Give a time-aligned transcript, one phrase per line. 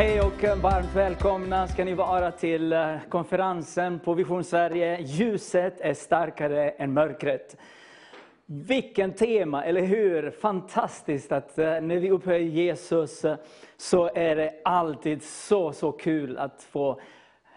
[0.00, 5.00] Hej och varmt välkomna ska ni vara till eh, konferensen på Vision Sverige.
[5.00, 7.56] Ljuset är starkare än mörkret.
[8.46, 10.30] Vilken tema, eller hur?
[10.30, 13.36] Fantastiskt att eh, när vi upphöjer Jesus eh,
[13.76, 17.00] så är det alltid så, så kul att få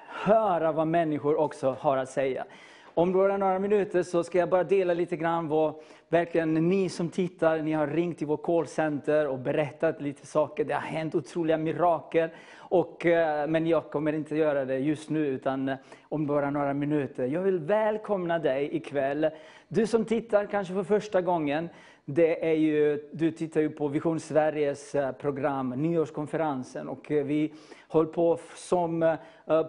[0.08, 2.46] höra vad människor också har att säga.
[2.84, 5.76] Om några, några minuter så ska jag bara dela lite grann vad
[6.14, 10.66] verkligen ni som tittar, ni har ringt till vår callcenter och berättat lite saker.
[10.66, 12.30] Det har hänt otroliga mirakel.
[12.58, 15.76] Och, eh, men jag kommer inte göra det just nu, utan eh,
[16.10, 17.26] om bara några minuter.
[17.26, 19.30] Jag vill välkomna dig ikväll.
[19.68, 21.70] Du som tittar kanske för första gången,
[22.06, 26.88] det är ju, du tittar ju på Vision Sveriges eh, program, nyårskonferensen.
[26.88, 27.54] Och vi
[27.88, 29.18] höll på som,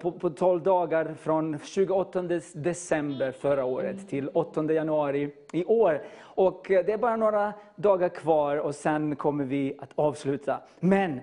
[0.03, 2.23] på, på 12 dagar från 28
[2.55, 6.03] december förra året till 8 januari i år.
[6.35, 10.61] Och eh, det är bara några dagar kvar och sen kommer vi att avsluta.
[10.81, 11.21] Men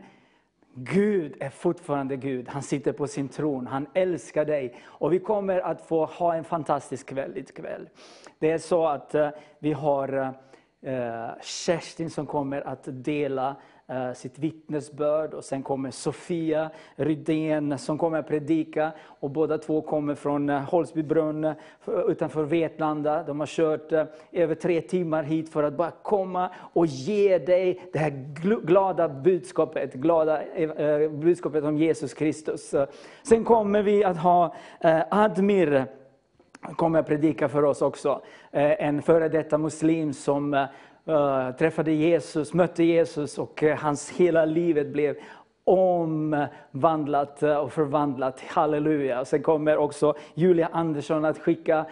[0.74, 2.50] Gud är fortfarande Gud.
[2.50, 3.68] Han sitter på sin tron.
[3.68, 4.76] Han älskar dig.
[4.86, 7.90] Och vi kommer att få ha en fantastisk kväll ikväll.
[8.40, 10.34] Det är så att eh, vi har
[10.82, 13.56] eh, Kerstin som kommer att dela
[13.92, 15.34] Eh, sitt vittnesbörd.
[15.34, 18.92] Och sen kommer Sofia Rydén som kommer att predika.
[19.02, 21.54] Och båda två kommer från eh, Holsbybrunn
[22.08, 23.24] utanför Vetlanda.
[23.24, 27.90] De har kört eh, över tre timmar hit för att bara komma och ge dig
[27.94, 28.10] det här
[28.66, 30.42] glada budskapet, glada
[31.10, 32.76] budskapet om Jesus Kristus.
[33.24, 34.56] Sen kommer vi att ha
[35.10, 35.86] Admir
[36.76, 38.22] kommer att predika för oss också.
[38.52, 40.68] En före detta muslim som
[41.08, 45.16] uh, träffade Jesus, mötte Jesus och uh, hans hela livet blev
[45.64, 48.42] omvandlat eh, och förvandlat.
[48.48, 49.26] Halleluja.
[49.26, 51.86] Sen kommer också Julia Andersson att skicka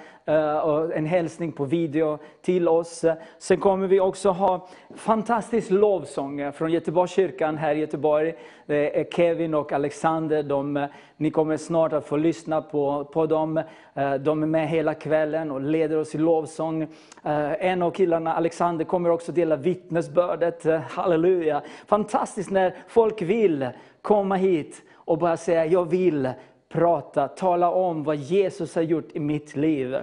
[0.93, 3.05] en hälsning på video till oss.
[3.37, 8.33] Sen kommer vi också ha fantastisk lovsång från Göteborgskyrkan här i Göteborg.
[8.65, 10.87] Det är Kevin och Alexander, de,
[11.19, 13.57] ni kommer snart att få lyssna på, på dem.
[13.93, 16.81] Eh, de är med hela kvällen och leder oss i lovsång.
[17.23, 20.65] Eh, en av killarna, Alexander, kommer också dela vittnesbördet.
[20.65, 21.61] Eh, halleluja.
[21.87, 23.67] Fantastiskt när folk vill
[24.01, 26.29] komma hit och bara säga, jag vill
[26.69, 29.97] prata, tala om vad Jesus har gjort i mitt liv.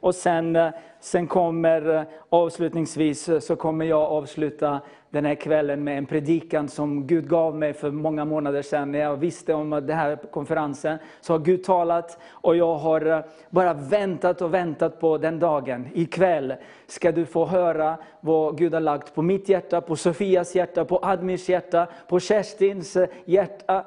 [0.00, 4.80] Och sen, eh, sen kommer eh, avslutningsvis eh, så kommer jag avsluta
[5.10, 8.92] den här kvällen med en predikan som Gud gav mig för många månader sedan.
[8.92, 13.74] När jag visste om den här konferensen så har Gud talat och jag har bara
[13.74, 15.88] väntat och väntat på den dagen.
[15.94, 16.54] Ikväll
[16.86, 20.98] ska du få höra vad Gud har lagt på mitt hjärta, på Sofias hjärta, på
[21.02, 23.84] Admirs hjärta, på Kerstins hjärta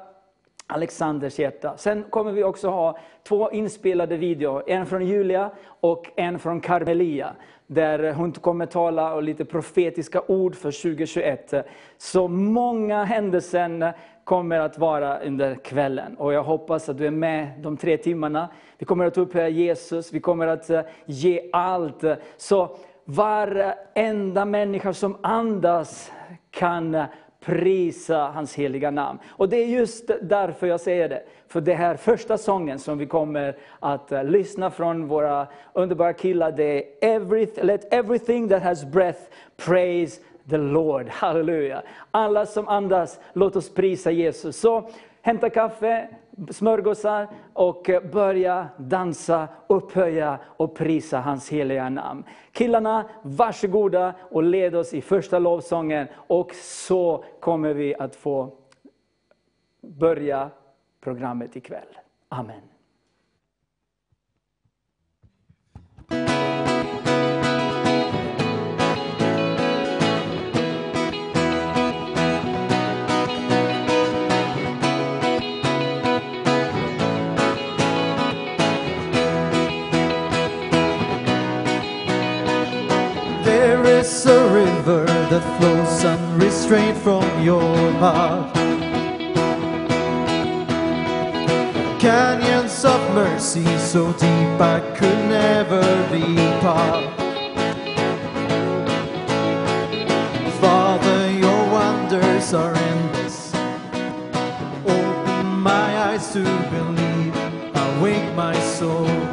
[0.66, 1.76] Alexanders hjärta.
[1.76, 5.50] Sen kommer vi också ha två inspelade videor, en från Julia
[5.80, 7.32] och en från Carmelia.
[7.66, 11.54] Där hon kommer tala och lite profetiska ord för 2021.
[11.96, 13.94] Så många händelser
[14.24, 16.16] kommer att vara under kvällen.
[16.16, 18.48] Och jag hoppas att du är med de tre timmarna.
[18.78, 22.04] Vi kommer att upphöja Jesus, vi kommer att eh, ge allt.
[22.36, 26.12] Så varenda människa som andas
[26.50, 27.04] kan eh,
[27.46, 29.18] prisa hans heliga namn.
[29.28, 31.22] Och det är just därför jag säger det.
[31.48, 36.52] För det här första sången som vi kommer att uh, lyssna från våra underbara killar,
[36.52, 39.20] det är every, Let everything that has breath
[39.56, 40.20] praise
[40.50, 41.08] the Lord.
[41.10, 41.82] Halleluja.
[42.10, 44.56] Alla som andas, låt oss prisa Jesus.
[44.56, 44.90] Så
[45.22, 46.08] hämta kaffe,
[46.50, 52.24] smörgåsar och eh, börja dansa, upphöja och prisa hans heliga namn.
[52.52, 58.52] Killarna, varsågoda och led oss i första lovsången och så kommer vi att få
[59.80, 60.50] börja
[61.00, 61.98] programmet ikväll.
[62.28, 62.75] Amen.
[85.30, 88.54] That flows unrestrained from your heart.
[92.00, 95.82] Canyons of mercy so deep I could never
[96.12, 97.04] be part.
[100.60, 103.52] Father, your wonders are endless.
[104.84, 107.34] Open my eyes to believe,
[107.74, 109.25] awake my soul.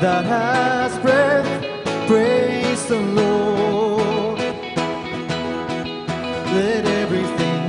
[0.00, 1.46] That has breath
[2.08, 4.38] praise the Lord.
[6.56, 7.62] Let everything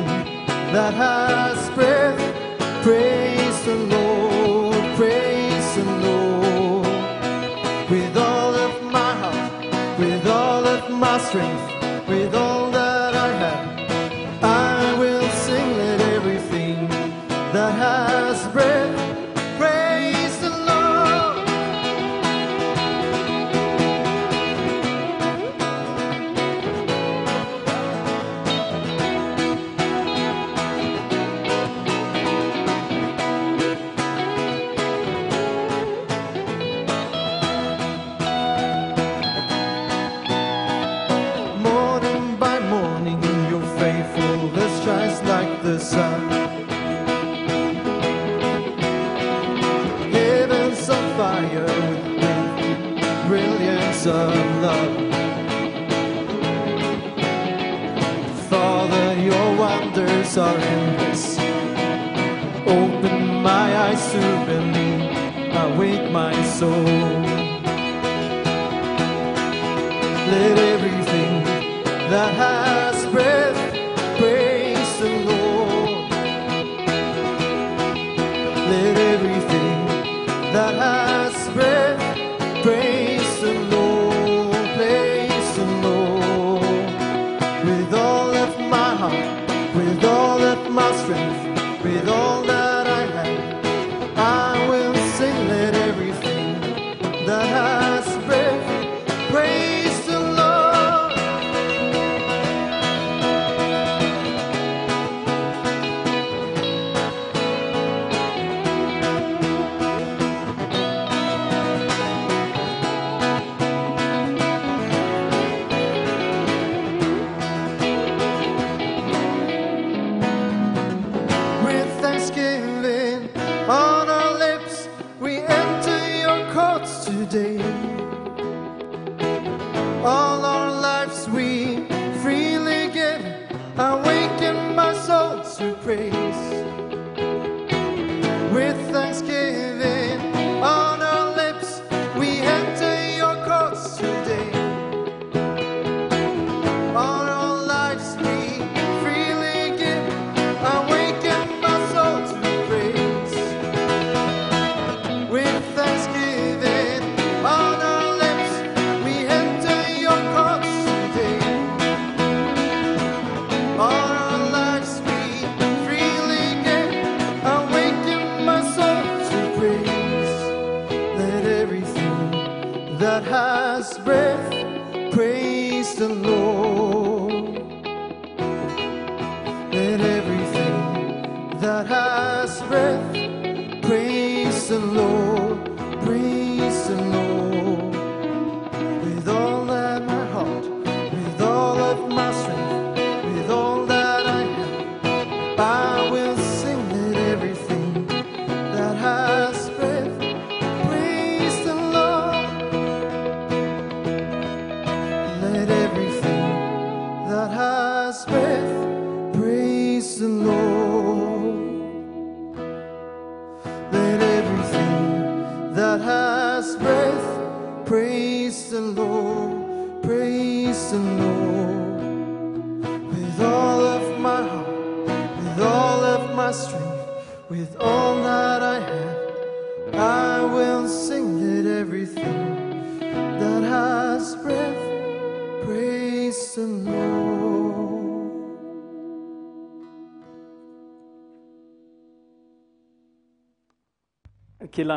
[0.71, 2.19] that has breath
[2.83, 6.87] praise the Lord, praise the Lord.
[7.89, 11.70] With all of my heart, with all of my strength,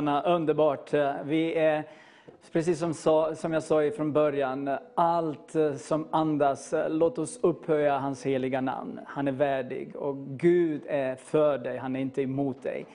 [0.09, 0.95] Anna, underbart.
[0.95, 1.85] Eh, vi är,
[2.53, 7.39] precis som, sa, som jag sa från början, allt eh, som andas, eh, låt oss
[7.43, 9.01] upphöja hans heliga namn.
[9.07, 12.87] Han är värdig och Gud är för dig, han är inte emot dig.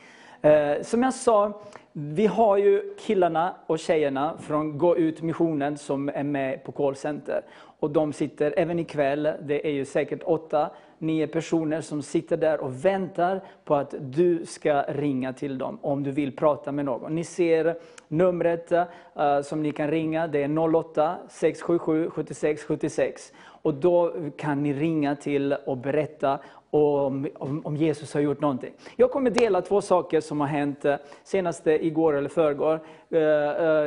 [0.41, 1.61] Eh, Som jag sa,
[1.91, 7.41] vi har ju killarna och tjejerna från Gå ut missionen som är med på callcenter.
[7.79, 12.59] Och de sitter även ikväll, det är ju säkert åtta, nio personer som sitter där
[12.59, 17.15] och väntar på att du ska ringa till dem om du vill prata med någon.
[17.15, 17.75] Ni ser
[18.07, 23.33] numret uh, som ni kan ringa, det är 08 677 76 76.
[23.61, 26.39] Och då kan ni ringa till och berätta
[26.71, 28.73] om, om, om Jesus har gjort någonting.
[28.95, 32.79] Jag kommer dela två saker som har hänt eh, senast igår eller förrgår.
[33.13, 33.21] Uh, uh,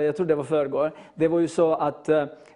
[0.03, 0.93] Jag tror det var förrgår.
[1.15, 2.09] Det var ju så att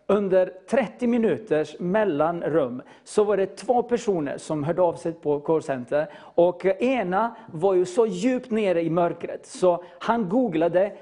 [0.06, 6.06] under 30 minuters mellanrum så var det två personer som hörde av sig på callcenter.
[6.18, 10.92] Och ena var ju så djupt nere i mörkret så han googlade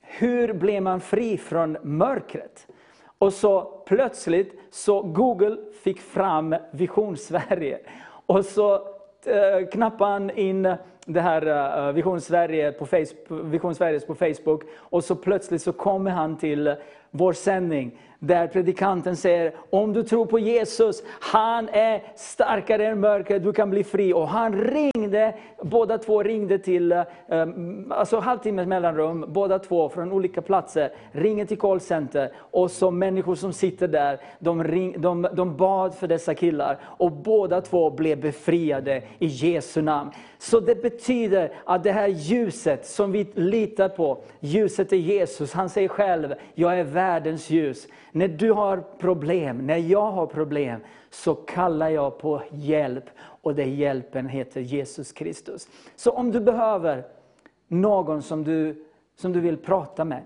[0.00, 2.66] hur blir man fri från mörkret?
[3.18, 7.78] Och så plötsligt så Google fick fram Vision Sverige.
[8.26, 8.74] Och så
[9.24, 11.46] eh, knappade han in det här
[11.86, 14.62] eh, Vision, Sverige på Facebook, Vision Sveriges på Facebook.
[14.76, 16.74] Och så plötsligt så kommer han till
[17.10, 17.98] vår sändning.
[18.22, 23.70] Där predikanten säger, om du tror på Jesus, han är starkare än mörkret, du kan
[23.70, 24.12] bli fri.
[24.12, 27.04] Och han ringde, båda två ringde till, eh,
[27.90, 32.32] alltså halvtimmes mellanrum, båda två från olika platser, ringer till callcenter.
[32.36, 36.78] Och så människor som sitter där, de, ring, de, de bad för dessa killar.
[36.82, 40.10] Och båda två blev befriade i Jesu namn.
[40.40, 45.52] Så det betyder att det här ljuset som vi litar på, ljuset är Jesus.
[45.52, 47.88] Han säger själv, jag är världens ljus.
[48.12, 50.80] När du har problem, när jag har problem,
[51.10, 53.04] så kallar jag på hjälp.
[53.18, 55.68] Och den hjälpen heter Jesus Kristus.
[55.96, 57.04] Så om du behöver
[57.68, 58.84] någon som du,
[59.16, 60.22] som du vill prata med,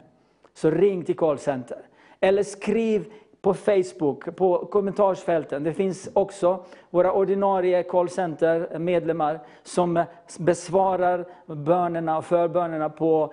[0.54, 1.78] så ring till callcenter.
[2.20, 3.12] Eller skriv
[3.44, 5.64] på Facebook, på kommentarsfälten.
[5.64, 10.04] Det finns också våra ordinarie callcenter-medlemmar som
[10.38, 13.32] besvarar bönerna och förbönerna på,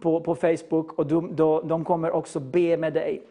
[0.00, 0.92] på, på Facebook.
[0.92, 3.22] Och de, de, de kommer också be med dig.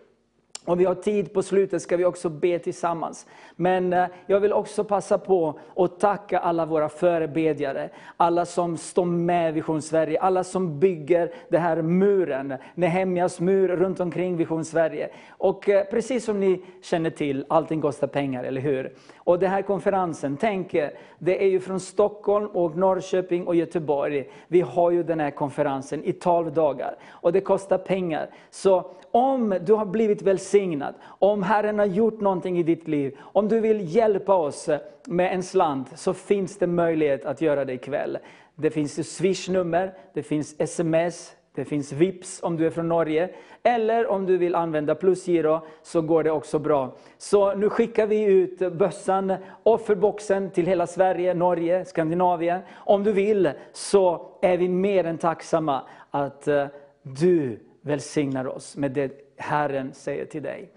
[0.66, 3.28] Om vi har tid på slutet ska vi också be tillsammans.
[3.56, 7.90] Men eh, jag vill också passa på att tacka alla våra förebedjare.
[8.18, 14.00] Alla som står med Vision Sverige, alla som bygger den här muren, Nehemjas mur runt
[14.00, 15.10] omkring Vision Sverige.
[15.30, 18.94] Och eh, precis som ni känner till, allting kostar pengar, eller hur?
[19.30, 24.30] Och den här konferensen, tänk er, det är ju från Stockholm, och Norrköping och Göteborg.
[24.48, 26.96] Vi har ju den här konferensen i 12 dagar.
[27.10, 28.30] Och det kostar pengar.
[28.50, 33.48] Så om du har blivit välsignad, om Herren har gjort någonting i ditt liv, om
[33.48, 34.70] du vill hjälpa oss
[35.08, 38.18] med en slant, så finns det möjlighet att göra det ikväll.
[38.56, 43.30] Det finns swishnummer, det finns sms, det finns VIPS om du är från Norge.
[43.64, 46.96] Eller om du vill använda plusgiro så går det också bra.
[47.18, 52.62] Så nu skickar vi ut bössan, offerboxen till hela Sverige, Norge, Skandinavien.
[52.74, 56.68] Om du vill så är vi mer än tacksamma att eh,
[57.02, 60.72] du välsignar oss med det Herren säger till dig.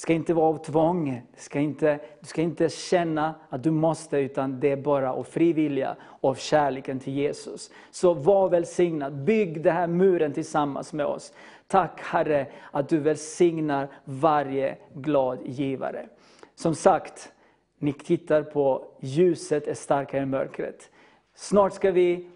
[0.00, 3.70] Det ska inte vara av tvång, det ska inte, du ska inte känna att du
[3.70, 7.70] måste, utan det är bara av frivilliga och av kärleken till Jesus.
[7.90, 11.32] Så var välsignad, bygg den här muren tillsammans med oss.
[11.66, 16.06] Tack Herre att du välsignar varje glad givare.
[16.54, 17.32] Som sagt,
[17.78, 20.90] ni tittar på ljuset är starkare än mörkret.
[21.34, 22.30] Snart ska vi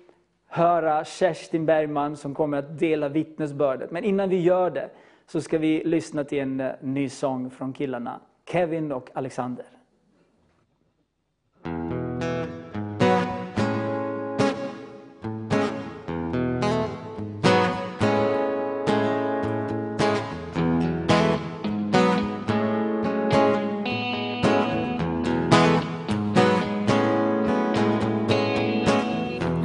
[0.47, 3.91] höra Kerstin Bergman som kommer att dela vittnesbördet.
[3.91, 4.91] Men innan vi gör det
[5.27, 9.67] så ska vi lyssna till en eh, ny sång från killarna, Kevin och Alexander.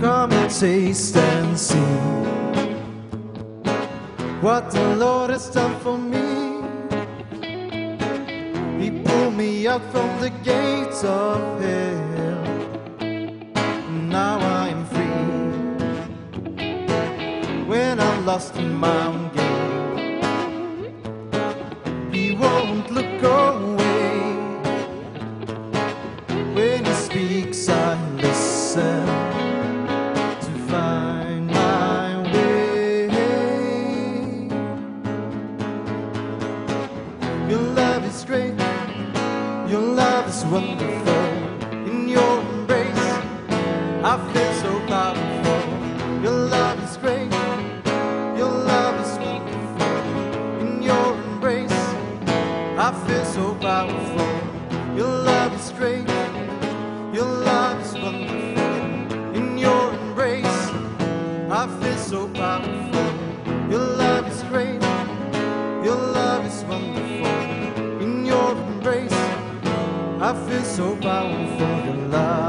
[0.01, 2.19] Come and taste and see
[4.41, 6.63] what the Lord has done for me.
[8.81, 12.43] He pulled me out from the gates of hell.
[14.17, 15.25] Now I am free.
[17.65, 20.89] When I'm lost in my own game,
[22.13, 23.49] He won't look away.
[53.80, 54.32] Powerful.
[55.00, 56.08] Your love is great,
[57.18, 59.36] your love is wonderful.
[59.40, 60.62] In your embrace,
[61.60, 63.10] I feel so powerful.
[63.72, 64.82] Your love is great.
[65.88, 68.02] Your love is wonderful.
[68.04, 69.20] In your embrace,
[70.28, 71.74] I feel so powerful.
[71.88, 72.49] Your love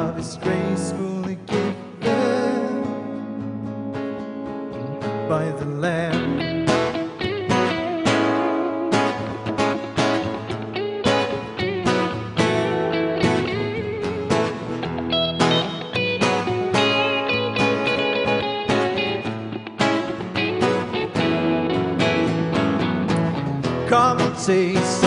[24.46, 24.99] Come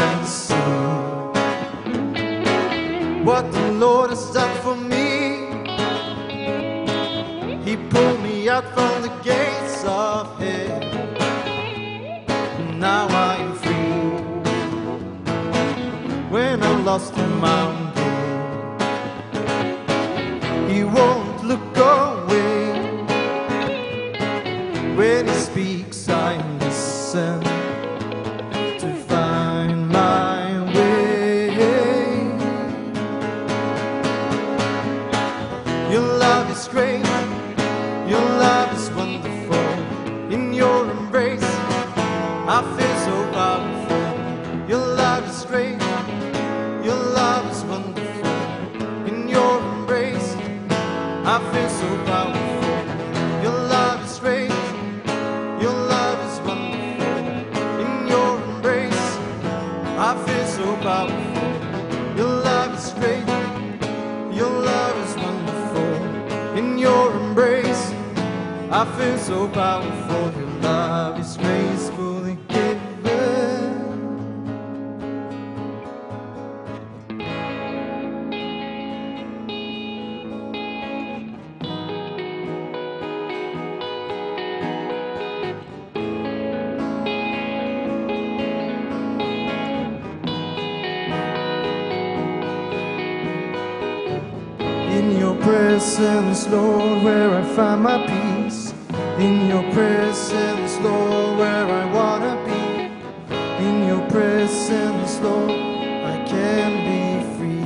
[104.10, 107.66] presence, Lord, I can be free.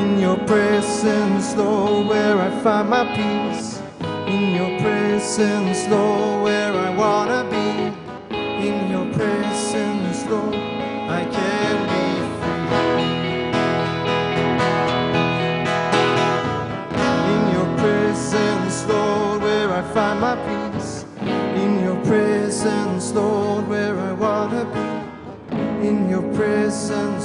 [0.00, 3.80] In your presence, Lord, where I find my peace.
[4.26, 6.67] In your presence, Lord, where
[26.40, 27.17] In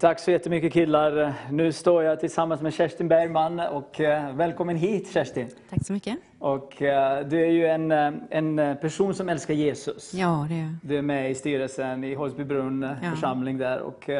[0.00, 1.34] Tack så jättemycket killar.
[1.50, 5.48] Nu står jag tillsammans med Kerstin Bergman och eh, välkommen hit Kerstin.
[5.70, 6.16] Tack så mycket.
[6.38, 10.14] Och eh, du är ju en, eh, en person som älskar Jesus.
[10.14, 13.10] Ja, det är Du är med i styrelsen i Holsbybrunn Ja.
[13.10, 14.10] församling där och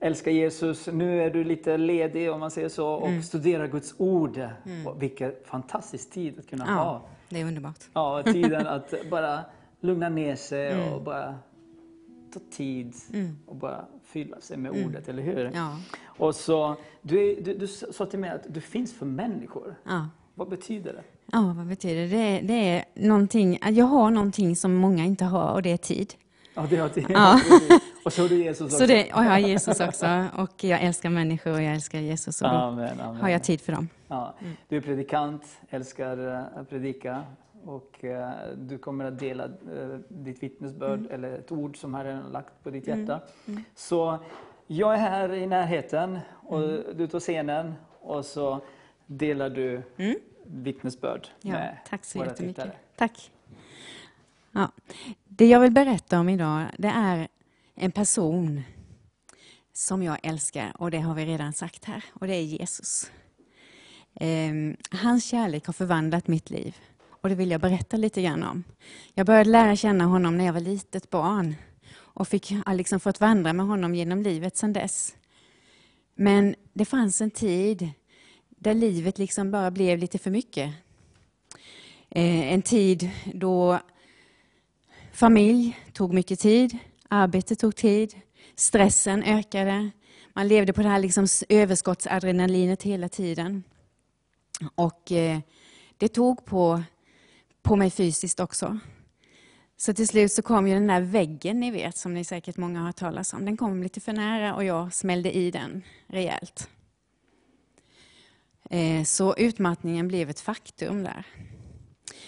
[0.00, 0.86] älskar Jesus.
[0.92, 3.22] Nu är du lite ledig om man säger så och Mm.
[3.22, 4.40] studerar Guds ord.
[4.86, 6.72] Och vilken fantastisk tid att kunna ha.
[6.84, 7.78] Ja, det är underbart.
[7.92, 9.40] Ja, tiden att bara
[9.80, 10.92] lugna ner sig Mm.
[10.92, 11.34] och bara
[12.34, 12.94] ta tid
[13.46, 15.50] och bara fylla sig med ordet, eller hur?
[15.54, 15.78] Ja.
[16.04, 19.74] Och så, du, du, du sa till mig att du finns för människor.
[19.84, 20.08] Ja.
[20.34, 21.02] Vad betyder det?
[21.32, 22.40] Ja, vad betyder det?
[22.46, 26.14] Det är, någonting, jag har någonting som många inte har och det är tid.
[26.54, 27.06] Ja, det har till.
[27.08, 27.40] Ja.
[28.04, 28.78] Och så har du Jesus också.
[28.78, 32.42] Så det, och jag har Jesus också och jag älskar människor och jag älskar Jesus
[32.42, 33.20] och då Amen, amen.
[33.20, 33.88] har jag tid för dem.
[34.08, 34.34] Ja,
[34.68, 37.22] du är predikant, älskar eh, att predika
[37.64, 41.12] och eh, du kommer att dela eh, ditt vittnesbörd Mm.
[41.12, 43.20] eller ett ord som Herren har lagt på ditt hjärta.
[43.74, 44.18] Så
[44.66, 46.82] jag är här i närheten och Mm.
[46.96, 48.60] du tar scenen och så
[49.06, 49.82] delar du
[50.44, 52.64] vittnesbörd Ja, med tack så våra jättemycket.
[52.64, 52.76] tittare.
[52.96, 53.30] Tack.
[54.52, 54.68] Ja.
[55.24, 57.28] Det jag vill berätta om idag, det är
[57.74, 58.62] en person
[59.72, 63.10] som jag älskar och det har vi redan sagt här och det är Jesus.
[64.14, 66.76] Ehm, hans kärlek har förvandlat mitt liv
[67.22, 68.64] och det vill jag berätta lite grann om.
[69.14, 71.54] Jag började lära känna honom när jag var litet barn
[71.94, 75.14] och fick, har liksom fått vandra med honom genom livet sedan dess.
[76.14, 77.90] Men det fanns en tid
[78.48, 80.74] där livet liksom bara blev lite för mycket.
[82.10, 83.78] Eh, en tid då
[85.12, 88.14] familj tog mycket tid, arbete tog tid,
[88.56, 89.90] stressen ökade.
[90.32, 93.62] Man levde på det här liksom överskottsadrenalinet hela tiden.
[94.74, 95.38] Och eh,
[95.98, 96.82] det tog på,
[97.62, 98.78] på mig fysiskt också.
[99.76, 102.78] Så till slut så kom ju den där väggen ni vet, som ni säkert många
[102.78, 103.44] har hört talas om.
[103.44, 106.68] Den kom lite för nära och jag smällde i den rejält.
[108.70, 111.26] Eh, så utmattningen blev ett faktum där.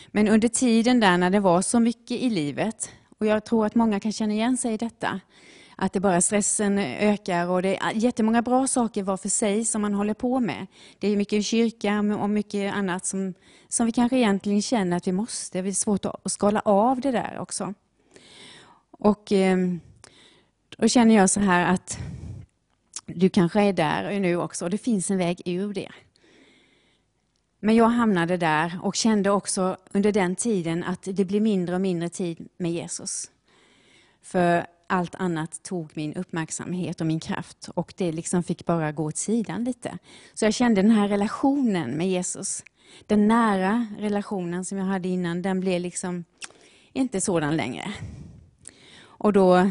[0.09, 3.75] Men under tiden där när det var så mycket i livet, och jag tror att
[3.75, 5.21] många kan känna igen sig i detta,
[5.77, 9.83] att det bara stressen ökar och det är jättemånga bra saker var för sig som
[9.83, 10.67] man håller på med.
[10.99, 13.35] Det är mycket kyrka och mycket annat som,
[13.69, 15.63] som vi kanske egentligen känner att vi måste.
[15.63, 17.75] Det är svårt att skala av det där också.
[18.91, 19.81] Och ehm,
[20.77, 21.99] då känner jag så här att
[23.07, 25.91] du kanske är där nu också och det finns en väg ur det.
[27.61, 31.81] Men jag hamnade där och kände också under den tiden att det blir mindre och
[31.81, 33.31] mindre tid med Jesus.
[34.23, 39.05] För allt annat tog min uppmärksamhet och min kraft och det liksom fick bara gå
[39.05, 39.99] åt sidan lite.
[40.35, 42.65] Så jag kände den här relationen med Jesus,
[43.07, 46.25] den nära relationen som jag hade innan, den blev liksom
[46.93, 47.95] inte sådan längre.
[49.03, 49.71] Och då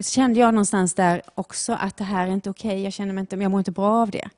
[0.00, 2.82] kände jag någonstans där också att det här är inte okej, okay.
[2.82, 4.28] jag känner mig inte, jag mår inte bra av det.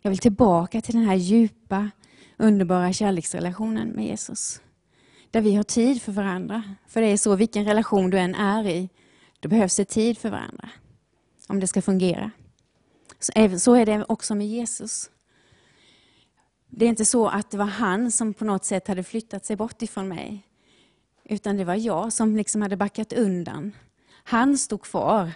[0.00, 1.90] Jag vill tillbaka till den här djupa,
[2.36, 4.60] underbara kärleksrelationen med Jesus.
[5.30, 6.62] Där vi har tid för varandra.
[6.86, 8.88] För det är så, vilken relation du än är i,
[9.40, 10.70] då behövs det tid för varandra.
[11.46, 12.30] Om det ska fungera.
[13.58, 15.10] Så är det också med Jesus.
[16.68, 19.56] Det är inte så att det var han som på något sätt hade flyttat sig
[19.56, 20.44] bort ifrån mig.
[21.24, 23.72] Utan det var jag som liksom hade backat undan.
[24.24, 25.32] Han stod kvar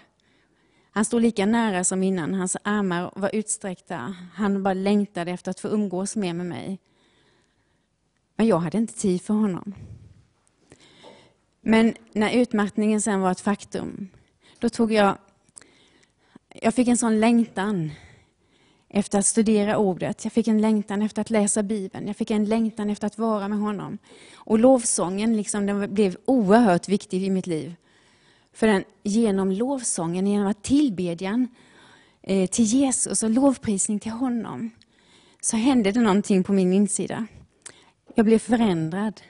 [0.94, 4.14] han stod lika nära som innan, hans armar var utsträckta.
[4.34, 6.78] Han bara längtade efter att få umgås mer med mig.
[8.36, 9.74] Men jag hade inte tid för honom.
[11.60, 14.08] Men när utmattningen sen var ett faktum,
[14.58, 15.18] då tog jag...
[16.54, 17.90] Jag fick en sån längtan
[18.88, 20.24] efter att studera ordet.
[20.24, 22.06] Jag fick en längtan efter att läsa Bibeln.
[22.06, 23.98] Jag fick en längtan efter att vara med honom.
[24.34, 27.74] Och lovsången liksom, den blev oerhört viktig i mitt liv.
[28.52, 31.48] För den, genom lovsången, genom att tillbedjan
[32.22, 34.70] eh, till Jesus och lovprisning till honom,
[35.40, 37.26] så hände det någonting på min insida.
[38.14, 39.20] Jag blev förändrad.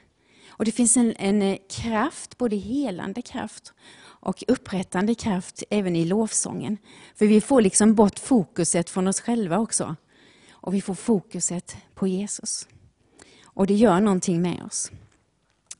[0.49, 6.05] Och det finns en, en eh, kraft, både helande kraft och upprättande kraft även i
[6.05, 6.77] lovsången.
[7.15, 9.95] För vi får liksom bort fokuset från oss själva också.
[10.51, 12.67] Och vi får fokuset på Jesus.
[13.43, 14.91] Och det gör någonting med oss.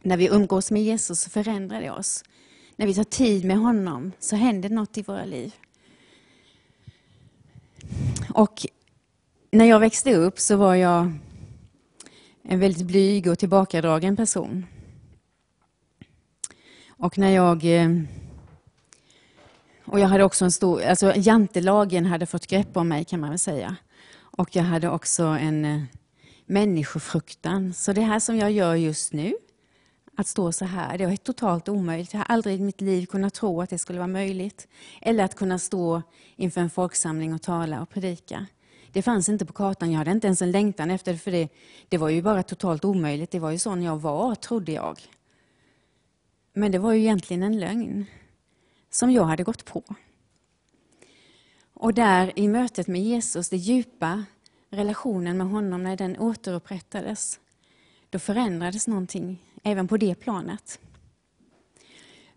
[0.01, 2.23] När vi umgås med Jesus så förändrar det oss
[2.75, 5.55] när vi tar tid med honom så händer något i våra liv.
[8.33, 8.65] Och
[9.51, 11.13] när jag växte upp så var jag
[12.43, 14.65] en väldigt blyg och tillbakadragen person.
[16.87, 17.65] Och när jag...
[17.65, 17.89] Eh,
[19.85, 20.83] och jag hade också en stor...
[20.83, 23.75] Alltså jantelagen hade fått grepp om mig kan man väl säga.
[24.15, 25.81] Och jag hade också en eh,
[26.45, 27.73] människofruktan.
[27.73, 29.33] Så det här som jag gör just nu,
[30.15, 30.97] att stå så här.
[30.97, 32.13] Det var totalt omöjligt.
[32.13, 34.67] Jag har aldrig i mitt liv kunnat tro att det skulle vara möjligt.
[35.01, 36.01] Eller att kunna stå
[36.35, 38.45] inför en folksamling och tala och predika.
[38.93, 39.91] Det fanns inte på kartan.
[39.91, 41.49] Jag hade inte ens en längtan efter det, för det.
[41.89, 43.31] Det var ju bara totalt omöjligt.
[43.31, 44.99] Det var ju sån jag var, trodde jag.
[46.53, 48.05] Men det var ju egentligen en lögn
[48.89, 49.83] som jag hade gått på.
[51.73, 54.25] Och där i mötet med Jesus, det djupa
[54.69, 57.39] relationen med honom, när den återupprättades,
[58.09, 60.79] då förändrades någonting även på det planet.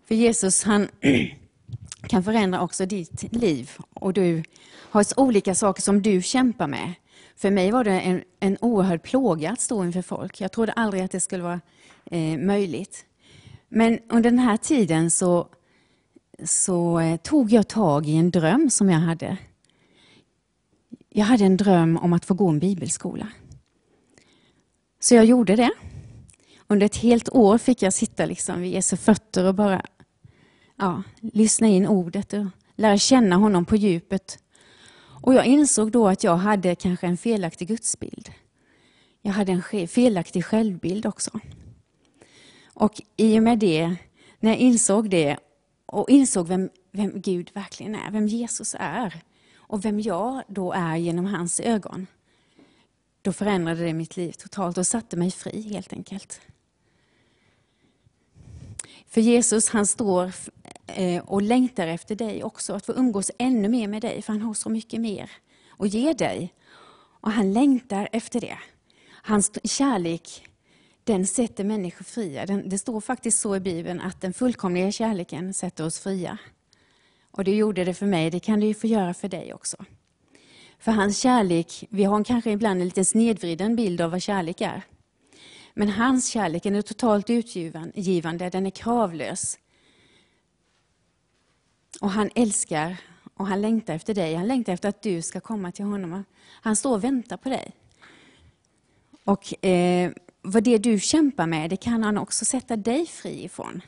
[0.04, 0.88] För Jesus han
[2.08, 4.42] kan förändra också ditt liv och du
[4.90, 6.94] har olika saker som du kämpar med.
[7.36, 10.40] För mig var det en, en oerhörd plåga att stå inför folk.
[10.40, 11.60] Jag trodde aldrig att det skulle vara
[12.10, 13.04] eh, möjligt.
[13.68, 15.48] Men under den här tiden så,
[16.44, 19.36] så eh, tog jag tag i en dröm som jag hade.
[21.08, 23.28] Jag hade en dröm om att få gå en bibelskola.
[25.00, 25.70] Så jag gjorde det.
[26.66, 29.82] Under ett helt år fick jag sitta liksom vid Jesu fötter och bara
[30.76, 34.38] ja, lyssna in ordet och lära känna honom på djupet.
[35.22, 38.32] Och jag insåg då att jag hade kanske en felaktig gudsbild.
[39.22, 41.40] Jag hade en felaktig självbild också.
[42.74, 43.96] Och i och med det,
[44.40, 45.36] när jag insåg det
[45.86, 49.20] och insåg vem, vem Gud verkligen är, vem Jesus är
[49.56, 52.06] och vem jag då är genom hans ögon,
[53.22, 56.40] då förändrade det mitt liv totalt och satte mig fri helt enkelt.
[59.16, 60.32] För Jesus han står
[60.86, 64.42] eh, och längtar efter dig också, att få umgås ännu mer med dig, för han
[64.42, 65.30] har så mycket mer
[65.78, 66.54] att ge dig.
[67.20, 68.58] Och han längtar efter det.
[69.22, 70.46] Hans kärlek,
[71.04, 72.46] den sätter människor fria.
[72.46, 76.38] det står faktiskt så i Bibeln att den fullkomliga kärleken sätter oss fria.
[77.30, 79.76] Och det gjorde det för mig, det kan det ju få göra för dig också.
[80.78, 84.82] För hans kärlek, vi har kanske ibland en lite snedvriden bild av vad kärlek är.
[85.78, 89.58] Men hans kärlek är totalt utgivande, den är kravlös.
[92.00, 92.96] Och han älskar
[93.34, 94.34] och han längtar efter dig.
[94.34, 96.24] Han längtar efter att du ska komma till honom.
[96.48, 97.72] Han står och väntar på dig.
[99.24, 100.12] Och eh,
[100.42, 103.82] vad det du kämpar med, det kan han också sätta dig fri ifrån.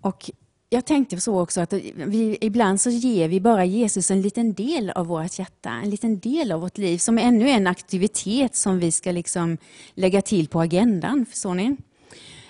[0.00, 0.30] Och
[0.68, 4.90] jag tänkte så också att vi, ibland så ger vi bara Jesus en liten del
[4.90, 8.78] av vårt hjärta, en liten del av vårt liv, som ännu är en aktivitet som
[8.78, 9.58] vi ska liksom
[9.94, 11.26] lägga till på agendan.
[11.26, 11.76] Förstår ni?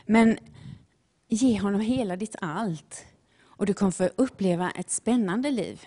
[0.06, 0.38] Men
[1.28, 3.04] ge honom hela ditt allt
[3.42, 5.80] och du kommer få uppleva ett spännande liv.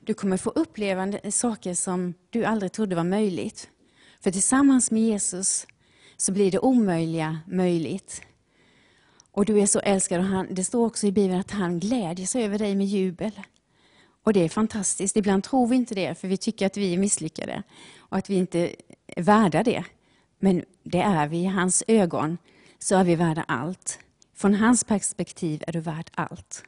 [0.00, 3.68] Du kommer få uppleva saker som du aldrig trodde var möjligt.
[4.20, 5.66] För tillsammans med Jesus
[6.16, 8.22] så blir det omöjliga möjligt.
[9.38, 12.26] Och du är så älskad och han, det står också i Bibeln att han glädjer
[12.26, 13.32] sig över dig med jubel.
[14.24, 15.16] Och det är fantastiskt.
[15.16, 17.62] Ibland tror vi inte det, för vi tycker att vi är misslyckade
[17.98, 18.74] och att vi inte
[19.06, 19.84] är värda det.
[20.38, 22.38] Men det är vi i hans ögon,
[22.78, 23.98] så är vi värda allt.
[24.34, 26.64] Från hans perspektiv är du värd allt.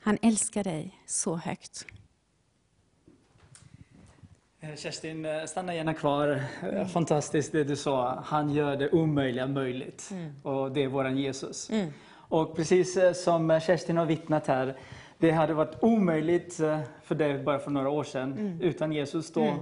[0.00, 1.86] Han älskar dig så högt.
[4.64, 6.42] Eh, Kerstin, eh, stanna gärna kvar.
[6.62, 6.88] Mm.
[6.88, 8.22] Fantastiskt det du sa.
[8.24, 10.08] Han gör det omöjliga möjligt.
[10.10, 10.32] Mm.
[10.42, 11.70] Och det är våran Jesus.
[11.70, 11.92] Mm.
[12.12, 14.76] Och precis som Kerstin har vittnat här,
[15.18, 16.54] det hade varit omöjligt
[17.02, 18.60] för dig bara för några år sedan mm.
[18.60, 19.40] utan Jesus då.
[19.40, 19.58] Mm.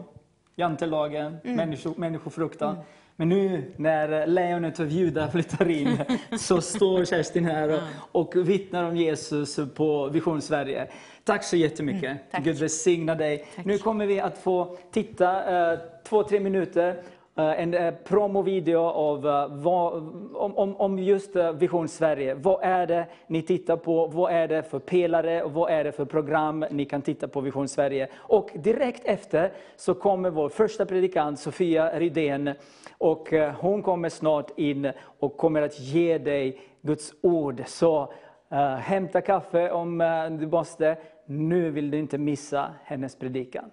[0.57, 1.57] Jantelagen, mm.
[1.57, 2.77] människo, människofruktan.
[3.21, 5.99] Men nu när lejonet av Juda flyttar in
[6.39, 7.81] så står Kerstin här och,
[8.21, 10.89] och vittnar om Jesus på Vision Sverige.
[11.25, 12.11] Tack så jättemycket.
[12.11, 12.45] Mm, tack.
[12.45, 13.47] Gud välsigna dig.
[13.57, 13.65] Tack.
[13.65, 17.03] Nu kommer vi att få titta eh, två, tre minuter
[17.37, 19.93] eh, en eh, promovideo av, uh, vad,
[20.35, 22.35] om, om, om just Vision Sverige.
[22.35, 24.07] Vad är det ni tittar på?
[24.07, 25.43] Vad är det för pelare?
[25.43, 28.09] Och vad är det för program ni kan titta på Vision Sverige?
[28.17, 32.55] Och direkt efter så kommer vår första predikant Sofia Rydén.
[33.01, 37.63] Och eh, hon kommer snart in och kommer att ge dig Guds ord.
[37.67, 38.13] Så
[38.53, 40.99] Uh, hämta kaffe om uh, du måste.
[41.27, 43.65] Nu vill du inte missa hennes predikan.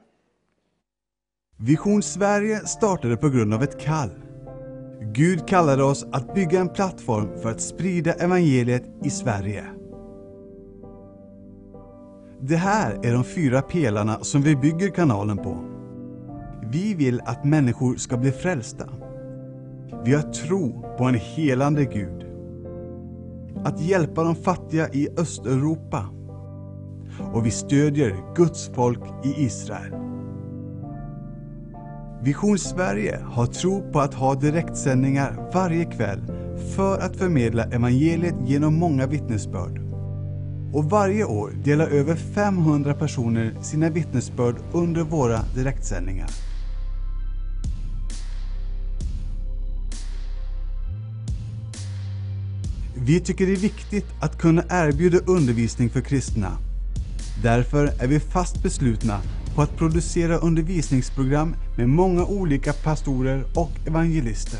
[1.58, 4.10] Vision Sverige startade på grund av ett kall.
[5.02, 9.66] Gud kallade oss att bygga en plattform för att sprida evangeliet i Sverige.
[12.40, 15.58] Det här är de fyra pelarna som vi bygger kanalen på.
[16.72, 18.90] Vi vill att människor ska bli frälsta.
[20.06, 22.28] Vi har tro på en helande Gud
[23.64, 26.06] att hjälpa de fattiga i Östeuropa.
[27.34, 29.94] Och vi stödjer Guds folk i Israel.
[32.22, 36.22] Vision Sverige har tro på att ha direktsändningar varje kväll
[36.76, 39.82] för att förmedla evangeliet genom många vittnesbörd.
[40.74, 46.47] Och varje år delar över 500 personer sina vittnesbörd under våra direktsändningar.
[53.08, 56.58] Vi tycker det är viktigt att kunna erbjuda undervisning för kristna.
[57.44, 59.22] Därför är vi fast beslutna
[59.56, 64.60] på att producera undervisningsprogram med många olika pastorer och evangelister.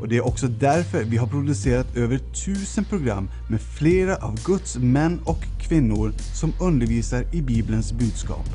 [0.00, 4.76] Och Det är också därför vi har producerat över tusen program med flera av Guds
[4.76, 8.48] män och kvinnor som undervisar i Bibelns budskap.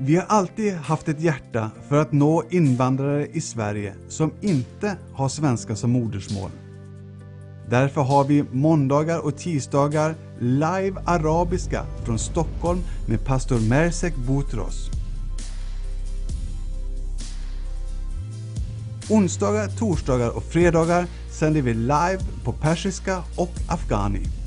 [0.00, 5.28] Vi har alltid haft ett hjärta för att nå invandrare i Sverige som inte har
[5.28, 6.50] svenska som modersmål.
[7.70, 14.90] Därför har vi måndagar och tisdagar live arabiska från Stockholm med pastor Mersek Boutros.
[19.10, 24.37] Onsdagar, torsdagar och fredagar sänder vi live på persiska och afghani.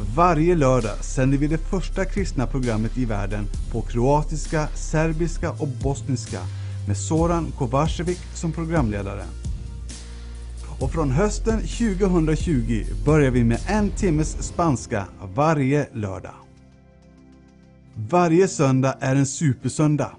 [0.00, 6.40] Varje lördag sänder vi det första kristna programmet i världen på kroatiska, serbiska och bosniska
[6.86, 9.24] med Soran Kovacevic som programledare.
[10.80, 16.34] Och från hösten 2020 börjar vi med en timmes spanska varje lördag.
[17.94, 20.10] Varje söndag är en supersöndag.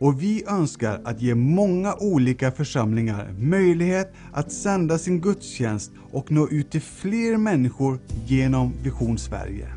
[0.00, 6.48] Och vi önskar att ge många olika församlingar möjlighet att sända sin gudstjänst och nå
[6.48, 9.68] ut till fler människor genom Vision Sverige.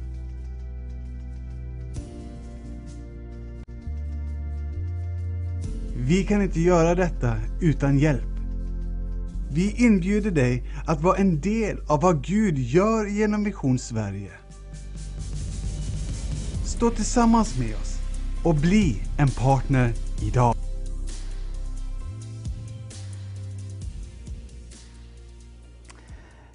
[6.07, 8.31] Vi kan inte göra detta utan hjälp.
[9.51, 14.31] Vi inbjuder dig att vara en del av vad Gud gör genom Vision Sverige.
[16.65, 17.97] Stå tillsammans med oss
[18.43, 19.93] och bli en partner
[20.27, 20.55] idag.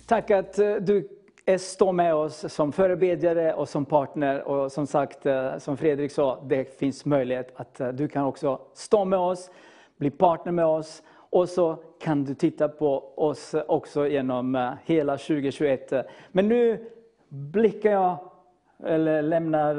[0.07, 1.09] Tack att eh, du
[1.59, 4.42] står med oss som förebedjare och som partner.
[4.42, 8.61] Och som sagt, eh, som Fredrik sa, det finns möjlighet att eh, du kan också
[8.74, 9.50] stå med oss,
[9.96, 11.02] bli partner med oss.
[11.31, 15.92] Och så kan du titta på oss också genom hela 2021.
[16.33, 16.87] Men nu
[17.29, 18.16] blickar jag,
[18.85, 19.79] eller lämnar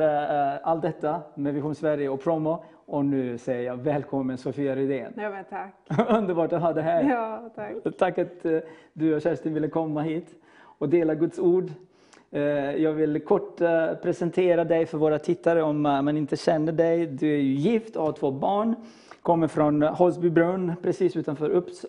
[0.63, 5.13] allt detta med Vision Sverige och promo och nu säger jag välkommen Sofia Rydén.
[5.17, 5.73] Ja, men tack.
[6.09, 7.03] Underbart att ha dig här.
[7.09, 7.75] Ja, tack.
[7.97, 8.59] Tack att eh,
[8.93, 11.71] du och Kerstin ville komma hit och dela Guds ord.
[12.31, 12.41] Eh,
[12.75, 17.05] Jag vill kort eh, presentera dig för våra tittare om man inte känner dig.
[17.07, 18.75] Du är gift och har två barn.
[19.21, 21.85] Kommer från Holsbybrunn, precis utanför Upps,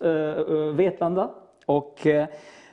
[0.74, 1.30] Vetlanda.
[1.66, 1.98] Och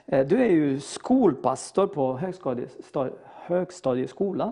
[0.06, 4.52] du är ju skolpastor på högstadie- högstadieskola.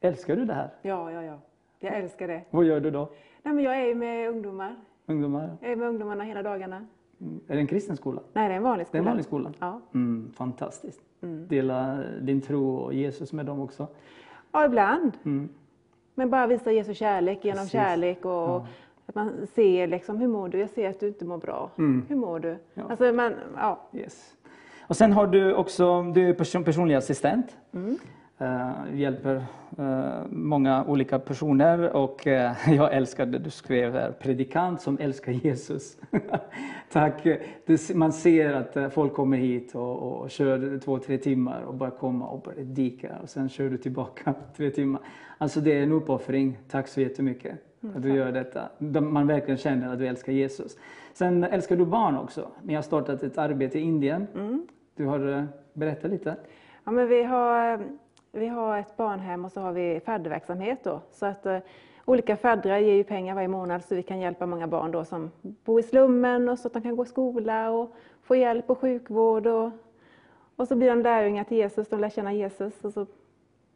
[0.00, 0.68] Älskar du det här?
[0.82, 1.38] Ja, ja, ja.
[1.84, 2.42] Jag älskar det.
[2.50, 3.08] Vad gör du då?
[3.42, 4.76] Nej, men jag är med ungdomar.
[5.06, 5.56] Ungdomar?
[5.60, 6.86] Jag är med ungdomarna hela dagarna.
[7.20, 7.40] Mm.
[7.48, 8.20] Är det en kristen skola?
[8.32, 9.00] Nej, det är en vanlig Det är skola.
[9.00, 9.52] en vanlig skola?
[9.60, 9.80] Ja.
[9.94, 11.00] Mm, fantastiskt.
[11.48, 13.86] Dela din tro och Jesus med dem också.
[14.52, 15.12] ja, ibland.
[15.24, 15.48] Mm.
[16.14, 17.72] Men bara visa Jesu kärlek genom Precis.
[17.72, 18.56] kärlek och
[19.06, 20.58] att man ser liksom, hur mår du?
[20.58, 21.70] Jag ser att du inte mår bra.
[22.08, 22.48] Hur mår du?
[22.48, 22.60] Mm.
[22.74, 22.82] Ja.
[22.90, 23.80] Alltså, man, ja.
[23.92, 24.34] Yes.
[24.88, 27.56] Och sen har du också, du är person, personlig assistent.
[28.42, 28.90] Mm.
[28.90, 29.44] Eh, hjälper
[29.78, 35.32] eh, många olika personer och eh, jag älskar det du skrev här, predikant som älskar
[35.32, 35.96] Jesus.
[36.92, 37.26] Tack.
[37.94, 42.28] Man ser att folk kommer hit och, och kör två, tre timmar och bara komma
[42.28, 45.00] och bara dika och sen kör du tillbaka tre timmar.
[45.38, 46.58] Alltså det är en uppoffring.
[46.70, 47.52] Tack så jättemycket
[47.96, 48.68] att du gör detta.
[48.78, 50.76] De- Man verkligen känner att du älskar Jesus.
[51.14, 52.48] Sen älskar du barn också.
[52.62, 54.26] Ni har startat ett arbete i Indien.
[54.96, 56.36] Du har berättat lite.
[56.84, 57.80] Ja, men vi, har,
[58.32, 60.84] vi har ett barnhem och så har vi fadderverksamhet.
[60.84, 61.00] Då.
[61.12, 61.58] Så att, eh,
[62.04, 65.30] olika faddrar ger ju pengar varje månad så vi kan hjälpa många barn då som
[65.40, 68.78] bor i slummen och så att de kan gå i skola och få hjälp och
[68.78, 69.46] sjukvård.
[69.46, 69.70] Och,
[70.56, 73.06] och så blir de lärjungar till Jesus, de lär känna Jesus och så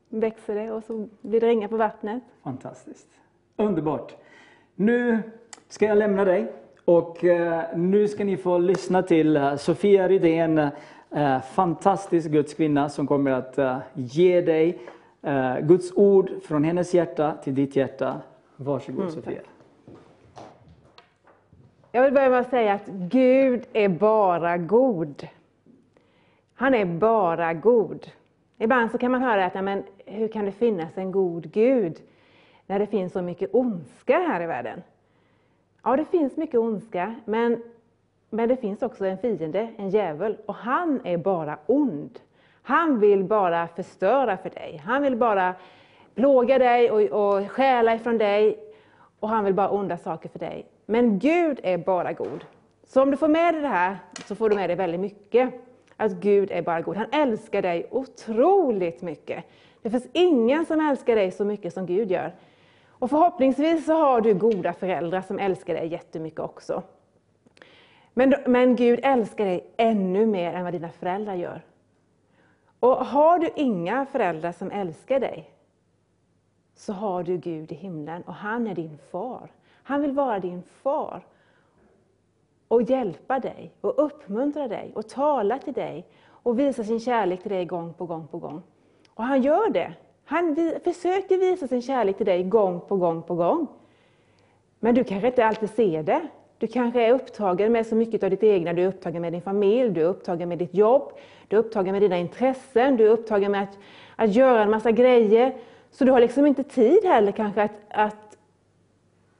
[0.08, 2.22] växer det och så blir det ringar på vattnet.
[2.42, 3.08] Fantastiskt.
[3.56, 4.16] Underbart.
[4.74, 5.22] Nu
[5.68, 6.52] ska jag lämna dig
[6.84, 10.68] och eh, nu ska ni få lyssna till eh, Sofia Rydén, eh,
[11.54, 14.78] fantastisk Guds kvinna som kommer att eh, ge dig
[15.22, 18.20] eh, Guds ord från hennes hjärta till ditt hjärta.
[18.56, 19.40] Varsågod Sofia.
[21.92, 25.28] Jag vill börja med att säga att Gud är bara god.
[26.54, 28.06] Han är bara god.
[28.58, 31.96] Ibland så kan man höra att men hur kan det finnas en god Gud
[32.66, 34.82] när det finns så mycket ondska här i världen?
[35.82, 37.62] Ja, det finns mycket ondska, men,
[38.30, 42.18] men det finns också en fiende, en djävul, och han är bara ond.
[42.62, 44.82] Han vill bara förstöra för dig.
[44.84, 45.54] Han vill bara
[46.14, 48.58] plåga dig och, och stjäla ifrån dig
[49.20, 50.66] och han vill bara onda saker för dig.
[50.86, 52.44] Men Gud är bara god.
[52.86, 55.54] Så om du får med dig det här så får du med dig väldigt mycket.
[55.96, 56.96] Att Gud är bara god.
[56.96, 59.44] Han älskar dig otroligt mycket.
[59.82, 62.34] Det finns ingen som älskar dig så mycket som Gud gör.
[62.88, 66.82] Och förhoppningsvis så har du goda föräldrar som älskar dig jättemycket också.
[68.18, 71.62] Men, men Gud älskar dig ännu mer än vad dina föräldrar gör.
[72.80, 75.50] Och har du inga föräldrar som älskar dig,
[76.74, 79.50] så har du Gud i himlen och han är din far.
[79.82, 81.26] Han vill vara din far
[82.68, 87.52] och hjälpa dig och uppmuntra dig och tala till dig och visa sin kärlek till
[87.52, 88.62] dig gång på gång på gång.
[89.14, 89.94] Och han gör det.
[90.24, 93.66] Han försöker visa sin kärlek till dig gång på gång på gång.
[94.80, 96.28] Men du kanske inte alltid ser det.
[96.58, 98.72] Du kanske är upptagen med så mycket av ditt egna.
[98.72, 101.12] Du är upptagen med din familj, du är upptagen med ditt jobb,
[101.48, 103.78] du är upptagen med dina intressen, du är upptagen med att,
[104.16, 105.54] att göra en massa grejer.
[105.90, 108.36] Så du har liksom inte tid heller kanske att, att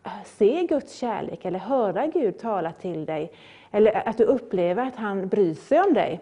[0.05, 3.33] äh, se Guds kärlek eller höra Gud tala till dig.
[3.71, 6.21] Eller att du upplever att han bryr sig om dig.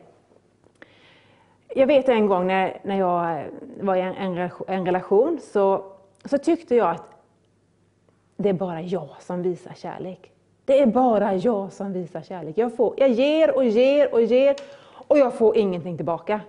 [1.75, 3.47] Jag vet en gång när, när jag äh,
[3.81, 5.85] var i en, en, en relation så,
[6.25, 7.11] så tyckte jag att
[8.37, 10.34] det är bara jag som visar kärlek.
[10.65, 12.59] Det är bara jag som visar kärlek.
[12.59, 14.57] Jag, får, jag ger och ger och ger
[15.09, 16.41] och jag får ingenting tillbaka.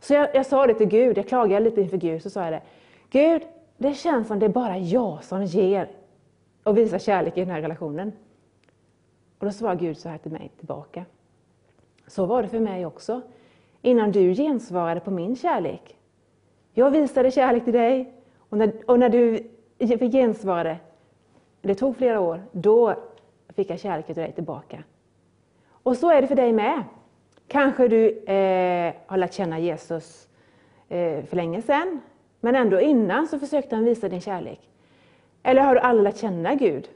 [0.00, 2.52] Så jag, jag sa det till Gud, jag klagade lite inför Gud, så sa jag
[2.52, 2.62] det.
[3.10, 3.42] Gud,
[3.76, 5.90] det känns som det är bara jag som ger
[6.62, 8.12] och visar kärlek i den här relationen.
[9.38, 11.04] Och då svarade Gud så här till mig tillbaka.
[12.06, 13.20] Så var det för mig också.
[13.82, 15.96] Innan du gensvarade på min kärlek.
[16.72, 19.48] Jag visade kärlek till dig och när, och när du
[20.12, 20.76] gensvarade,
[21.60, 22.94] det tog flera år, då
[23.52, 24.82] fick jag kärlek till dig tillbaka.
[25.82, 26.84] Och så är det för dig med.
[27.48, 30.28] Kanske du eh, har lärt känna Jesus
[30.88, 32.00] eh, för länge sedan,
[32.40, 34.60] men ändå innan så försökte han visa din kärlek.
[35.42, 36.88] Eller har du aldrig lärt känna Gud?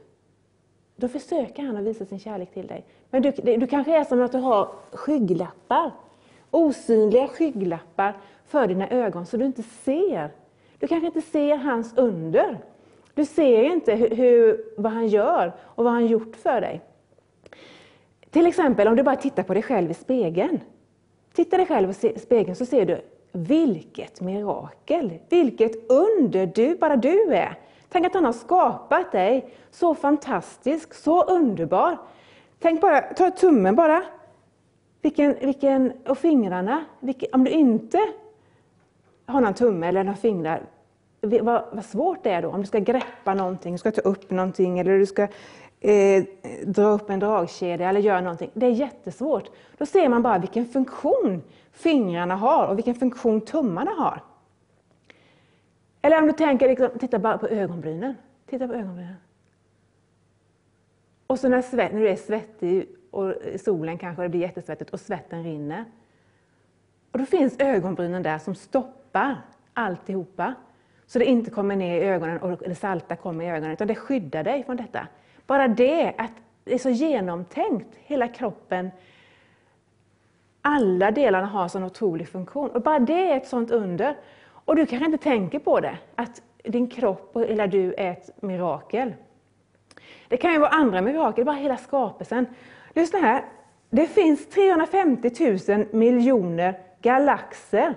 [0.95, 2.85] Då försöker han att visa sin kärlek till dig.
[3.09, 5.91] Men du, du kanske är som att du har skygglappar.
[6.51, 8.13] Osynliga skygglappar
[8.45, 10.31] för dina ögon så du inte ser.
[10.79, 12.57] Du kanske inte ser hans under.
[13.17, 16.81] Du ser inte hur, vad han gör och vad han gjort för dig.
[18.29, 20.59] Till exempel om du bara tittar på dig själv i spegeln.
[21.33, 23.01] Titta dig själv i spegeln så ser du
[23.31, 27.59] vilket mirakel, vilket under du, bara du är.
[27.89, 31.97] Tänk att han har skapat dig så fantastisk, så underbar.
[32.59, 34.03] Tänk bara, ta tummen bara.
[35.01, 36.85] Vilken, vilken, och fingrarna.
[36.99, 37.99] Vilken, om du inte
[39.25, 40.63] har någon tumme eller några fingrar,
[41.41, 44.31] vad, vad svårt det är då om du ska greppa någonting, du ska ta upp
[44.31, 45.27] någonting eller du ska
[45.79, 46.23] eh,
[46.65, 48.51] dra upp en dragkedja eller göra någonting.
[48.53, 49.49] Det är jättesvårt.
[49.77, 54.21] Då ser man bara vilken funktion fingrarna har och vilken funktion tummarna har.
[56.01, 58.15] Eller om du tänker, liksom, titta bara på ögonbrynen.
[58.49, 59.15] Titta på ögonbrynen.
[61.27, 64.89] Och så när, svett, när du är svettig och i solen kanske det blir jättesvettigt
[64.89, 65.85] och svetten rinner.
[67.11, 69.41] Och då finns ögonbrynen där som stoppar
[69.73, 70.53] alltihopa.
[71.07, 73.95] Så det inte kommer ner i ögonen och det salta kommer i ögonen, utan det
[73.95, 75.07] skyddar dig från detta.
[75.45, 76.31] Bara det, att
[76.63, 78.91] det är så genomtänkt, hela kroppen.
[80.61, 82.69] Alla delarna har sån otrolig funktion.
[82.69, 84.15] Och bara det är ett sånt under.
[84.49, 89.13] Och du kanske inte tänker på det, att din kropp eller du är ett mirakel.
[90.27, 92.45] Det kan ju vara andra mirakel, bara hela skapelsen.
[92.93, 93.45] Lyssna här,
[93.89, 97.93] det finns 350 000 miljoner galaxer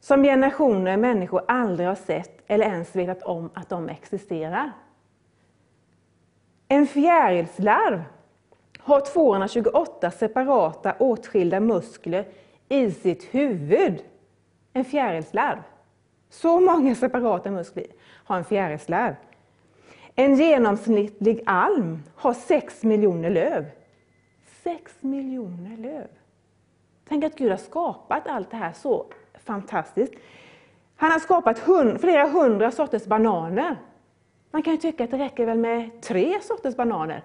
[0.00, 4.72] som generationer människor aldrig har sett eller ens vetat om att de existerar.
[6.68, 8.02] En fjärilslarv
[8.78, 12.28] har 228 separata åtskilda muskler
[12.68, 14.02] i sitt huvud.
[14.72, 15.58] En fjärilslarv.
[16.28, 17.86] Så många separata muskler
[18.24, 19.14] har en fjärilslarv.
[20.14, 23.66] En genomsnittlig alm har 6 miljoner löv.
[24.62, 26.08] 6 miljoner löv.
[27.08, 29.06] Tänk att Gud har skapat allt det här så
[29.44, 30.14] fantastiskt.
[30.96, 33.76] Han har skapat hund, flera hundra sorters bananer.
[34.50, 37.22] Man kan ju tycka att det räcker väl med tre sorters bananer.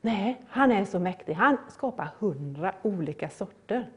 [0.00, 1.32] Nej, han är så mäktig.
[1.32, 3.90] Han skapar hundra olika sorter.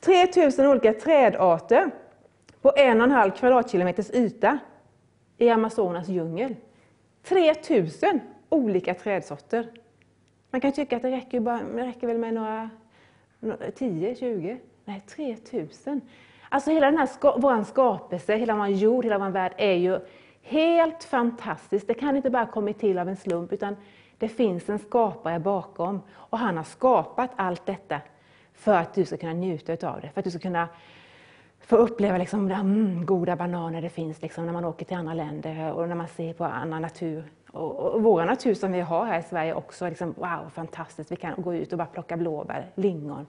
[0.00, 1.90] 3000 olika trädarter
[2.62, 4.58] på en och en halv kvadratkilometers yta
[5.36, 6.56] i Amazonas djungel.
[7.22, 9.72] 3000 olika trädsorter.
[10.50, 12.70] Man kan tycka att det räcker, bara, det räcker väl med några
[13.74, 14.58] 10, 20?
[14.88, 16.00] Nej, 3000.
[16.48, 19.98] Alltså hela den här ska, vår skapelse, hela vår jord, hela vår värld är ju
[20.42, 21.86] helt fantastisk.
[21.86, 23.76] Det kan inte bara komma till av en slump, utan
[24.18, 26.00] det finns en skapare bakom.
[26.14, 28.00] Och han har skapat allt detta
[28.54, 30.68] för att du ska kunna njuta av det, för att du ska kunna
[31.60, 35.72] få uppleva liksom, mm, goda bananer det finns liksom, när man åker till andra länder
[35.72, 37.24] och när man ser på annan natur.
[37.52, 41.12] Och, och, och vår natur som vi har här i Sverige också, liksom, wow, fantastiskt.
[41.12, 43.26] Vi kan gå ut och bara plocka blåbär, lingon,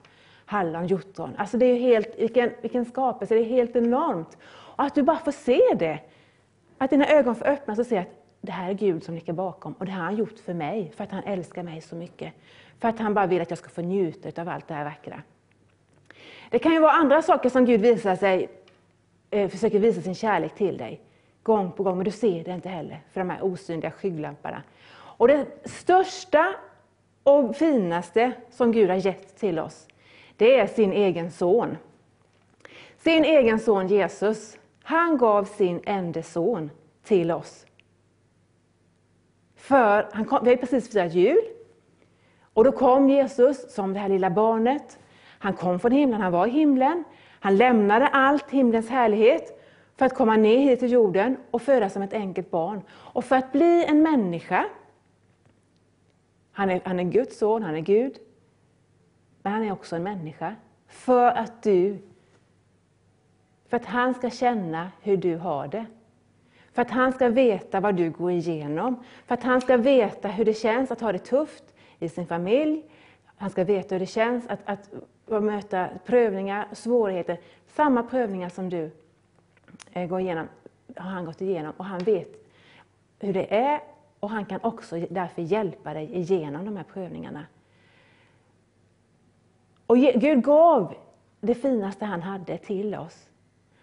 [0.48, 1.34] hallonhjortron.
[1.36, 4.38] Alltså det är helt, vilken, vilken skapelse, det är helt enormt.
[4.46, 6.00] Och att du bara får se det.
[6.78, 8.08] Att dina ögon får öppnas och se att
[8.40, 11.04] det här är Gud som ligger bakom och det har han gjort för mig, för
[11.04, 12.32] att han älskar mig så mycket.
[12.78, 15.22] För att han bara vill att jag ska få njuta av allt det här vackra.
[16.50, 18.48] Det kan ju vara andra saker som Gud visar sig,
[19.30, 21.00] eh, försöker visa sin kärlek till dig.
[21.42, 24.62] Gång på gång, men du ser det inte heller för de här osynliga skygglamporna.
[24.92, 26.54] Och det största
[27.22, 29.87] och finaste som Gud har gett till oss,
[30.38, 31.76] det är sin egen son.
[32.96, 34.58] Sin egen son Jesus.
[34.82, 36.70] Han gav sin enda son
[37.04, 37.66] till oss.
[39.56, 41.42] För han kom, vi har precis firat jul.
[42.54, 44.98] Och då kom Jesus som det här lilla barnet.
[45.38, 47.04] Han kom från himlen, han var i himlen.
[47.40, 49.60] Han lämnade allt himlens härlighet
[49.96, 52.82] för att komma ner hit till jorden och födas som ett enkelt barn.
[52.90, 54.64] Och för att bli en människa.
[56.52, 58.18] Han är, han är Guds son, han är Gud.
[59.48, 60.54] Men han är också en människa.
[60.88, 61.98] För att du,
[63.68, 65.86] för att han ska känna hur du har det.
[66.72, 69.04] För att han ska veta vad du går igenom.
[69.26, 71.64] För att han ska veta hur det känns att ha det tufft
[71.98, 72.82] i sin familj.
[73.36, 74.90] Han ska veta hur det känns att, att,
[75.42, 77.38] möta prövningar, svårigheter.
[77.66, 78.90] Samma prövningar som du
[79.92, 80.48] eh, går igenom
[80.96, 82.50] har han gått igenom och han vet
[83.20, 83.80] hur det är
[84.20, 87.46] och han kan också därför hjälpa dig igenom de här prövningarna.
[89.88, 90.94] Och Gud gav
[91.40, 93.28] det finaste han hade till oss.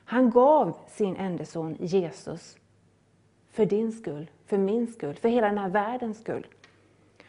[0.06, 2.58] Han gav sin enda son Jesus
[3.50, 6.48] för din skull, för min skull, för hela den här världens skull.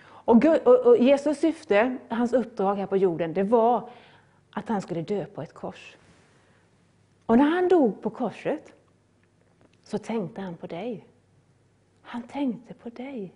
[0.03, 3.89] Och, Gud, och, och Jesus syfte, hans uppdrag här på jorden, det var
[4.51, 5.97] att han skulle dö på ett kors.
[7.27, 8.73] Och när han dog på korset
[9.83, 11.07] så tänkte han på dig.
[12.03, 13.33] Han tänkte på dig.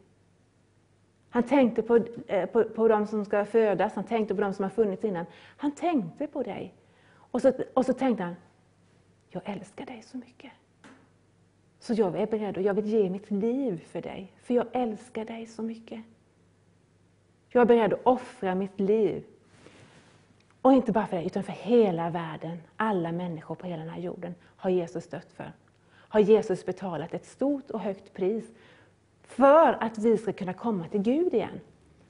[1.31, 4.63] Han tänkte på, eh, på, på de som ska födas, han tänkte på de som
[4.63, 5.27] har funnits innan.
[5.57, 6.75] Han tänkte på dig.
[7.13, 8.35] Och så, och så tänkte han,
[9.29, 10.53] jag älskar dig så mycket.
[11.79, 15.25] Så jag är beredd och jag vill ge mitt liv för dig, för jag älskar
[15.25, 16.03] dig så mycket.
[17.49, 19.25] Jag är beredd att offra mitt liv.
[20.63, 22.59] Och inte bara för dig, utan för hela världen.
[22.77, 25.53] Alla människor på hela den här jorden har Jesus dött för.
[25.91, 28.45] har Jesus betalat ett stort och högt pris
[29.31, 31.61] för att vi ska kunna komma till Gud igen.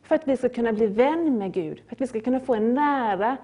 [0.02, 2.54] För att vi ska kunna bli vän med Gud, för att vi ska kunna få
[2.54, 3.36] en nära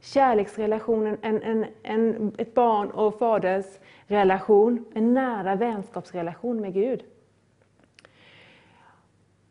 [0.00, 3.66] kärleksrelation, en, en, en, ett barn och faders
[4.06, 7.04] relation, en nära vänskapsrelation med Gud.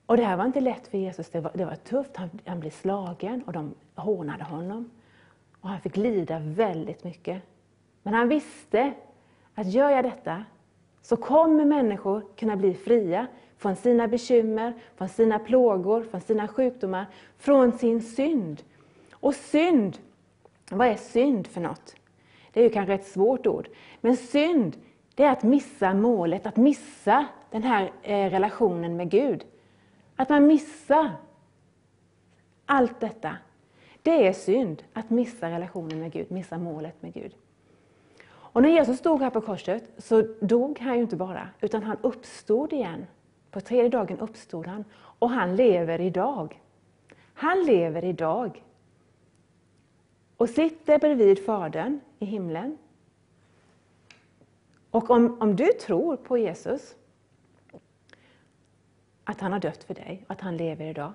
[0.06, 2.18] Och det här var inte lätt för Jesus, det var, det var tufft.
[2.18, 4.92] Han, han blev slagen och de hånade honom.
[5.62, 7.42] Och han fick lida väldigt mycket.
[8.04, 8.94] Men han visste
[9.56, 10.44] att gör jag detta
[11.02, 13.28] så kommer människor kunna bli fria
[13.64, 17.06] från sina bekymmer, från sina plågor, från sina sjukdomar,
[17.38, 18.64] från sin synd.
[19.12, 19.98] Och synd,
[20.72, 21.96] vad är synd för något?
[22.54, 23.68] Det är ju kanske ett svårt ord.
[24.02, 24.78] Men synd,
[25.16, 29.46] det är att missa målet, att missa den här eh, relationen med Gud.
[30.16, 31.12] Att man missar
[32.66, 33.38] allt detta.
[34.02, 37.36] Det är synd, att missa relationen med Gud, missa målet med Gud.
[38.26, 41.98] Och när Jesus stod här på korset så dog han ju inte bara, utan han
[42.02, 43.06] uppstod igen.
[43.54, 46.62] På tredje dagen uppstod han och han lever idag.
[47.34, 48.64] Han lever idag.
[50.38, 52.78] Och sitter bredvid Fadern i himlen.
[54.92, 56.96] Och om, om du tror på Jesus,
[59.24, 61.14] att han har dött för dig, att han lever idag,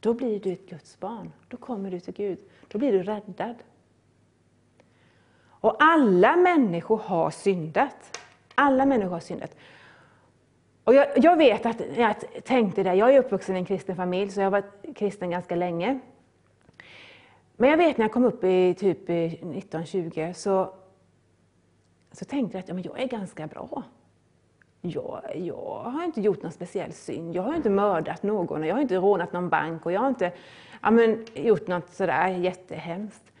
[0.00, 1.32] då blir du ett Guds barn.
[1.48, 2.38] Då kommer du till Gud.
[2.68, 3.56] Då blir du räddad.
[5.42, 8.20] Och alla människor har syndat.
[8.54, 9.56] Alla människor har syndat.
[10.90, 12.14] Och jag, jag, vet att jag
[12.44, 15.56] tänkte det, jag är uppvuxen i en kristen familj, så jag har varit kristen ganska
[15.56, 15.98] länge.
[17.56, 20.74] Men jag vet när jag kom upp i typ eh, 1920 så,
[22.12, 23.82] så tänkte jag att ja, men jag är ganska bra.
[24.80, 27.36] Jag, jag har inte gjort någon speciell synd.
[27.36, 30.32] Jag har inte mördat någon, jag har inte rånat någon bank och jag har inte
[30.82, 33.32] ja, men, gjort något sådär jättehemskt.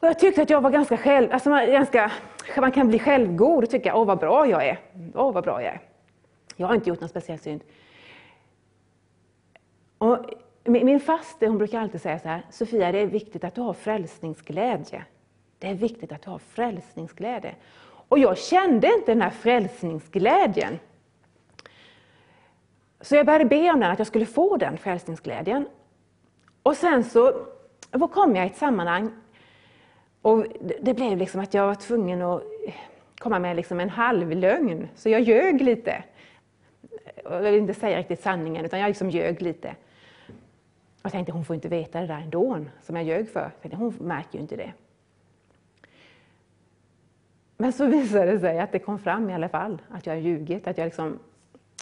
[0.00, 2.12] Och jag tyckte att jag var ganska själv, alltså man, ganska,
[2.56, 4.78] man kan bli självgod och tycka, åh vad bra jag är.
[5.14, 5.89] Åh vad bra jag är.
[6.60, 7.64] Jag har inte gjort någon speciell synd.
[9.98, 10.18] Och
[10.64, 13.72] min faste hon brukar alltid säga så här, Sofia det är viktigt att du har
[13.72, 15.04] frälsningsglädje.
[15.58, 17.54] Det är viktigt att du har frälsningsglädje.
[17.82, 20.78] Och jag kände inte den här frälsningsglädjen.
[23.00, 25.68] Så jag började be om den, att jag skulle få den frälsningsglädjen.
[26.62, 27.46] Och sen så
[28.12, 29.10] kom jag i ett sammanhang
[30.22, 30.46] och
[30.80, 32.42] det blev liksom att jag var tvungen att
[33.18, 36.04] komma med liksom en halvlögn, så jag ljög lite.
[37.24, 39.76] Jag vill inte säga riktigt sanningen, utan jag liksom ljög lite.
[41.02, 43.40] Jag tänkte hon får inte veta det där ändå, som jag ljög för.
[43.40, 44.72] Jag tänkte, hon märker ju inte det.
[47.56, 50.20] Men så visade det sig att det kom fram i alla fall, att jag har
[50.20, 50.66] ljugit.
[50.66, 51.18] Att jag liksom,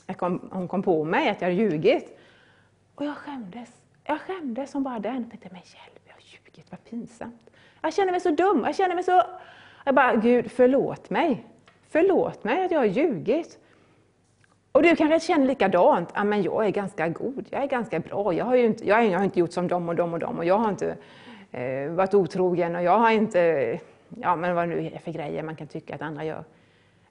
[0.06, 2.18] jag kom, hon kom på mig att jag har ljugit.
[2.94, 3.70] Och jag skämdes.
[4.04, 5.20] Jag skämdes som bara den.
[5.22, 7.50] Jag tänkte, men hjälp, jag har ljugit, vad pinsamt.
[7.82, 8.62] Jag känner mig så dum.
[8.66, 9.22] Jag känner mig så...
[9.84, 11.46] Jag bara, Gud förlåt mig.
[11.88, 13.58] Förlåt mig att jag har ljugit.
[14.78, 18.32] Och du kanske känner likadant, ja, men jag är ganska god, jag är ganska bra,
[18.32, 20.44] jag har, ju inte, jag, har inte gjort som dem och dem och dem och
[20.44, 20.96] jag har inte
[21.50, 25.56] eh, varit otrogen och jag har inte, ja men vad nu är för grejer man
[25.56, 26.44] kan tycka att andra gör.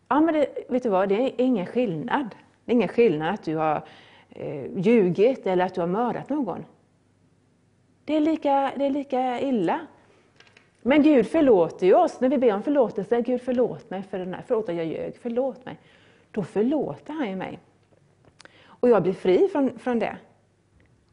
[0.07, 2.35] Ja men det, vet du vad, det är ingen skillnad.
[2.65, 3.83] Det är ingen skillnad att du har
[4.29, 6.65] eh, ljugit eller att du har mördat någon.
[8.05, 9.79] Det är lika, det är lika illa.
[10.81, 13.21] Men Gud förlåter ju oss när vi ber om förlåtelse.
[13.21, 15.77] Gud förlåt mig för den här, förlåt att jag ljög, förlåt mig
[16.37, 17.59] då förlåter han ju mig.
[18.65, 20.17] Och jag blir fri från, från det.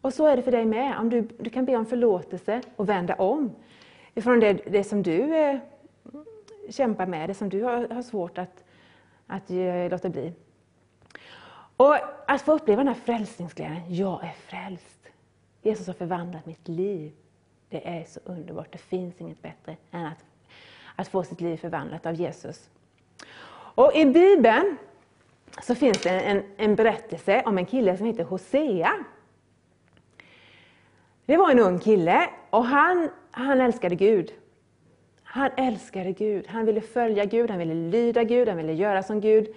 [0.00, 0.98] Och så är det för dig med.
[0.98, 3.52] Om du, du kan be om förlåtelse och vända om
[4.14, 5.58] ifrån det, det som du eh,
[6.70, 8.64] kämpar med, det som du har, har svårt att,
[9.26, 10.32] att eh, låta bli.
[11.76, 11.96] Och
[12.26, 13.94] att få uppleva den här frälsningsglädjen.
[13.94, 15.08] Jag är frälst.
[15.62, 17.12] Jesus har förvandlat mitt liv.
[17.68, 18.72] Det är så underbart.
[18.72, 20.24] Det finns inget bättre än att,
[20.96, 22.70] att få sitt liv förvandlat av Jesus.
[23.76, 24.76] Och i Bibeln
[25.62, 28.92] så finns det en, en berättelse om en kille som heter Hosea.
[31.26, 34.32] Det var en ung kille och han, han älskade Gud.
[35.22, 39.20] Han älskade Gud, han ville följa Gud, han ville lyda Gud, han ville göra som
[39.20, 39.48] Gud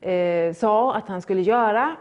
[0.00, 1.96] eh, sa att han skulle göra.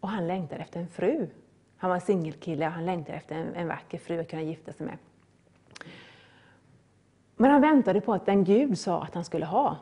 [0.00, 1.28] Och han längtade efter en fru.
[1.76, 4.72] Han var en singelkille och han längtade efter en, en vacker fru att kunna gifta
[4.72, 4.98] sig med.
[7.36, 9.76] Men han väntade på att den Gud sa att han skulle ha,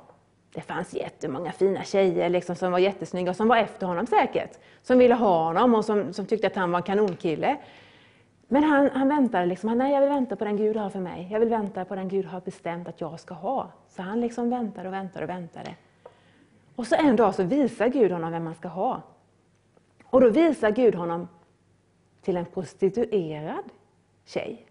[0.55, 4.59] det fanns jättemånga fina tjejer liksom, som var jättesnygga och som var efter honom säkert.
[4.83, 7.57] Som ville ha honom och som, som tyckte att han var en kanonkille.
[8.49, 11.01] Men han, han väntade, liksom, Han, nej jag vill vänta på den Gud har för
[11.01, 11.29] mig.
[11.31, 13.73] Jag vill vänta på den Gud har bestämt att jag ska ha.
[13.89, 15.75] Så han liksom väntade och väntade och väntade.
[16.77, 19.03] Och så en dag så visar Gud honom vem man ska ha.
[20.05, 21.29] Och då visar Gud honom
[22.23, 23.65] till en prostituerad
[24.25, 24.67] tjej.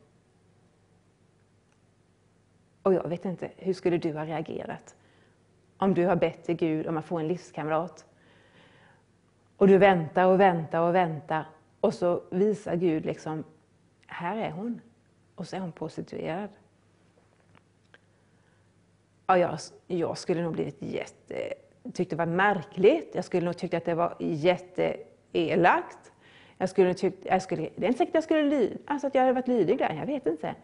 [2.84, 4.96] Och jag vet inte, hur skulle du ha reagerat?
[5.82, 8.06] Om du har bett till Gud om att få en livskamrat.
[9.58, 11.46] Och du väntar och väntar och väntar
[11.80, 13.44] och så visar Gud liksom,
[14.08, 14.82] här är hon.
[15.36, 16.50] Och så är hon prostituerad.
[19.28, 21.54] Ja, jag, jag skulle nog blivit jätte,
[21.94, 23.12] tyckte det var märkligt.
[23.14, 26.12] Jag skulle nog tyckt att det var jätteelakt.
[26.58, 29.22] Jag skulle tyckt, jag skulle, det är inte säkert jag skulle ly, alltså att jag
[29.22, 30.56] hade varit lydig där, jag vet inte.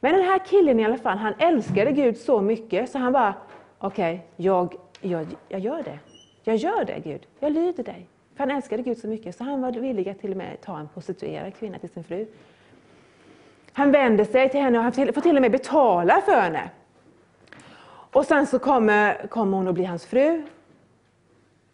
[0.00, 3.34] Men den här killen i alla fall, han älskade Gud så mycket så han bara,
[3.80, 5.98] okej, okay, jag, jag, jag gör det.
[6.42, 8.06] Jag gör det Gud, jag lyder dig.
[8.34, 10.78] För han älskade Gud så mycket så han var villig att till och med ta
[10.78, 12.26] en prostituerad kvinna till sin fru.
[13.72, 16.70] Han vänder sig till henne och han får till och med betala för henne.
[18.12, 20.42] Och sen så kommer, kommer hon att bli hans fru.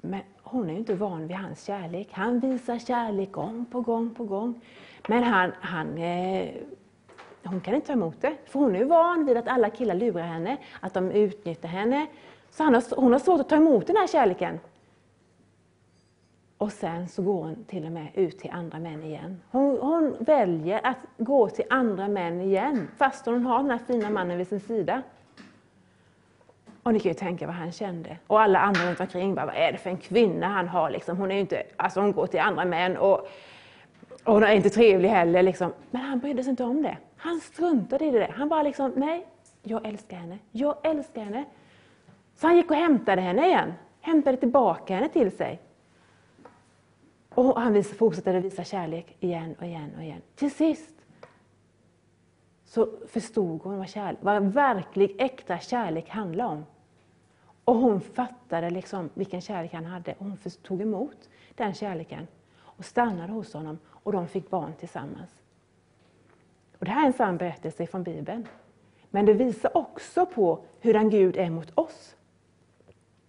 [0.01, 2.09] Men hon är ju inte van vid hans kärlek.
[2.13, 4.61] Han visar kärlek gång på gång på gång.
[5.09, 6.49] Men han, han, eh,
[7.47, 8.35] hon kan inte ta emot det.
[8.45, 12.07] För hon är van vid att alla killar lurar henne, att de utnyttjar henne.
[12.51, 14.61] Så har, hon har svårt att ta emot den här kärleken.
[16.59, 19.41] Och sen så går hon till och med ut till andra män igen.
[19.51, 24.11] Hon, hon väljer att gå till andra män igen, fast hon har den här fina
[24.11, 25.03] mannen vid sin sida.
[26.83, 28.17] Och ni kan ju tänka vad han kände.
[28.27, 30.91] Och alla andra runt omkring bara, vad är det för en kvinna han har?
[30.91, 31.17] Liksom.
[31.17, 33.29] Hon, är inte, alltså hon går till andra män och,
[34.25, 35.43] och hon är inte trevlig heller.
[35.43, 35.73] Liksom.
[35.91, 36.97] Men han brydde sig inte om det.
[37.17, 38.33] Han struntade i det.
[38.37, 39.27] Han bara liksom, nej,
[39.63, 40.39] jag älskar henne.
[40.53, 41.45] Jag älskar henne.
[42.35, 43.73] Så han gick och hämtade henne igen.
[44.01, 45.61] Hämtade tillbaka henne till sig.
[47.35, 50.23] Och han fortsatte att visa kärlek igen och igen och igen.
[50.35, 50.95] Till sist
[52.65, 56.65] så förstod hon vad, kärlek, vad verklig, äkta kärlek handlade om.
[57.65, 62.27] Och hon fattade liksom vilken kärlek han hade och hon tog emot den kärleken
[62.59, 65.31] och stannade hos honom och de fick barn tillsammans.
[66.79, 68.49] Och det här är en sann berättelse från Bibeln.
[69.11, 72.17] Men det visar också på hur Gud är mot oss.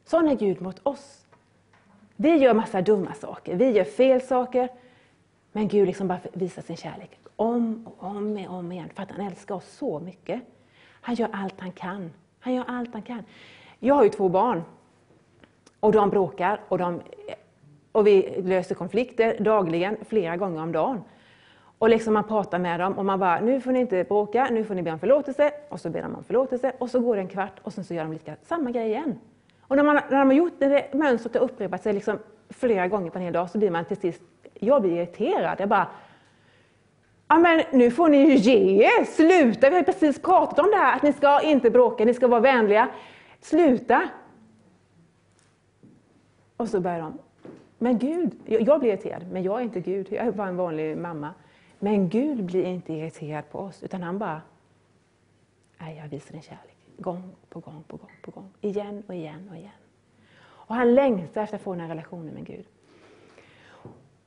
[0.05, 1.25] Sån är Gud mot oss.
[2.15, 4.69] Vi gör massa dumma saker, vi gör fel saker.
[5.51, 9.11] Men Gud liksom bara visar sin kärlek om och om, och om igen för att
[9.11, 10.41] han älskar oss så mycket.
[11.01, 12.11] Han gör allt han kan.
[12.39, 13.23] Han gör allt han kan.
[13.79, 14.63] Jag har ju två barn.
[15.79, 17.01] Och de bråkar och, de,
[17.91, 21.03] och vi löser konflikter dagligen, flera gånger om dagen.
[21.79, 24.63] Och liksom man pratar med dem och man bara, nu får ni inte bråka, nu
[24.63, 25.51] får ni be om förlåtelse.
[25.69, 27.93] Och så ber de om förlåtelse och så går det en kvart och sen så
[27.93, 29.19] gör de lika, samma grej igen.
[29.61, 32.19] Och när, man, när de har gjort det, mönstret har upprepat sig liksom
[32.49, 34.21] flera gånger på en hel dag så blir man till sist,
[34.53, 35.59] jag blir irriterad.
[35.59, 35.87] Jag bara,
[37.27, 40.71] ja men nu får ni ju ge er, sluta, vi har ju precis pratat om
[40.71, 42.89] det här att ni ska inte bråka, ni ska vara vänliga.
[43.41, 44.09] Sluta!
[46.57, 47.17] Och så börjar de,
[47.77, 50.97] men Gud, jag blir irriterad, men jag är inte Gud, jag är bara en vanlig
[50.97, 51.33] mamma.
[51.79, 54.41] Men Gud blir inte irriterad på oss, utan han bara,
[55.77, 56.77] nej jag visar din kärlek.
[56.97, 58.49] Gång på gång på gång på gång.
[58.61, 59.71] Igen och igen och igen.
[60.39, 62.65] Och han längtar efter att få den här relationen med Gud.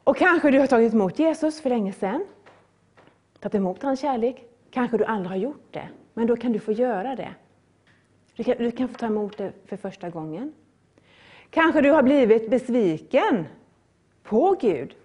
[0.05, 2.27] Och kanske du har tagit emot Jesus för länge sedan.
[3.41, 4.45] Tagit emot hans kärlek.
[4.71, 5.89] Kanske du aldrig har gjort det.
[6.15, 7.35] Men då kan du få göra det.
[8.37, 10.53] Du kan, du kan få ta emot det för första gången.
[11.51, 13.47] Kanske du har blivit besviken
[14.23, 14.97] på Gud.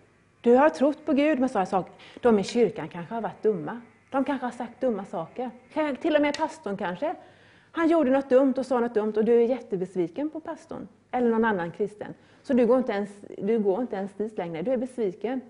[0.45, 1.89] Du har trott på Gud, men så sak.
[2.21, 3.81] de i kyrkan kanske har varit dumma.
[4.09, 5.51] De kanske har sagt dumma saker.
[6.01, 7.15] Till och med pastorn kanske
[7.71, 11.29] han gjorde något dumt och sa något dumt och du är jättebesviken på pastorn eller
[11.29, 12.13] någon annan kristen.
[12.41, 15.41] Så du går inte ens, du går inte ens dit längre, du är besviken.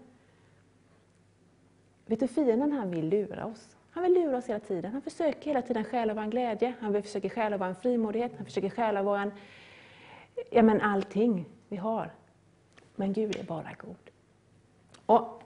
[2.05, 3.77] Vet du, fienden han vill lura oss.
[3.91, 4.91] Han vill lura oss hela tiden.
[4.91, 9.03] Han försöker hela tiden stjäla vår glädje, han försöker stjäla vår frimodighet, han försöker stjäla
[9.03, 9.31] vår,
[10.51, 12.11] ja men allting vi har.
[12.95, 14.14] Men Gud är bara god.
[15.05, 15.43] Och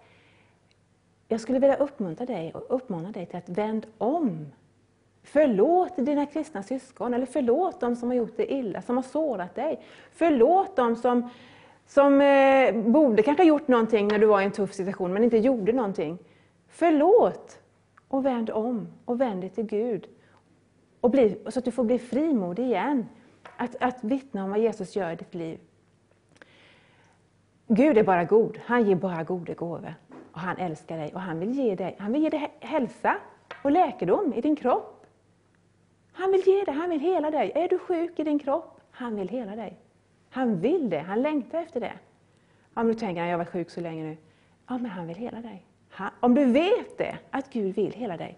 [1.28, 4.48] jag skulle vilja uppmuntra dig och uppmana dig till att vänd om
[5.24, 9.56] Förlåt dina kristna syskon, eller förlåt dem som har gjort dig illa, som har sårat
[9.56, 9.80] dig.
[10.12, 11.30] Förlåt dem som,
[11.86, 15.24] som eh, borde kanske ha gjort någonting när du var i en tuff situation, men
[15.24, 16.18] inte gjorde någonting.
[16.68, 17.60] Förlåt!
[18.08, 20.08] Och vänd om, och vänd dig till Gud.
[21.02, 23.06] Och bli, så att du får bli frimodig igen.
[23.58, 25.60] Att, att vittna om vad Jesus gör i ditt liv.
[27.72, 29.94] Gud är bara god, han ger bara goda gåvor.
[30.32, 33.18] Och han älskar dig och han vill ge dig, han vill ge dig hälsa
[33.64, 35.06] och läkedom i din kropp.
[36.12, 37.52] Han vill ge dig, han vill hela dig.
[37.56, 38.82] Är du sjuk i din kropp?
[38.92, 39.78] Han vill hela dig.
[40.30, 41.94] Han vill det, han längtar efter det.
[42.74, 44.18] Om du tänker, jag har varit sjuk så länge nu.
[44.68, 45.66] Ja, men han vill hela dig.
[45.90, 48.38] Han, om du vet det, att Gud vill hela dig,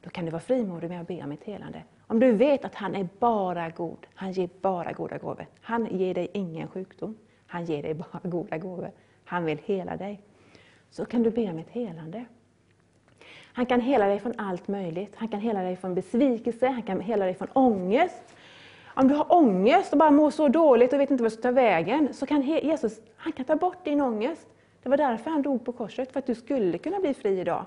[0.00, 1.82] då kan du vara frimodig med att be om ett helande.
[2.06, 5.46] Om du vet att han är bara god, han ger bara goda gåvor.
[5.60, 7.16] Han ger dig ingen sjukdom,
[7.48, 8.90] han ger dig bara goda gåvor.
[9.24, 10.20] Han vill hela dig.
[10.90, 12.24] Så kan du be om ett helande.
[13.52, 15.12] Han kan hela dig från allt möjligt.
[15.16, 18.34] Han kan hela dig från besvikelse, han kan hela dig från ångest.
[18.86, 21.42] Om du har ångest och bara mår så dåligt och vet inte vad du ska
[21.42, 24.46] ta vägen, så kan Jesus han kan ta bort din ångest.
[24.82, 27.64] Det var därför han dog på korset, för att du skulle kunna bli fri idag.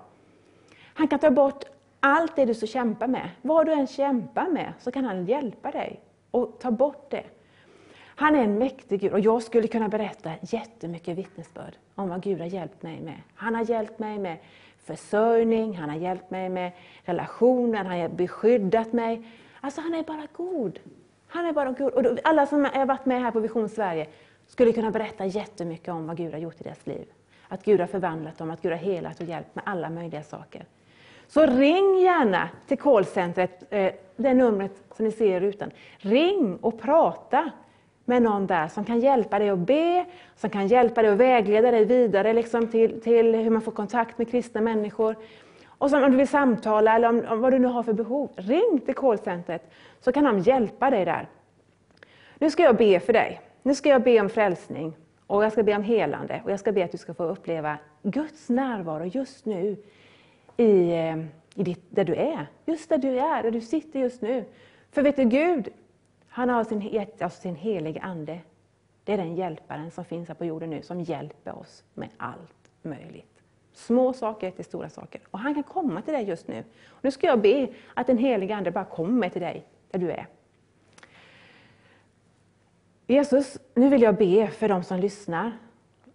[0.94, 1.64] Han kan ta bort
[2.00, 3.30] allt det du så kämpar med.
[3.42, 6.00] Vad du än kämpar med, så kan han hjälpa dig
[6.32, 7.24] och ta bort det.
[8.16, 12.40] Han är en mäktig Gud och jag skulle kunna berätta jättemycket vittnesbörd om vad Gud
[12.40, 13.22] har hjälpt mig med.
[13.36, 14.38] Han har hjälpt mig med
[14.84, 16.72] försörjning, han har hjälpt mig med
[17.04, 19.22] relationer, han har beskyddat mig.
[19.62, 20.80] Alltså han är bara god.
[21.28, 21.94] Han är bara god.
[21.94, 24.08] Och alla som har varit med här på Vision Sverige
[24.48, 27.06] skulle kunna berätta jättemycket om vad Gud har gjort i deras liv.
[27.48, 30.66] Att Gud har förvandlat dem, att Gud har helat och hjälpt med alla möjliga saker.
[31.28, 35.72] Så ring gärna till callcentret, eh, det numret som ni ser i rutan.
[35.98, 37.52] Ring och prata
[38.12, 40.06] med någon där som kan hjälpa dig att be,
[40.36, 44.18] som kan hjälpa dig att vägleda dig vidare liksom till, till hur man får kontakt
[44.18, 45.16] med kristna människor.
[45.66, 48.30] Och så om du vill samtala eller om, om vad du nu har för behov,
[48.36, 51.30] ring till callcentret så kan de hjälpa dig där.
[52.40, 53.42] Nu ska jag be för dig.
[53.64, 54.94] Nu ska jag be om frälsning
[55.28, 57.78] och jag ska be om helande och jag ska be att du ska få uppleva
[58.04, 59.78] Guds närvaro just nu
[60.58, 61.18] i, eh,
[61.56, 62.48] i ditt, där du är.
[62.66, 64.46] Just där du är, där du sitter just nu.
[64.92, 65.70] För vet du, Gud,
[66.34, 68.40] han har sin, gett oss alltså sin helige Ande.
[69.04, 72.72] Det är den hjälparen som finns här på jorden nu, som hjälper oss med allt
[72.82, 73.42] möjligt.
[73.74, 75.22] Små saker till stora saker.
[75.32, 76.64] Och han kan komma till dig just nu.
[77.02, 80.28] Nu ska jag be att den helige Ande bara kommer till dig, där du är.
[83.08, 85.58] Jesus, nu vill jag be för dem som lyssnar.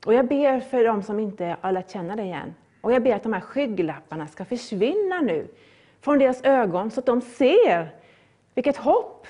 [0.06, 2.54] Och jag ber för dem som inte har lärt känna dig än.
[2.80, 5.48] Och jag ber att de här skygglapparna ska försvinna nu
[6.00, 7.94] från deras ögon så att de ser
[8.54, 9.26] vilket hopp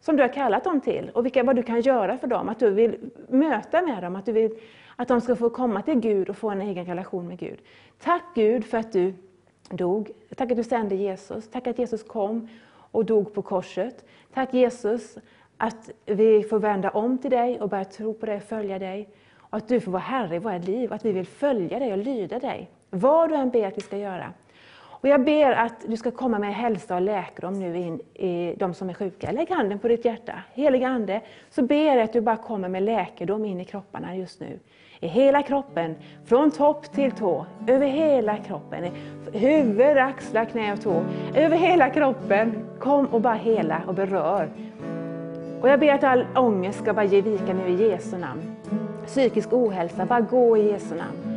[0.00, 2.48] som du har kallat dem till och vilka, vad du kan göra för dem.
[2.48, 4.50] Att du vill möta med dem, att, du vill,
[4.96, 7.58] att de ska få komma till Gud och få en egen relation med Gud.
[8.02, 9.14] Tack Gud för att du
[9.70, 10.10] dog.
[10.36, 11.48] Tack att du sände Jesus.
[11.50, 14.04] Tack att Jesus kom och dog på korset.
[14.34, 15.18] Tack Jesus
[15.56, 19.08] att vi får vända om till dig och börja tro på dig och följa dig.
[19.36, 21.98] Och att du får vara Herre i våra liv, att vi vill följa dig och
[21.98, 22.70] lyda dig.
[22.90, 24.32] Vad du än ber att vi ska göra.
[25.00, 28.74] Och jag ber att du ska komma med hälsa och läkedom nu in i de
[28.74, 29.30] som är sjuka.
[29.30, 30.32] Lägg handen på ditt hjärta.
[30.54, 31.20] Heliga Ande,
[31.50, 34.58] så ber jag att du bara kommer med läkedom in i kropparna just nu.
[35.00, 38.84] I hela kroppen, från topp till tå, över hela kroppen.
[39.32, 41.02] Huvud, axlar, knä och tå.
[41.34, 42.66] Över hela kroppen.
[42.78, 44.48] Kom och bara hela och berör.
[45.60, 48.56] Och jag ber att all ångest ska bara ge vika nu i Jesu namn.
[49.06, 51.29] Psykisk ohälsa, bara gå i Jesu namn.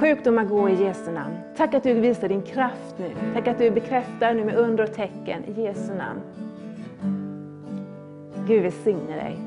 [0.00, 1.38] Sjukdomar gå i Jesu namn.
[1.56, 3.10] Tack att du visar din kraft nu.
[3.34, 6.20] Tack att du bekräftar nu med under och tecken i Jesu namn.
[8.46, 9.38] Gud välsigne dig.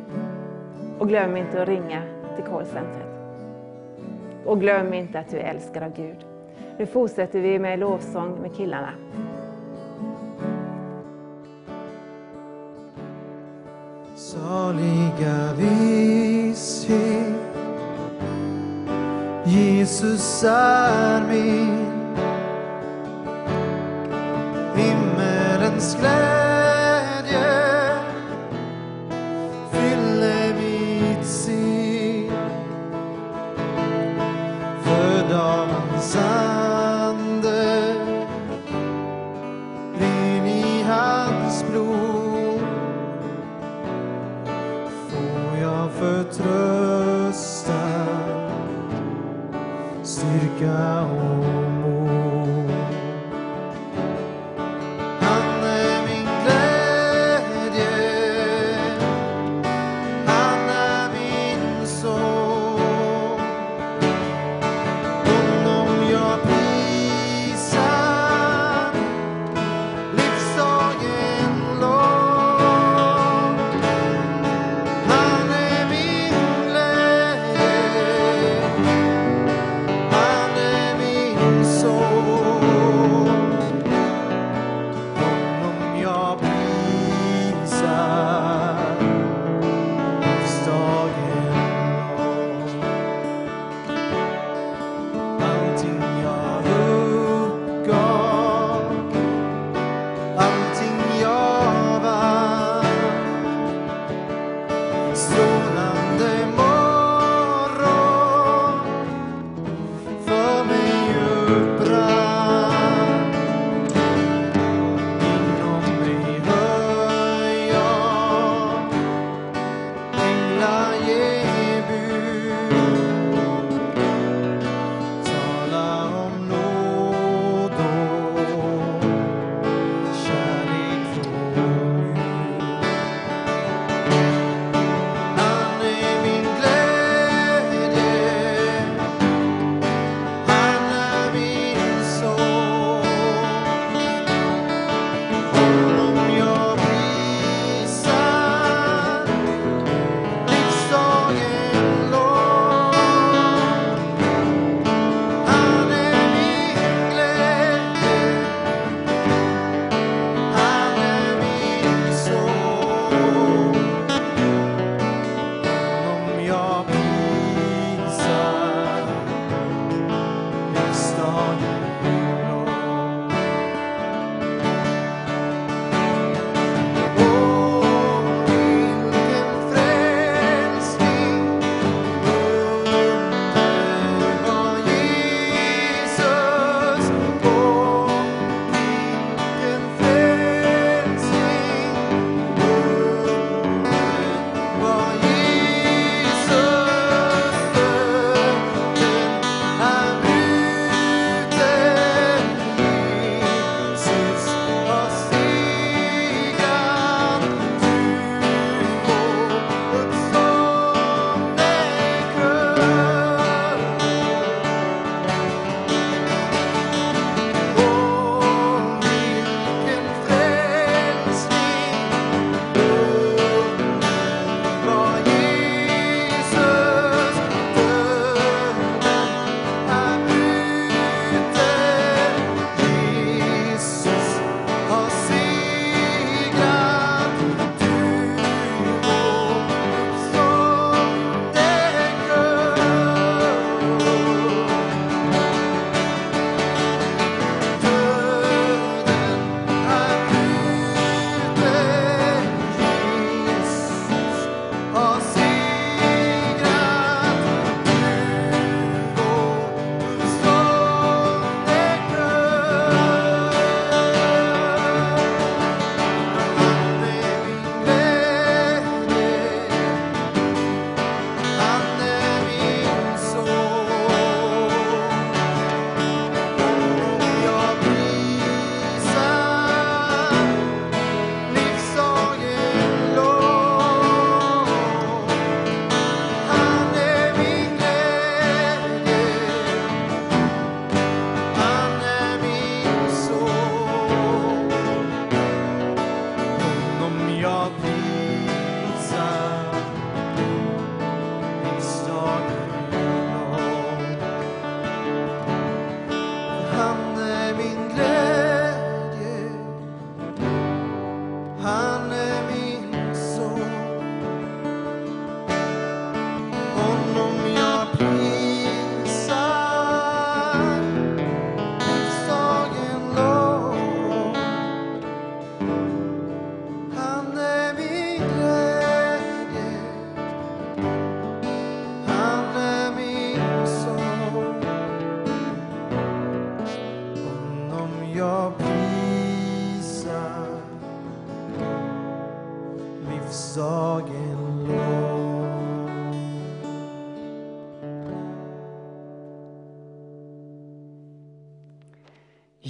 [0.99, 2.01] Och glöm inte att ringa
[2.35, 3.07] till callcentret.
[4.45, 6.25] Och glöm inte att du är älskad av Gud.
[6.77, 8.93] Nu fortsätter vi med lovsång med killarna.
[14.15, 17.52] Saliga visshet
[19.53, 21.85] Jesus är min.
[24.75, 27.53] Himmelens glädje
[29.71, 32.31] fyller mitt sinn.
[34.83, 35.67] Född av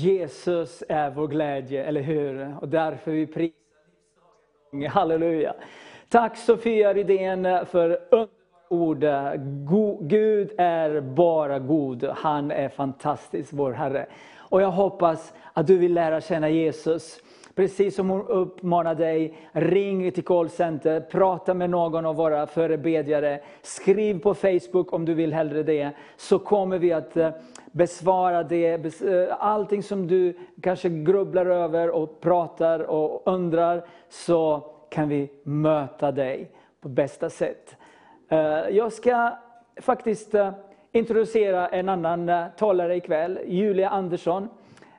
[0.03, 2.55] Jesus är vår glädje, eller hur?
[2.61, 3.57] Och därför vi prisar
[4.71, 4.91] livsdagen.
[4.91, 5.53] Halleluja.
[6.09, 8.27] Tack Sofia Rydén för underbara
[8.69, 9.05] ord.
[10.01, 12.03] Gud är bara god.
[12.03, 14.05] Han är fantastisk, vår Herre.
[14.37, 17.19] Och jag hoppas att du vill lära känna Jesus.
[17.55, 24.19] Precis som hon uppmanar dig, ring till callcenter, prata med någon av våra förebedjare, skriv
[24.19, 27.29] på Facebook om du vill hellre det, så kommer vi att eh,
[27.73, 35.09] besvara det, eh, allting som du kanske grubblar över och pratar och undrar, så kan
[35.09, 36.51] vi möta dig
[36.81, 37.75] på bästa sätt.
[38.29, 38.37] Eh,
[38.69, 39.37] jag ska
[39.81, 40.51] faktiskt eh,
[40.91, 44.49] introducera en annan talare ikväll, Julia Andersson.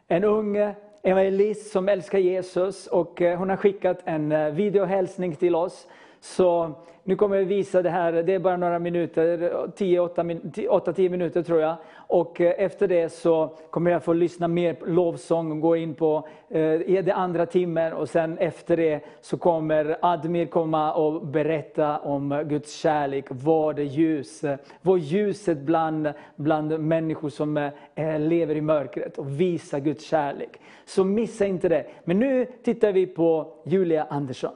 [0.08, 5.86] En ung evangelist som älskar Jesus och hon har skickat en videohälsning till oss.
[6.20, 6.72] Så
[7.02, 11.76] nu kommer jag visa det här, det är bara några minuter, 8-10 minuter tror jag.
[12.14, 15.94] Och eh, efter det så kommer jag få lyssna mer på lovsång och gå in
[15.94, 21.98] på eh, det andra timmen och sen efter det så kommer Admir komma och berätta
[21.98, 24.44] om Guds kärlek, vad är ljus,
[24.82, 30.60] vad ljuset bland, bland människor som eh, eh, lever i mörkret och visa Guds kärlek.
[30.84, 31.86] Så missa inte det.
[32.04, 34.54] Men nu tittar vi på Julia Andersson.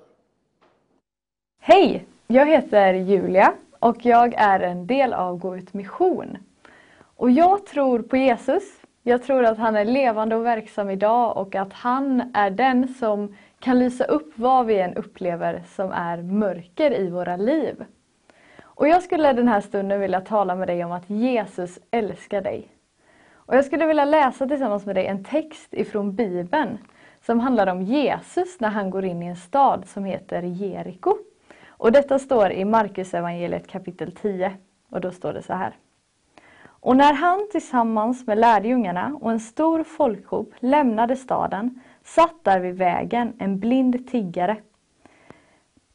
[1.60, 2.06] Hej!
[2.26, 6.38] Jag heter Julia och jag är en del av Gå ut mission.
[7.18, 8.62] Och jag tror på Jesus.
[9.02, 13.36] Jag tror att han är levande och verksam idag och att han är den som
[13.58, 17.84] kan lysa upp vad vi än upplever som är mörker i våra liv.
[18.60, 22.68] Och jag skulle den här stunden vilja tala med dig om att Jesus älskar dig.
[23.32, 26.78] Och jag skulle vilja läsa tillsammans med dig en text ifrån Bibeln
[27.26, 31.18] som handlar om Jesus när han går in i en stad som heter Jeriko.
[31.68, 34.52] Och detta står i Markus evangeliet kapitel 10
[34.90, 35.74] och då står det så här.
[36.80, 42.74] Och när han tillsammans med lärjungarna och en stor folkhop lämnade staden satt där vid
[42.74, 44.56] vägen en blind tiggare.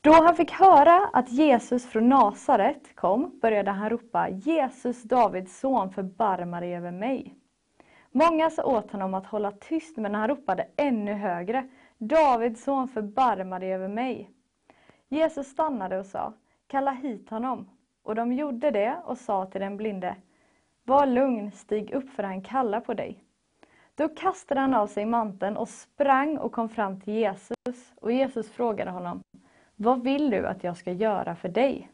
[0.01, 5.89] Då han fick höra att Jesus från Nasaret kom började han ropa Jesus, Davids son,
[5.89, 7.35] förbarma dig över mig.
[8.11, 11.67] Många sa åt honom att hålla tyst, men han ropade ännu högre.
[11.97, 14.31] Davids son, förbarma dig över mig.
[15.09, 16.33] Jesus stannade och sa,
[16.67, 17.69] kalla hit honom.
[18.03, 20.15] Och de gjorde det och sa till den blinde,
[20.83, 23.23] var lugn, stig upp för han kallar på dig.
[23.95, 27.93] Då kastade han av sig manteln och sprang och kom fram till Jesus.
[27.95, 29.21] Och Jesus frågade honom,
[29.75, 31.89] vad vill du att jag ska göra för dig?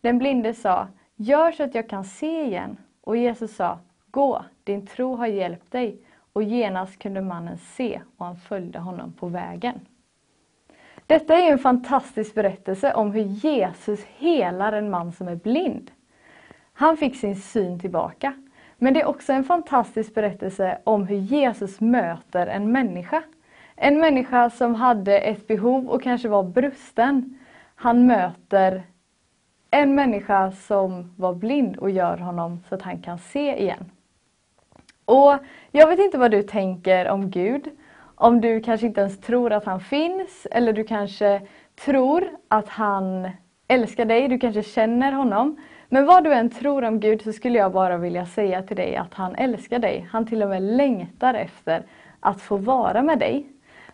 [0.00, 2.76] Den blinde sa, gör så att jag kan se igen.
[3.00, 3.78] Och Jesus sa,
[4.10, 6.02] gå, din tro har hjälpt dig.
[6.32, 9.80] Och genast kunde mannen se och han följde honom på vägen.
[11.06, 15.90] Detta är en fantastisk berättelse om hur Jesus helar en man som är blind.
[16.80, 18.34] Han fick sin syn tillbaka.
[18.76, 23.22] Men det är också en fantastisk berättelse om hur Jesus möter en människa.
[23.76, 27.38] En människa som hade ett behov och kanske var brusten.
[27.74, 28.82] Han möter
[29.70, 33.90] en människa som var blind och gör honom så att han kan se igen.
[35.04, 35.38] Och
[35.70, 37.70] Jag vet inte vad du tänker om Gud.
[38.14, 41.40] Om du kanske inte ens tror att han finns eller du kanske
[41.84, 43.30] tror att han
[43.68, 45.56] älskar dig, du kanske känner honom.
[45.92, 48.96] Men vad du än tror om Gud så skulle jag bara vilja säga till dig
[48.96, 50.08] att han älskar dig.
[50.10, 51.82] Han till och med längtar efter
[52.20, 53.46] att få vara med dig.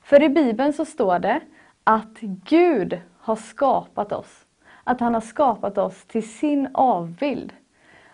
[0.03, 1.41] För i Bibeln så står det
[1.85, 4.45] att Gud har skapat oss.
[4.85, 7.53] Att han har skapat oss till sin avbild.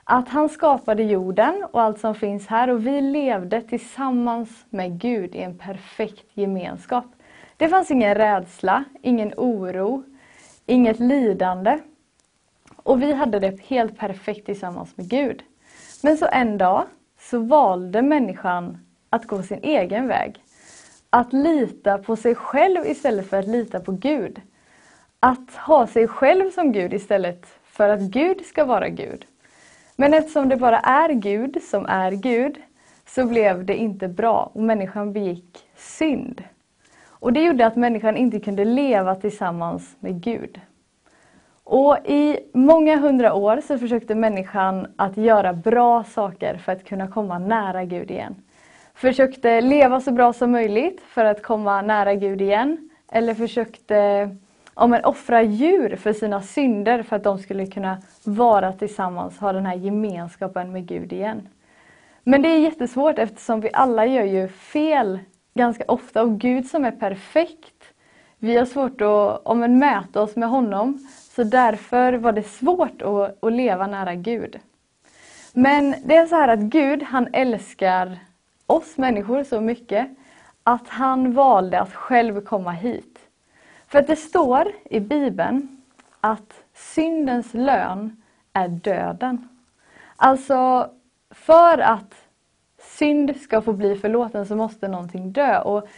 [0.05, 5.35] Att han skapade jorden och allt som finns här och vi levde tillsammans med Gud
[5.35, 7.07] i en perfekt gemenskap.
[7.57, 10.05] Det fanns ingen rädsla, ingen oro,
[10.67, 11.79] inget lidande.
[12.83, 15.43] Och vi hade det helt perfekt tillsammans med Gud.
[16.03, 16.85] Men så en dag
[17.21, 18.79] så valde människan
[19.11, 20.45] att gå sin egen väg.
[21.11, 24.41] Att lita på sig själv istället för att lita på Gud.
[25.21, 29.25] Att ha sig själv som Gud istället för att Gud ska vara Gud.
[29.97, 32.59] Men eftersom det bara är Gud som är Gud
[33.07, 36.45] så blev det inte bra och människan begick synd.
[37.05, 40.61] Och det gjorde att människan inte kunde leva tillsammans med Gud.
[41.65, 47.09] Och i många hundra år så försökte människan att göra bra saker för att kunna
[47.09, 48.35] komma nära Gud igen.
[48.95, 52.91] Försökte leva så bra som möjligt för att komma nära Gud igen.
[53.13, 54.29] Eller försökte
[54.75, 59.53] om en offra djur för sina synder för att de skulle kunna vara tillsammans, ha
[59.53, 61.49] den här gemenskapen med Gud igen.
[62.25, 65.19] Men det är jättesvårt eftersom vi alla gör ju fel
[65.55, 67.93] ganska ofta och Gud som är perfekt
[68.45, 70.99] Vi har svårt att om en, mäta oss med honom,
[71.37, 74.59] så därför var det svårt att, att leva nära Gud.
[75.53, 78.19] Men det är så här att Gud, han älskar
[78.67, 80.09] oss människor så mycket
[80.63, 83.19] att han valde att själv komma hit.
[83.87, 85.83] För att det står i Bibeln
[86.21, 88.23] att syndens lön
[88.53, 89.49] är döden.
[90.17, 90.91] Alltså,
[91.31, 92.15] för att
[92.79, 95.61] synd ska få bli förlåten så måste någonting dö.
[95.61, 95.89] Och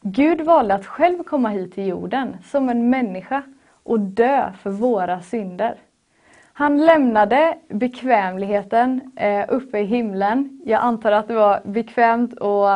[0.00, 3.42] Gud valde att själv komma hit till jorden som en människa
[3.84, 5.76] och dö för våra synder.
[6.52, 10.60] Han lämnade bekvämligheten eh, uppe i himlen.
[10.64, 12.68] Jag antar att det var bekvämt och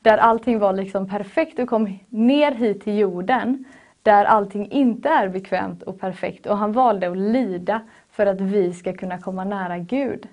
[0.00, 3.64] där allting var liksom perfekt och kom ner hit till jorden
[4.02, 8.72] där allting inte är bekvämt och perfekt och han valde att lida för att vi
[8.72, 10.28] ska kunna komma nära Gud.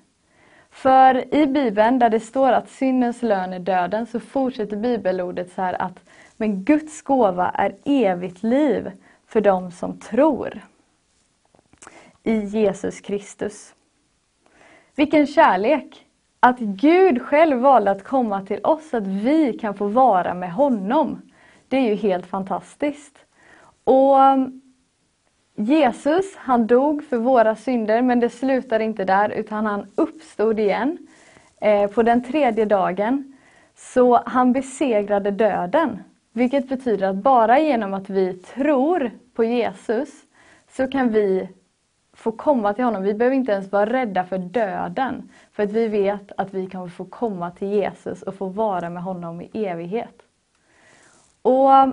[0.71, 5.61] För i Bibeln där det står att syndens lön är döden så fortsätter bibelordet så
[5.61, 5.99] här att
[6.37, 8.91] men Guds gåva är evigt liv
[9.33, 10.61] för dem som tror
[12.23, 13.73] i Jesus Kristus.
[14.95, 16.05] Vilken kärlek!
[16.39, 20.53] Att Gud själv valde att komma till oss så att vi kan få vara med
[20.53, 21.21] honom.
[21.67, 23.25] Det är ju helt fantastiskt.
[23.83, 24.61] Och um,
[25.55, 30.97] Jesus, han dog för våra synder, men det slutar inte där, utan han uppstod igen
[31.61, 33.37] eh, på den tredje dagen.
[33.75, 36.03] Så han besegrade döden,
[36.33, 40.09] vilket betyder att bara genom att vi tror på Jesus
[40.67, 41.49] så kan vi
[42.13, 43.03] få komma till honom.
[43.03, 46.89] Vi behöver inte ens vara rädda för döden, för att vi vet att vi kan
[46.89, 50.21] få komma till Jesus och få vara med honom i evighet.
[51.41, 51.87] Och eh,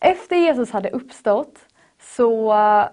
[0.00, 1.58] efter Jesus hade uppstått
[2.00, 2.88] så eh,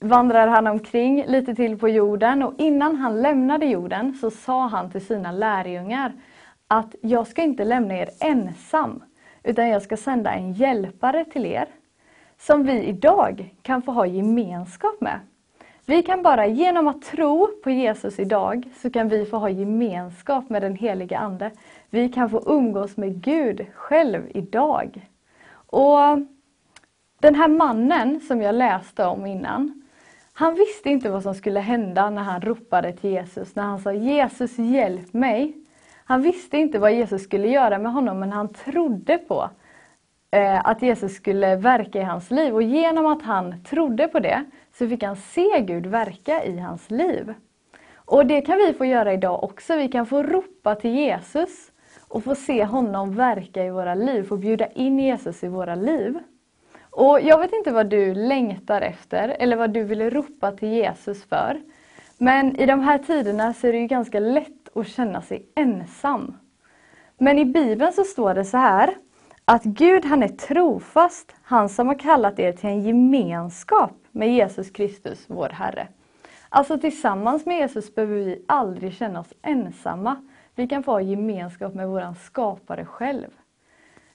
[0.00, 4.90] vandrade han omkring lite till på jorden och innan han lämnade jorden så sa han
[4.90, 6.12] till sina lärjungar
[6.68, 9.02] att jag ska inte lämna er ensam
[9.46, 11.68] utan jag ska sända en hjälpare till er
[12.38, 15.20] som vi idag kan få ha gemenskap med.
[15.86, 20.50] Vi kan bara genom att tro på Jesus idag så kan vi få ha gemenskap
[20.50, 21.50] med den heliga Ande.
[21.90, 25.08] Vi kan få umgås med Gud själv idag.
[25.54, 26.18] Och
[27.20, 29.82] Den här mannen som jag läste om innan,
[30.32, 33.92] han visste inte vad som skulle hända när han ropade till Jesus, när han sa
[33.92, 35.65] Jesus hjälp mig.
[36.08, 39.50] Han visste inte vad Jesus skulle göra med honom men han trodde på
[40.30, 44.44] eh, att Jesus skulle verka i hans liv och genom att han trodde på det
[44.78, 47.34] så fick han se Gud verka i hans liv.
[47.94, 49.76] Och det kan vi få göra idag också.
[49.76, 51.72] Vi kan få ropa till Jesus
[52.08, 56.18] och få se honom verka i våra liv, få bjuda in Jesus i våra liv.
[56.90, 61.24] Och Jag vet inte vad du längtar efter eller vad du vill ropa till Jesus
[61.24, 61.60] för.
[62.18, 66.36] Men i de här tiderna så är det ju ganska lätt och känna sig ensam.
[67.18, 68.94] Men i Bibeln så står det så här
[69.44, 74.70] att Gud han är trofast, han som har kallat er till en gemenskap med Jesus
[74.70, 75.88] Kristus, vår Herre.
[76.48, 80.16] Alltså tillsammans med Jesus behöver vi aldrig känna oss ensamma.
[80.54, 83.28] Vi kan få ha gemenskap med vår skapare själv.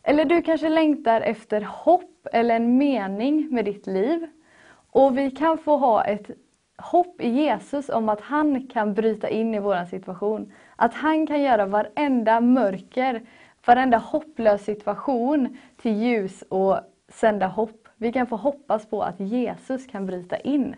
[0.03, 4.27] Eller du kanske längtar efter hopp eller en mening med ditt liv.
[4.91, 6.29] Och vi kan få ha ett
[6.81, 10.53] hopp i Jesus om att han kan bryta in i vår situation.
[10.75, 13.21] Att han kan göra varenda mörker,
[13.65, 16.79] varenda hopplös situation till ljus och
[17.09, 20.75] sända hopp vi kan få hoppas på att Jesus kan bryta in.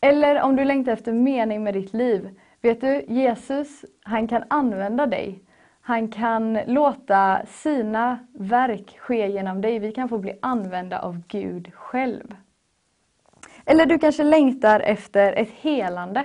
[0.00, 2.40] Eller om du längtar efter mening med ditt liv.
[2.60, 5.42] Vet du, Jesus, han kan använda dig.
[5.80, 9.78] Han kan låta sina verk ske genom dig.
[9.78, 12.34] Vi kan få bli använda av Gud själv.
[13.66, 16.24] Eller du kanske längtar efter ett helande.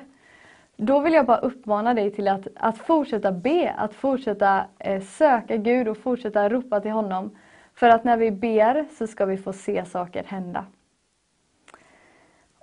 [0.78, 5.58] Då vill jag bara uppmana dig till att, att fortsätta be, att fortsätta eh, söka
[5.58, 7.38] Gud och fortsätta ropa till honom.
[7.74, 10.66] För att när vi ber så ska vi få se saker hända.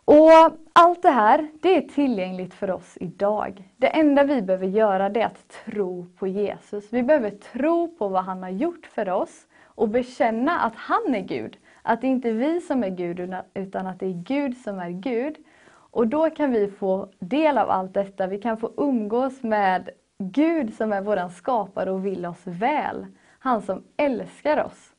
[0.04, 3.70] Och Allt det här det är tillgängligt för oss idag.
[3.76, 6.84] Det enda vi behöver göra det är att tro på Jesus.
[6.90, 11.20] Vi behöver tro på vad han har gjort för oss och bekänna att han är
[11.20, 11.56] Gud.
[11.88, 14.90] Att det inte är vi som är Gud utan att det är Gud som är
[14.90, 15.36] Gud.
[15.70, 18.26] Och då kan vi få del av allt detta.
[18.26, 23.06] Vi kan få umgås med Gud som är våran skapare och vill oss väl.
[23.38, 24.92] Han som älskar oss.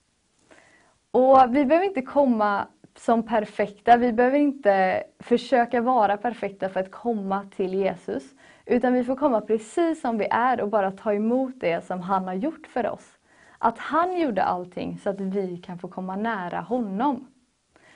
[1.12, 6.92] Och vi behöver inte komma som perfekta, vi behöver inte försöka vara perfekta för att
[6.92, 8.24] komma till Jesus.
[8.66, 12.28] Utan vi får komma precis som vi är och bara ta emot det som han
[12.28, 13.18] har gjort för oss.
[13.60, 17.28] Att han gjorde allting så att vi kan få komma nära honom.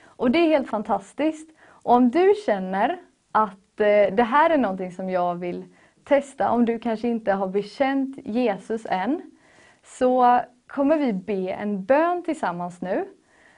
[0.04, 1.50] Och det är helt fantastiskt.
[1.66, 3.00] Och om du känner
[3.32, 5.64] att eh, det här är någonting som jag vill
[6.04, 9.22] testa, om du kanske inte har bekänt Jesus än,
[9.84, 13.08] så kommer vi be en bön tillsammans nu.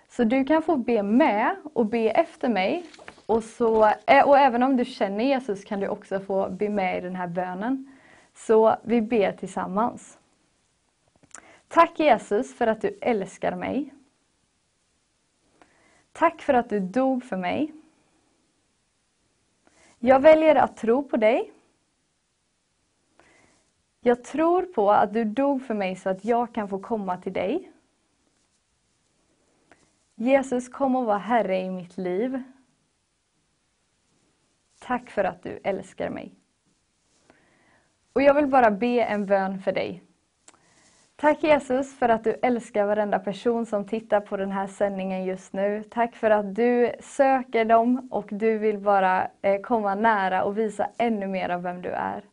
[0.08, 2.84] Så du kan få be med och be efter mig.
[3.26, 6.98] Och, så, eh, och även om du känner Jesus kan du också få be med
[6.98, 7.92] i den här bönen.
[8.34, 10.18] Så vi ber tillsammans.
[11.76, 13.94] Tack Jesus för att du älskar mig.
[16.12, 17.72] Tack för att du dog för mig.
[19.98, 21.52] Jag väljer att tro på dig.
[24.00, 27.32] Jag tror på att du dog för mig så att jag kan få komma till
[27.32, 27.72] dig.
[30.14, 32.42] Jesus, kom och var Herre i mitt liv.
[34.78, 36.34] Tack för att du älskar mig.
[38.12, 40.05] Och jag vill bara be en bön för dig.
[41.18, 45.52] Tack Jesus för att du älskar varenda person som tittar på den här sändningen just
[45.52, 45.84] nu.
[45.90, 50.88] Tack för att du söker dem och du vill bara eh, komma nära och visa
[50.98, 52.24] ännu mer av vem du är.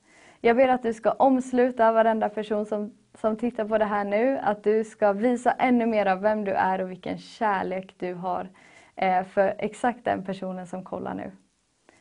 [0.41, 4.38] Jag ber att du ska omsluta varenda person som, som tittar på det här nu,
[4.38, 8.49] att du ska visa ännu mer av vem du är och vilken kärlek du har
[8.95, 11.31] eh, för exakt den personen som kollar nu.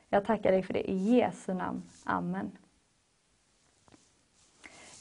[0.08, 1.82] Jag tackar dig för det i Jesu namn.
[2.04, 2.50] Amen.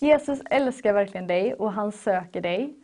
[0.01, 2.75] Jesus älskar verkligen dig och han söker dig.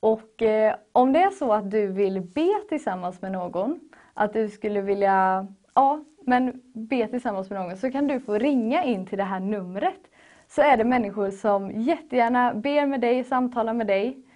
[0.00, 3.80] Och eh, om det är så att du vill be tillsammans med någon,
[4.14, 8.84] att du skulle vilja ja, men be tillsammans med någon, så kan du få ringa
[8.84, 10.00] in till det här numret.
[10.48, 14.26] Så är det människor som jättegärna ber med dig, samtalar med dig.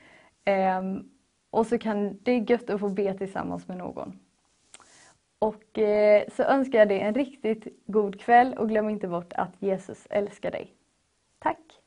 [0.45, 0.83] Eh,
[1.51, 4.19] och så kan det är gött att få be tillsammans med någon.
[5.39, 9.63] Och eh, så önskar jag dig en riktigt god kväll och glöm inte bort att
[9.63, 10.75] Jesus älskar dig.
[11.39, 11.78] Tack!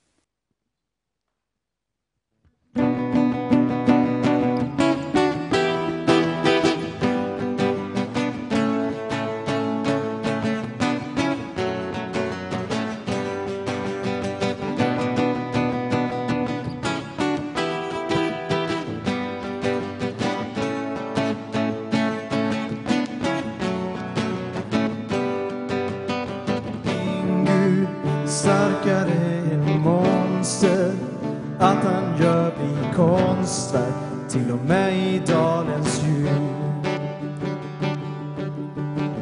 [33.01, 36.29] Konstverk till och med i dalens djup.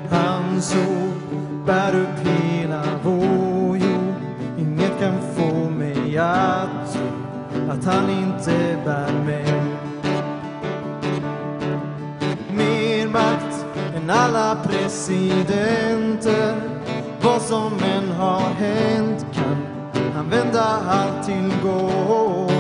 [0.10, 4.16] Hans ord bär upp hela vår jord
[4.58, 7.08] Inget kan få mig att tro
[7.70, 9.54] att han inte bär mig
[12.52, 13.66] mer makt
[13.96, 16.56] än alla presidenter.
[17.22, 19.58] Vad som än har hänt kan
[20.16, 22.59] han vända allt till gott.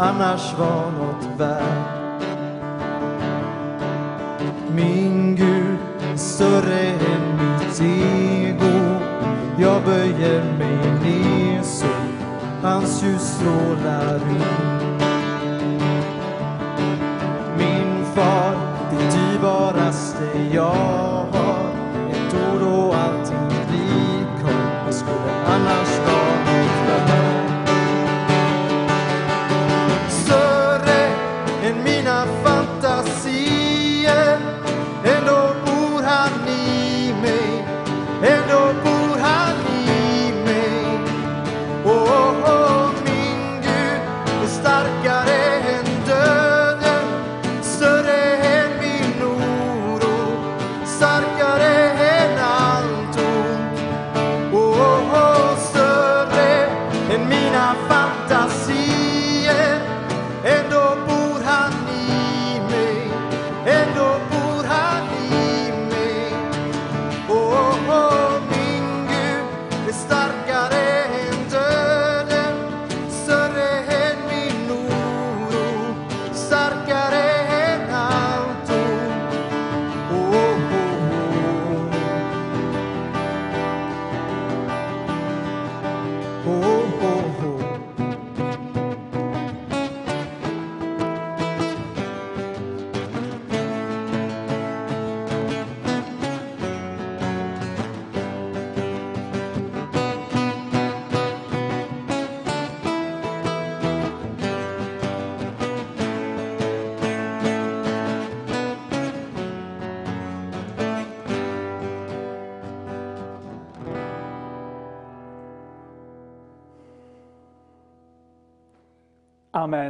[0.00, 1.79] Vad skulle annars vara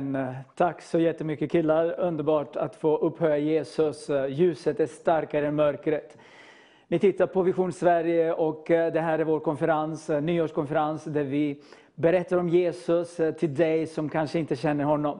[0.00, 0.34] Amen.
[0.54, 2.00] Tack så jättemycket killar.
[2.00, 4.10] Underbart att få upphöja Jesus.
[4.28, 6.16] Ljuset är starkare än mörkret.
[6.88, 11.24] Ni tittar på Vision Sverige och eh, det här är vår konferens, eh, nyårskonferens där
[11.24, 11.62] vi
[11.94, 15.18] berättar om Jesus eh, till dig som kanske inte känner honom.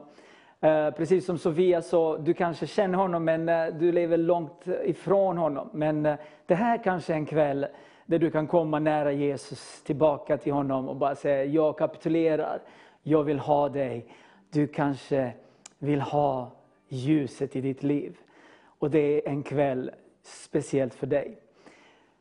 [0.97, 3.45] Precis som Sofia sa, du kanske känner honom men
[3.79, 5.69] du lever långt ifrån honom.
[5.73, 6.03] Men
[6.45, 7.65] det här kanske är en kväll
[8.05, 12.61] där du kan komma nära Jesus, tillbaka till honom och bara säga, jag kapitulerar,
[13.03, 14.05] jag vill ha dig.
[14.53, 15.33] Du kanske
[15.79, 16.51] vill ha
[16.87, 18.17] ljuset i ditt liv.
[18.65, 19.91] Och det är en kväll
[20.23, 21.37] speciellt för dig.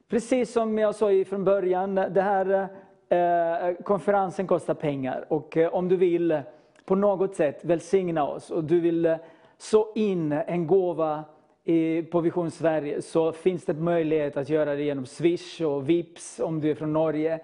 [0.09, 2.69] Precis som jag sa från början, det här
[3.09, 5.25] eh, konferensen kostar pengar.
[5.29, 6.41] Och eh, om du vill
[6.85, 9.17] på något sätt välsigna oss och du vill eh,
[9.59, 11.25] så in en gåva
[11.65, 16.41] i, på Vision Sverige så finns det möjlighet att göra det genom Swish och Vips
[16.41, 17.41] om du är från Norge.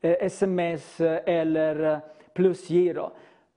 [0.00, 1.98] Eh, Sms eh, eller eh,
[2.34, 3.10] plusgiro.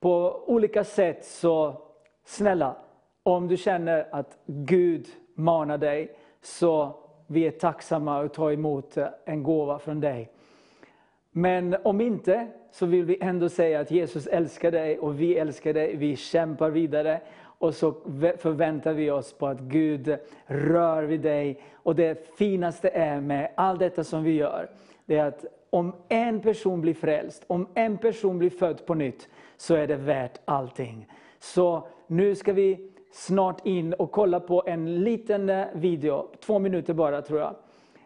[0.06, 1.82] På olika sätt så
[2.26, 2.76] snälla,
[3.24, 6.96] om du känner att Gud manar dig så
[7.28, 10.32] vi är tacksamma att ta emot eh, en gåva från dig.
[11.32, 15.74] Men om inte så vill vi ändå säga att Jesus älskar dig och vi älskar
[15.74, 15.96] dig.
[15.96, 17.92] Vi kämpar vidare och så
[18.38, 21.62] förväntar vi oss på att Gud rör vid dig.
[21.74, 24.70] Och det finaste är med allt detta som vi gör,
[25.06, 29.30] det är att om en person blir frälst, om en person blir född på nytt,
[29.58, 31.08] så är det värt allting.
[31.40, 36.94] Så nu ska vi snart in och kolla på en liten eh, video, två minuter
[36.94, 37.56] bara tror jag.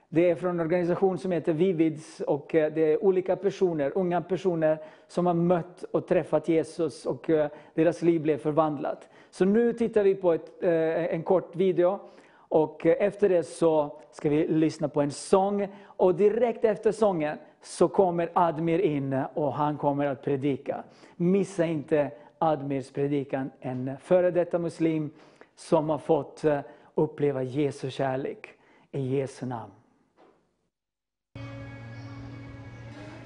[0.10, 4.22] Det är från en organisation som heter Vivids och eh, det är olika personer, unga
[4.22, 4.78] personer
[5.08, 9.10] som har mött och träffat Jesus och eh, deras liv blev förvandlat.
[9.30, 12.00] Så nu tittar vi på ett, en kort video
[12.50, 17.88] och efter det så ska vi lyssna på en sång och direkt efter sången så
[17.88, 20.84] kommer Admir in och han kommer att predika.
[21.16, 25.10] Missa inte Admirs predikan, en före detta muslim
[25.56, 26.60] som har fått eh,
[26.96, 28.50] uppleva Jesu kärlek.
[28.92, 29.72] I Jesu namn.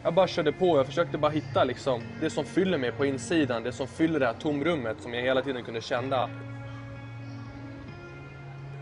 [0.03, 3.63] Jag bara körde på, jag försökte bara hitta liksom det som fyller mig på insidan,
[3.63, 6.29] det som fyller det här tomrummet som jag hela tiden kunde känna.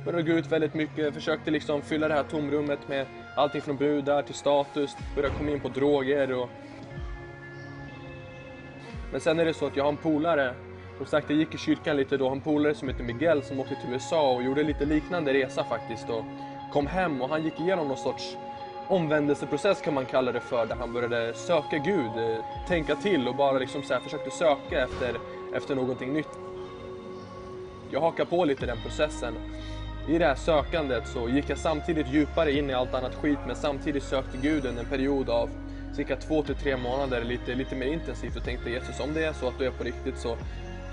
[0.06, 3.06] Började gå ut väldigt mycket, försökte liksom fylla det här tomrummet med
[3.36, 6.50] allting från brudar till status, började komma in på droger och...
[9.12, 10.54] Men sen är det så att jag har en polare,
[10.98, 13.76] som sagt jag gick i kyrkan lite då, en polare som heter Miguel som åkte
[13.76, 16.26] till USA och gjorde lite liknande resa faktiskt och
[16.74, 18.38] kom hem och han gick igenom någon sorts
[18.90, 22.12] omvändelseprocess kan man kalla det för, där han började söka Gud,
[22.68, 25.18] tänka till och bara liksom så här försökte söka efter,
[25.56, 26.40] efter någonting nytt.
[27.92, 29.34] Jag hakar på lite i den processen.
[30.08, 33.56] I det här sökandet så gick jag samtidigt djupare in i allt annat skit men
[33.56, 35.50] samtidigt sökte Gud under en period av
[35.96, 39.34] cirka två till tre månader lite, lite mer intensivt och tänkte Jesus om det är
[39.34, 40.38] så att du är på riktigt så,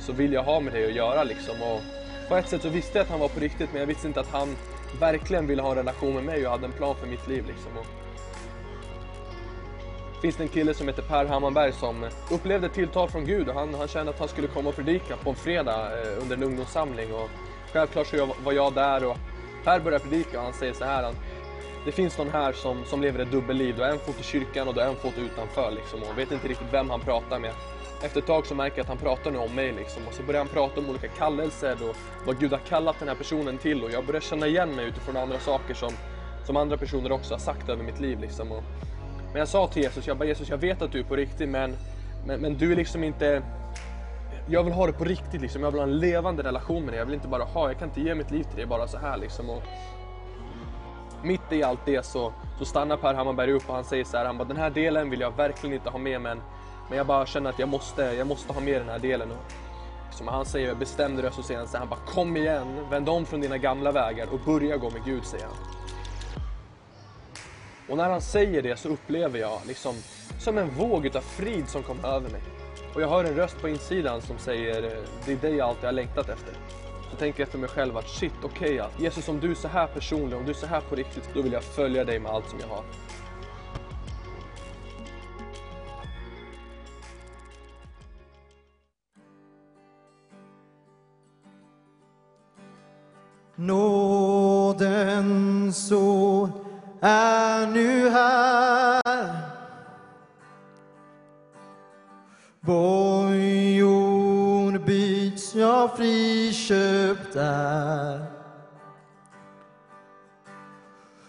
[0.00, 1.54] så vill jag ha med dig att göra liksom.
[1.62, 1.80] Och
[2.28, 4.20] på ett sätt så visste jag att han var på riktigt men jag visste inte
[4.20, 4.56] att han
[5.00, 7.72] verkligen ville ha en relation med mig och hade en plan för mitt liv liksom.
[7.78, 7.86] Och
[10.22, 13.54] finns det en kille som heter Per Hammarberg som upplevde ett tilltal från Gud och
[13.54, 16.42] han, han kände att han skulle komma och predika på en fredag eh, under en
[16.42, 17.12] ungdomssamling.
[17.12, 17.30] Och
[17.72, 19.16] självklart så var jag där och
[19.64, 21.02] Per börjar predika och han säger så här.
[21.02, 21.14] Han,
[21.84, 23.76] det finns någon här som, som lever ett dubbelliv.
[23.76, 26.32] Du har en fot i kyrkan och du har en fot utanför liksom, och vet
[26.32, 27.52] inte riktigt vem han pratar med.
[28.02, 30.22] Efter ett tag så märker jag att han pratar nu om mig liksom, och så
[30.22, 31.96] börjar han prata om olika kallelser och
[32.26, 35.16] vad Gud har kallat den här personen till och jag börjar känna igen mig utifrån
[35.16, 35.92] andra saker som,
[36.46, 38.20] som andra personer också har sagt över mitt liv.
[38.20, 38.62] Liksom, och,
[39.32, 41.48] men jag sa till Jesus, jag bara Jesus jag vet att du är på riktigt
[41.48, 41.76] men,
[42.26, 43.42] men, men du är liksom inte
[44.50, 45.62] jag vill ha det på riktigt liksom.
[45.62, 46.98] Jag vill ha en levande relation med dig.
[46.98, 48.98] Jag vill inte bara ha, jag kan inte ge mitt liv till dig bara så
[48.98, 49.50] här liksom.
[49.50, 49.62] Och
[51.22, 54.24] mitt i allt det så, så stannar Per Hammarberg upp och han säger så här,
[54.24, 56.42] han bara den här delen vill jag verkligen inte ha med men,
[56.88, 59.30] men jag bara känner att jag måste, jag måste ha med den här delen.
[59.30, 59.52] Och,
[60.14, 63.08] som han säger, bestämd röst och säger han så här, han bara kom igen, vänd
[63.08, 65.56] om från dina gamla vägar och börja gå med Gud säger han.
[67.88, 69.94] Och när han säger det så upplever jag liksom
[70.38, 72.42] som en våg utav frid som kom över mig.
[72.98, 74.90] Och jag hör en röst på insidan som säger eh,
[75.26, 76.54] det är dig jag alltid har längtat efter.
[77.10, 79.04] Så tänker jag för mig själv att shit, okej okay.
[79.04, 81.42] Jesus om du är så här personlig, om du är så här på riktigt, då
[81.42, 82.84] vill jag följa dig med allt som jag har.
[94.66, 95.08] Nådens
[95.88, 96.50] så
[97.00, 99.57] är nu här
[102.68, 108.26] Bojor byts, jag friköpt är.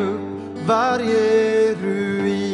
[0.00, 2.45] upp varje ruin.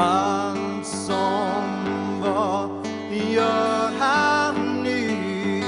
[0.00, 1.64] Han som
[2.22, 2.68] var
[3.32, 5.64] gör han nytt.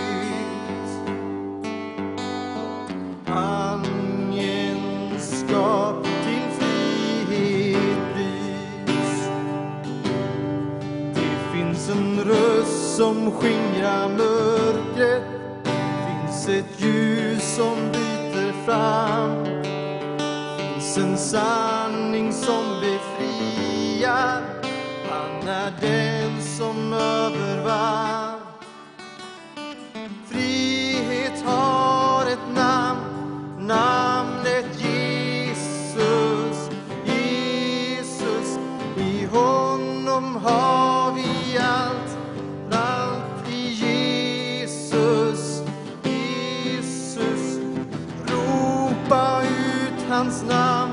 [3.27, 4.45] Angenskap
[6.05, 9.29] till frihet bys.
[11.15, 15.23] Det finns en röst som skingrar mörkret.
[15.65, 15.71] Det
[16.07, 19.45] Finns ett ljus som bryter fram.
[19.45, 19.65] Det
[20.75, 23.02] Finns en sanning som befriar.
[24.12, 28.40] Han är den som övervann.
[30.28, 33.01] Frihet har ett namn,
[33.59, 36.70] namnet Jesus.
[37.05, 38.59] Jesus,
[38.97, 42.18] i honom har vi allt,
[42.72, 45.62] allt i Jesus.
[46.05, 47.59] Jesus,
[48.26, 50.91] ropa ut hans namn,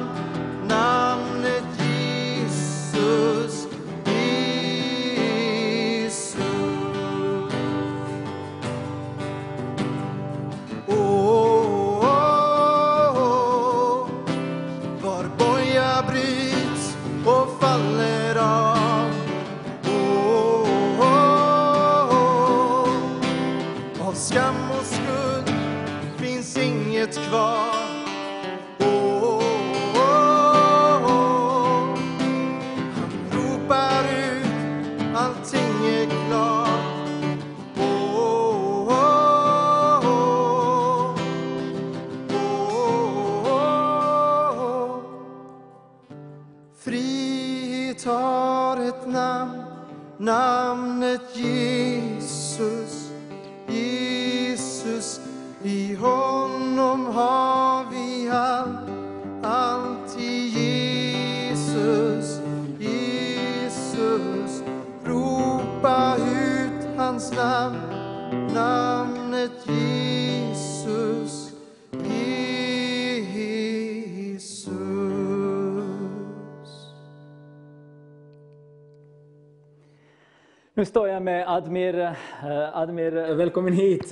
[80.90, 82.00] står jag med Admir.
[82.00, 84.10] Eh, Admir, välkommen hit.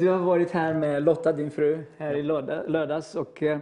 [0.00, 3.14] Du har varit här med Lotta, din fru, här i lördag- lördags.
[3.14, 3.58] Och eh,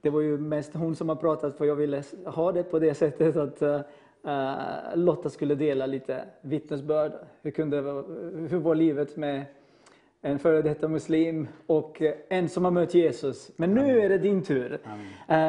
[0.00, 2.94] det var ju mest hon som har pratat, för jag ville ha det på det
[2.94, 3.80] sättet att eh,
[4.94, 7.12] Lotta skulle dela lite vittnesbörd.
[7.42, 7.76] Hur, kunde,
[8.50, 9.44] hur var livet med
[10.22, 13.50] en före detta muslim och en som har mött Jesus.
[13.56, 14.78] Men nu är det din tur.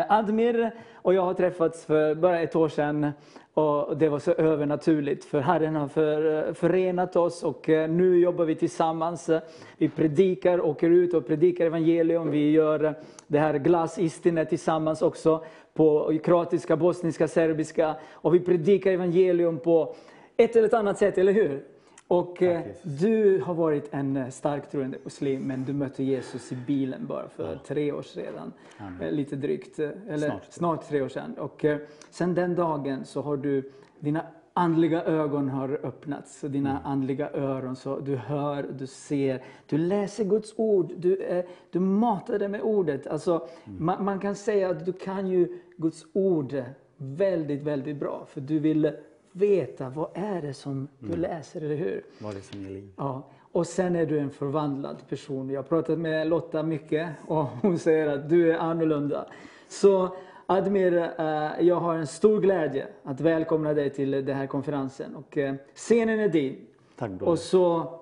[0.09, 3.11] Admir och jag har träffats för bara ett år sedan
[3.53, 8.19] och det var så övernaturligt för Herren har för, eh, förenat oss och eh, nu
[8.19, 9.29] jobbar vi tillsammans.
[9.77, 12.31] Vi predikar, åker ut och predikar evangelium.
[12.31, 12.91] Vi gör eh,
[13.27, 19.95] det här glasistinet tillsammans också på kroatiska, bosniska, serbiska och vi predikar evangelium på
[20.37, 21.63] ett eller annat sätt, eller hur?
[22.11, 26.55] Och eh, du har varit en eh, stark troende muslim, men du mötte Jesus i
[26.55, 28.53] bilen bara för tre år sedan.
[29.01, 30.43] Eh, Lite drygt, eh, eller snart.
[30.49, 30.87] Snart.
[30.89, 31.33] tre år sedan.
[31.37, 31.77] Och eh,
[32.09, 37.75] sen den dagen så har du, dina andliga ögon har öppnats, så dina andliga öron,
[37.75, 42.61] så du hör, du ser, du läser Guds ord, du, eh, du matar det med
[42.61, 43.07] ordet.
[43.07, 46.63] Alltså, man, man kan säga att du kan ju Guds ord
[46.97, 48.91] väldigt, väldigt bra, för du vill
[49.31, 52.03] veta vad är det som du läser, eller hur?
[52.19, 52.89] Vad är det som ger liv?
[52.97, 55.49] Ja, och sen är du en förvandlad person.
[55.49, 59.25] Jag har pratat med Lotta mycket och hon säger att du är annorlunda.
[59.67, 65.15] Så Admir, eh, jag har en stor glädje att välkomna dig till den här konferensen.
[65.15, 66.67] Och eh, scenen är din.
[66.97, 67.31] Tack broder.
[67.31, 67.99] Och så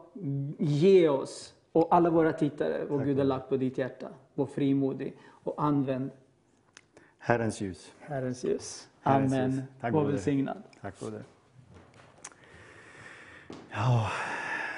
[0.58, 4.08] ge oss och alla våra tittare vad Gud har lagt på ditt hjärta.
[4.34, 6.10] Var frimodig och använd
[7.18, 7.92] Herrens ljus.
[8.00, 8.88] Herrens ljus.
[9.02, 9.52] Herrens Amen.
[9.52, 9.62] ljus.
[9.82, 10.64] Tack, Var välsignad.
[10.82, 11.24] Tack broder.
[13.72, 14.12] Ja,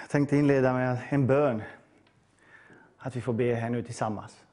[0.02, 1.62] jag tänkte inleda med en bön.
[2.98, 4.44] Att vi får be här nu tillsammans.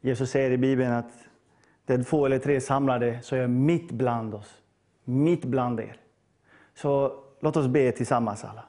[0.00, 1.12] Jesus säger i Bibeln att
[1.86, 4.62] där två eller tre samlade så är jag mitt bland oss.
[5.04, 5.96] Mitt bland er.
[6.74, 8.64] Så låt oss be tillsammans alla.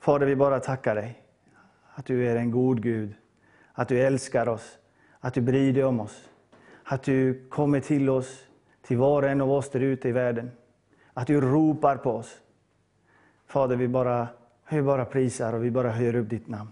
[0.00, 1.22] Fader, vi bara tackar dig.
[1.94, 3.14] Att du är en god Gud.
[3.72, 4.78] Att du älskar oss.
[5.20, 6.28] Att du bryr dig om oss.
[6.84, 8.44] Att du kommer till oss,
[8.86, 10.50] till var och en av oss där ute i världen.
[11.14, 12.36] Att du ropar på oss.
[13.46, 14.28] Fader, vi bara,
[14.68, 16.70] vi bara prisar och vi bara höjer upp ditt namn.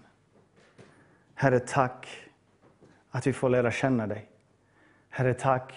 [1.35, 2.07] Herre, tack
[3.09, 4.29] att vi får lära känna dig.
[5.09, 5.73] Herre, tack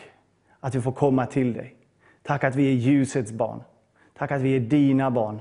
[0.61, 1.77] att vi får komma till dig.
[2.23, 3.63] Tack att vi är ljusets barn.
[4.19, 5.41] Tack att vi är dina barn.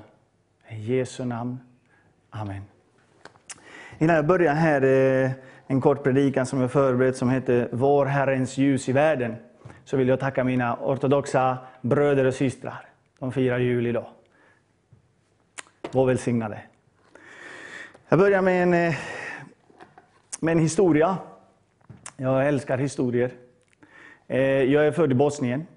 [0.69, 1.59] I Jesu namn.
[2.29, 2.61] Amen.
[3.97, 5.31] Innan jag börjar här, eh,
[5.67, 9.35] en kort predikan som jag förberett som heter Var Herrens ljus i världen.
[9.85, 12.85] Så vill jag tacka mina ortodoxa bröder och systrar.
[13.19, 14.07] De firar jul idag.
[15.91, 16.61] Var välsignade.
[18.09, 18.95] Jag börjar med en, eh,
[20.39, 21.17] med en historia.
[22.17, 23.31] Jag älskar historier.
[24.27, 25.67] Eh, jag är född i Bosnien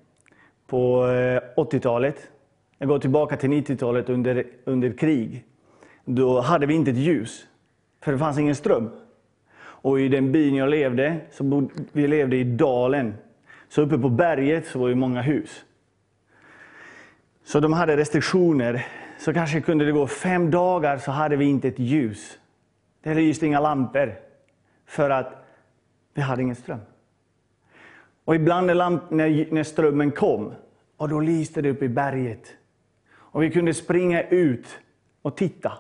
[0.67, 2.31] på eh, 80-talet.
[2.79, 5.45] Jag går tillbaka till 90-talet under, under krig.
[6.05, 7.47] Då hade vi inte ett ljus,
[8.01, 8.91] för det fanns ingen ström.
[9.61, 13.15] Och i den byn jag levde, så bod, vi levde i dalen.
[13.69, 15.65] Så uppe på berget så var det många hus.
[17.45, 18.87] Så de hade restriktioner.
[19.19, 22.39] Så kanske kunde det gå fem dagar så hade vi inte ett ljus.
[23.03, 24.15] Det lyste inga lampor.
[24.87, 25.45] För att
[26.15, 26.81] vi hade ingen ström.
[28.25, 30.53] Och ibland när, lamp, när, när strömmen kom,
[30.97, 32.57] och då lyste det upp i berget.
[33.11, 34.79] Och vi kunde springa ut
[35.23, 35.73] och titta.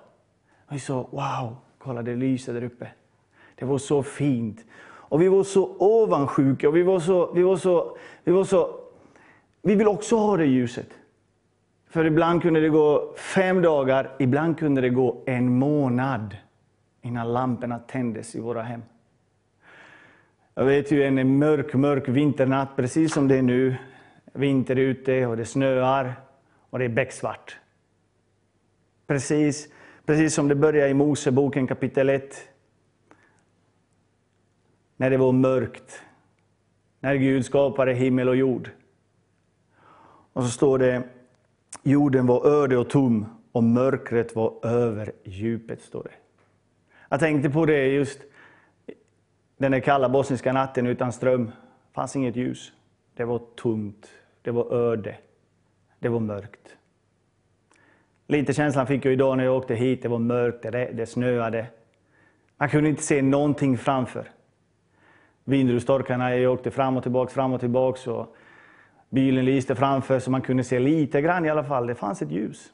[0.66, 2.88] Och vi sa, wow, kolla det lyser där uppe.
[3.54, 4.64] Det var så fint.
[5.08, 8.80] Och vi var så ovansjuka och vi var så, vi var så, vi var så,
[9.62, 10.88] vi vill också ha det ljuset.
[11.90, 16.36] För ibland kunde det gå fem dagar, ibland kunde det gå en månad
[17.02, 18.82] innan lamporna tändes i våra hem.
[20.54, 23.76] Jag vet ju en mörk, mörk vinternatt, precis som det är nu.
[24.32, 26.14] Vinter ute och det snöar
[26.70, 27.56] och det är becksvart.
[29.06, 29.68] Precis,
[30.06, 32.48] precis som det börjar i Moseboken kapitel 1.
[34.98, 36.02] När det var mörkt.
[37.00, 38.70] När Gud skapade himmel och jord.
[40.32, 41.02] Och så står det,
[41.82, 45.82] jorden var öde och tom och mörkret var över djupet.
[45.82, 46.14] Står det.
[47.08, 48.20] Jag tänkte på det just
[49.56, 51.44] den där kalla bosniska natten utan ström.
[51.46, 52.72] Det fanns inget ljus.
[53.14, 54.08] Det var tomt.
[54.42, 55.16] Det var öde.
[55.98, 56.76] Det var mörkt.
[58.26, 60.02] Lite känslan fick jag idag när jag åkte hit.
[60.02, 61.66] Det var mörkt, det, det snöade.
[62.56, 64.30] Man kunde inte se någonting framför.
[65.48, 68.06] Vindrutetorkarna, jag åkte fram och tillbaks, fram och tillbaks.
[68.06, 68.36] Och
[69.10, 71.86] bilen lyste framför så man kunde se lite grann i alla fall.
[71.86, 72.72] Det fanns ett ljus.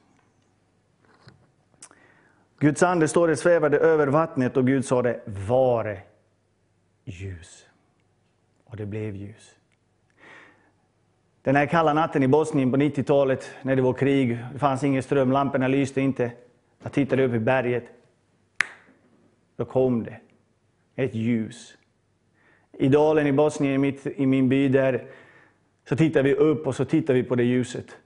[2.59, 6.01] Guds ande står det svävade över vattnet och Gud sa det, vare
[7.05, 7.67] ljus.
[8.65, 9.55] Och det blev ljus.
[11.43, 15.03] Den här kalla natten i Bosnien på 90-talet när det var krig, det fanns ingen
[15.03, 16.33] ström, lamporna lyste inte.
[16.83, 17.85] Jag tittade upp i berget.
[19.57, 20.21] Då kom det
[20.97, 21.77] ett ljus.
[22.79, 25.07] I dalen i Bosnien, mitt i min by där,
[25.89, 27.97] så tittar vi upp och så tittar vi på det ljuset.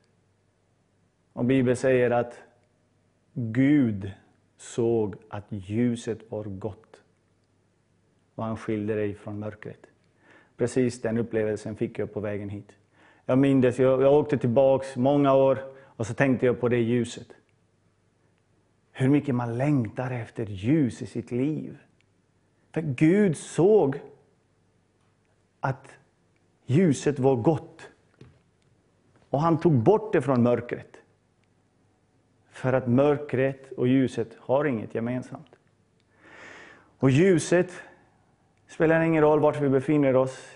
[1.33, 2.43] Och Bibeln säger att
[3.33, 4.11] Gud
[4.57, 7.03] såg att ljuset var gott.
[8.35, 9.87] Och han skilde dig från mörkret.
[10.57, 12.73] Precis den upplevelsen fick jag på vägen hit.
[13.27, 17.29] Jag minns, jag, jag åkte tillbaks många år och så tänkte jag på det ljuset.
[18.93, 21.79] Hur mycket man längtar efter ljus i sitt liv.
[22.73, 24.01] För Gud såg
[25.61, 25.99] att
[26.67, 27.91] ljuset var gott.
[29.31, 30.97] Och han tog bort det från mörkret.
[32.51, 35.57] För att mörkret och ljuset har inget gemensamt.
[36.99, 37.73] Och ljuset
[38.67, 40.47] spelar ingen roll vart vi befinner oss,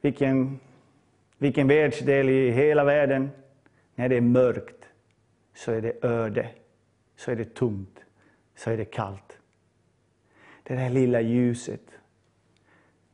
[0.00, 0.60] vilken,
[1.38, 3.30] vilken världsdel i hela världen.
[3.94, 4.88] När det är mörkt
[5.54, 6.50] så är det öde,
[7.16, 8.04] så är det tomt,
[8.56, 9.38] så är det kallt.
[10.62, 11.98] Det där lilla ljuset,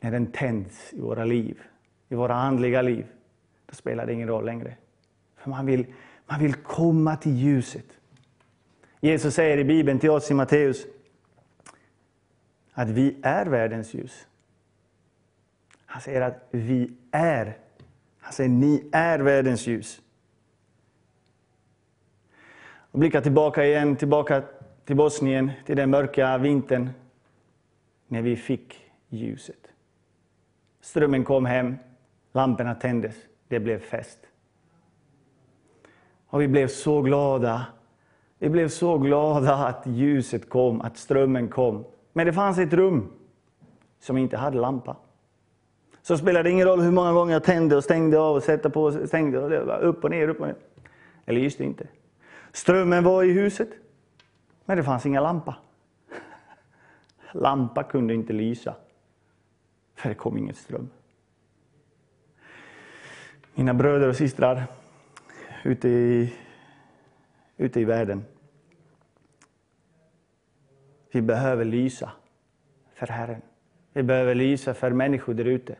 [0.00, 1.60] när den tänds i våra liv,
[2.08, 3.06] i våra andliga liv,
[3.66, 4.76] då spelar det ingen roll längre.
[5.36, 5.86] För man vill,
[6.26, 7.86] man vill komma till ljuset.
[9.00, 10.86] Jesus säger i Bibeln till oss i Matteus
[12.72, 14.26] att vi är världens ljus.
[15.86, 17.58] Han säger att vi är.
[18.18, 20.02] Han säger ni är världens ljus.
[22.90, 24.42] Och blicka tillbaka igen, tillbaka
[24.84, 26.90] till Bosnien, till den mörka vintern
[28.08, 29.59] när vi fick ljuset.
[30.90, 31.76] Strömmen kom hem,
[32.32, 33.14] lamporna tändes,
[33.48, 34.18] det blev fest.
[36.26, 37.66] Och vi blev så glada.
[38.38, 41.84] Vi blev så glada att ljuset kom, att strömmen kom.
[42.12, 43.12] Men det fanns ett rum
[44.00, 44.96] som inte hade lampa.
[46.02, 48.70] Så spelade det ingen roll hur många gånger jag tände och stängde av och satte
[48.70, 49.38] på och stängde.
[49.38, 50.56] Och det var upp och ner, upp och ner.
[51.26, 51.86] Eller lyste inte.
[52.52, 53.68] Strömmen var i huset,
[54.64, 55.56] men det fanns inga lampa.
[57.32, 58.74] Lampa kunde inte lysa,
[60.00, 60.90] för det kom ingen ström.
[63.54, 64.64] Mina bröder och systrar
[65.64, 66.32] ute i,
[67.56, 68.24] ute i världen.
[71.12, 72.12] Vi behöver lysa
[72.94, 73.42] för Herren.
[73.92, 75.76] Vi behöver lysa för människor där ute.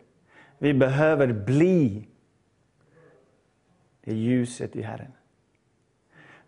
[0.59, 2.07] Vi behöver bli
[4.05, 5.13] det ljuset i Herren.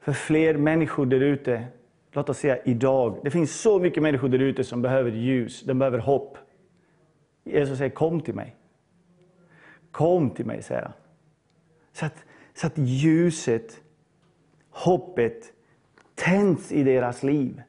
[0.01, 1.67] För fler människor där ute,
[2.13, 5.79] låt oss säga idag, det finns så mycket människor där ute som behöver ljus, de
[5.79, 6.39] behöver hopp.
[7.45, 8.57] Jesus säger kom till mig.
[9.91, 10.93] Kom till mig, säger han.
[11.93, 12.25] Så att,
[12.55, 13.81] så att ljuset,
[14.71, 15.53] hoppet
[16.15, 17.63] tänds i deras liv.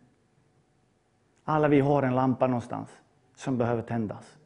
[1.43, 2.89] Alla vi har en lampa någonstans
[3.35, 4.37] som behöver tändas.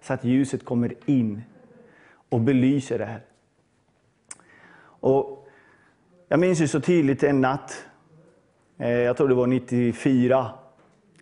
[0.00, 1.42] Så att ljuset kommer in
[2.28, 3.22] och belyser det här.
[4.82, 5.48] Och
[6.28, 7.86] jag minns ju så tydligt en natt,
[8.78, 10.50] eh, jag tror det var 94.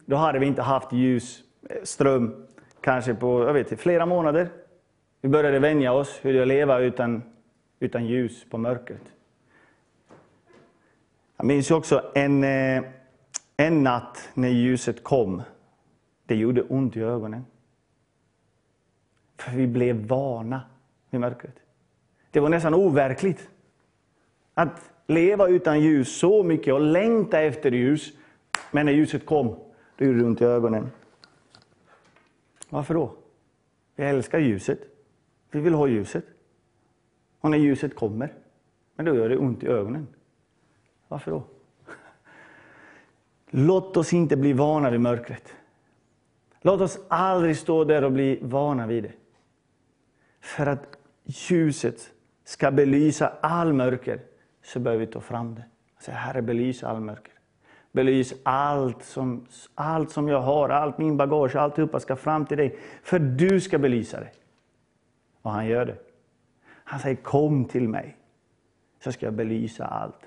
[0.07, 1.43] Då hade vi inte haft ljus,
[1.83, 2.47] ström,
[2.83, 4.49] kanske på jag vet, flera månader.
[5.21, 7.23] Vi började vänja oss hur det är att leva utan,
[7.81, 9.03] utan ljus på mörkret.
[11.37, 12.83] Jag minns också en, eh,
[13.57, 15.43] en natt när ljuset kom.
[16.27, 17.45] Det gjorde ont i ögonen.
[19.39, 20.61] För vi blev vana
[21.11, 21.55] vid mörkret.
[22.31, 23.49] Det var nästan overkligt
[24.55, 28.13] att leva utan ljus så mycket och längta efter ljus.
[28.71, 29.57] Men när ljuset kom,
[29.97, 30.91] då gjorde det ont i ögonen.
[32.73, 33.15] Varför då?
[33.95, 34.79] Vi älskar ljuset.
[35.51, 36.25] Vi vill ha ljuset.
[37.41, 38.33] Och när ljuset kommer,
[38.95, 40.07] men då gör det ont i ögonen.
[41.09, 41.43] Varför då?
[43.51, 45.55] Låt oss inte bli vana vid mörkret.
[46.61, 49.13] Låt oss aldrig stå där och bli vana vid det.
[50.41, 52.13] För att ljuset
[52.45, 54.21] ska belysa all mörker
[54.63, 55.65] så behöver vi ta fram det.
[56.01, 57.32] Säga, Herre, belys all mörker.
[57.93, 62.79] Belys allt som, allt som jag har, allt min bagage, alltihopa ska fram till dig.
[63.03, 64.31] För du ska belysa det.
[65.43, 65.97] Och han gör det.
[66.65, 68.17] Han säger, kom till mig,
[69.05, 70.27] så ska jag belysa allt.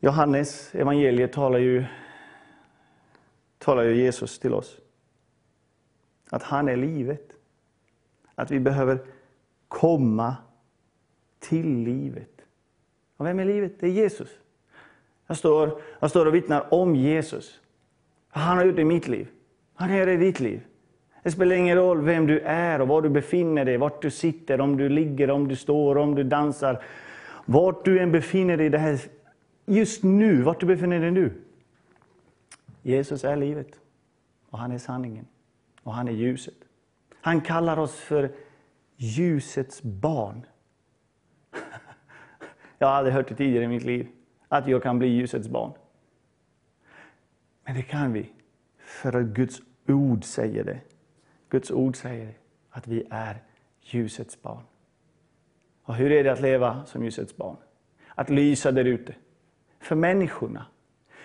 [0.00, 1.84] Johannes evangeliet talar ju,
[3.58, 4.76] talar ju Jesus till oss.
[6.30, 7.32] Att han är livet.
[8.34, 8.98] Att vi behöver
[9.68, 10.36] komma
[11.38, 12.39] till livet.
[13.20, 13.72] Och vem är livet?
[13.80, 14.28] Det är Jesus.
[15.26, 17.60] Jag står, jag står och vittnar om Jesus.
[18.28, 19.28] Han har gjort det i mitt liv.
[19.74, 20.60] Han gör det i ditt liv.
[21.22, 24.60] Det spelar ingen roll vem du är och var du befinner dig, vart du sitter,
[24.60, 26.82] om du ligger, om du står, om du dansar.
[27.44, 29.00] Vart du än befinner dig det här,
[29.66, 31.32] just nu, vart du befinner dig nu.
[32.82, 33.80] Jesus är livet
[34.50, 35.26] och han är sanningen
[35.82, 36.54] och han är ljuset.
[37.20, 38.30] Han kallar oss för
[38.96, 40.46] ljusets barn.
[42.82, 44.08] Jag har aldrig hört det tidigare i mitt liv,
[44.48, 45.72] att jag kan bli ljusets barn.
[47.64, 48.32] Men det kan vi,
[48.78, 50.80] för att Guds ord säger det.
[51.48, 52.34] Guds ord säger
[52.70, 53.42] att vi är
[53.80, 54.62] ljusets barn.
[55.82, 57.56] Och hur är det att leva som ljusets barn?
[58.08, 59.14] Att lysa där ute.
[59.80, 60.66] För människorna.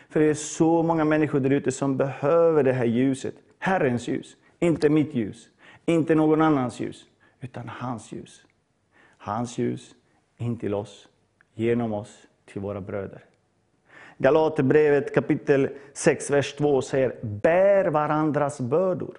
[0.10, 3.36] För det är så många människor där ute som behöver det här ljuset.
[3.60, 4.38] Herrens ljus.
[4.60, 5.50] Inte mitt ljus,
[5.86, 7.06] inte någon annans ljus,
[7.40, 8.46] utan hans ljus.
[9.18, 9.96] Hans ljus
[10.38, 11.08] in till oss,
[11.56, 13.24] genom oss till våra bröder.
[14.18, 19.18] Galaterbrevet kapitel 6, vers 2 säger bär varandras bördor.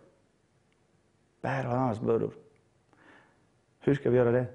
[1.43, 2.31] Bär varandras bördor.
[3.81, 4.47] Hur ska vi göra det?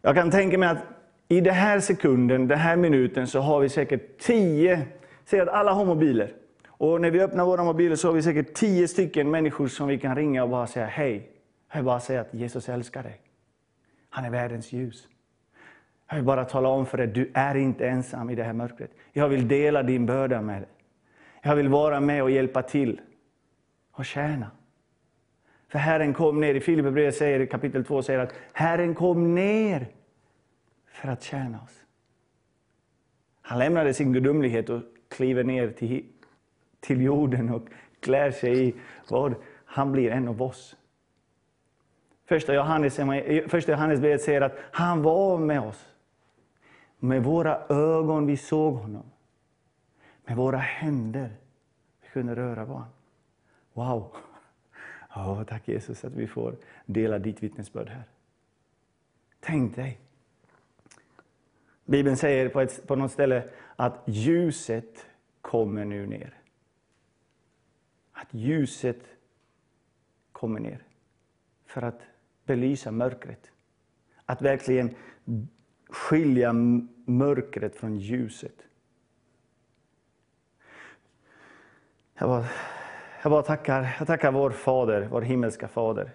[0.00, 0.82] Jag kan tänka mig att
[1.28, 4.86] i den här sekunden, den här minuten, så har vi säkert tio,
[5.24, 6.32] säg att alla har mobiler.
[6.66, 9.98] Och när vi öppnar våra mobiler så har vi säkert tio stycken människor som vi
[9.98, 11.30] kan ringa och bara säga hej,
[11.72, 13.20] Jag bara säga att Jesus älskar dig.
[14.10, 15.08] Han är världens ljus.
[16.08, 18.90] Jag vill bara tala om för dig, du är inte ensam i det här mörkret.
[19.12, 20.70] Jag vill dela din börda med dig.
[21.42, 23.00] Jag vill vara med och hjälpa till
[23.92, 24.50] och tjäna.
[25.68, 29.86] För Herren kom ner, i Filipperbrevet säger i kapitel 2 säger att Herren kom ner
[30.88, 31.84] för att tjäna oss.
[33.42, 36.04] Han lämnade sin gudomlighet och kliver ner till,
[36.80, 37.68] till jorden och
[38.00, 38.74] klär sig i
[39.10, 39.34] vad?
[39.64, 40.76] Han blir en av oss.
[42.28, 43.00] Första Johannes,
[43.46, 45.93] första Johannesbrevet säger att han var med oss.
[47.04, 49.02] Med våra ögon vi såg honom.
[50.24, 51.36] Med våra händer
[52.02, 52.88] vi kunde röra på honom.
[53.72, 54.16] Wow!
[55.16, 56.56] Oh, tack Jesus att vi får
[56.86, 58.04] dela ditt vittnesbörd här.
[59.40, 60.00] Tänk dig.
[61.84, 65.06] Bibeln säger på, ett, på något ställe att ljuset
[65.40, 66.34] kommer nu ner.
[68.12, 69.02] Att ljuset
[70.32, 70.82] kommer ner
[71.66, 72.00] för att
[72.44, 73.50] belysa mörkret.
[74.26, 74.94] Att verkligen
[75.94, 76.52] skilja
[77.04, 78.54] mörkret från ljuset.
[82.18, 82.44] Jag bara,
[83.22, 86.10] jag bara tackar, jag tackar vår Fader, vår himmelska Fader,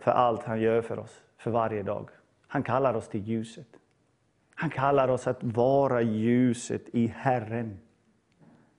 [0.00, 2.08] för allt han gör för oss, för varje dag.
[2.46, 3.68] Han kallar oss till ljuset.
[4.54, 7.78] Han kallar oss att vara ljuset i Herren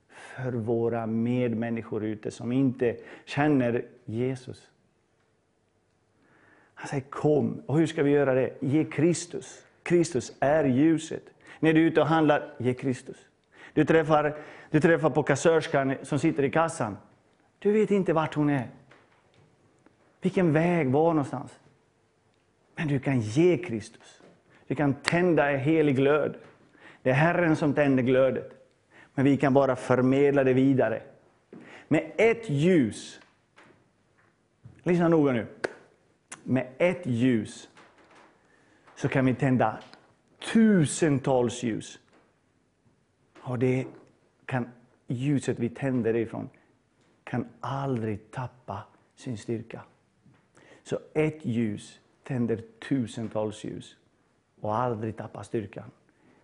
[0.09, 4.71] för våra medmänniskor ute som inte känner Jesus.
[6.73, 7.63] Han säger kom.
[7.65, 8.53] Och hur ska vi göra det?
[8.59, 9.65] Ge Kristus.
[9.84, 11.23] Kristus är ljuset.
[11.60, 13.18] När du är ute och handlar, ge Kristus.
[13.73, 14.38] Du träffar,
[14.72, 16.97] du träffar på kassörskan som sitter i kassan.
[17.60, 18.68] Du vet inte vart hon är.
[20.22, 21.60] Vilken väg, var någonstans.
[22.76, 24.22] Men du kan ge Kristus.
[24.68, 26.35] Du kan tända en helig glöd.
[27.01, 28.51] Det är Herren som tänder glödet.
[29.14, 31.01] Men vi kan bara förmedla det vidare.
[31.88, 33.19] Med ett ljus.
[34.84, 35.47] Lyssna noga nu.
[36.43, 37.69] Med ett ljus
[39.03, 39.80] så kan vi tända
[40.53, 41.99] tusentals ljus.
[43.39, 43.85] Och det
[44.45, 44.69] kan
[45.07, 46.49] ljuset vi tänder ifrån
[47.23, 48.84] kan aldrig tappa
[49.15, 49.81] sin styrka.
[50.84, 53.97] Så ett ljus tänder tusentals ljus
[54.61, 55.91] och aldrig tappar styrkan.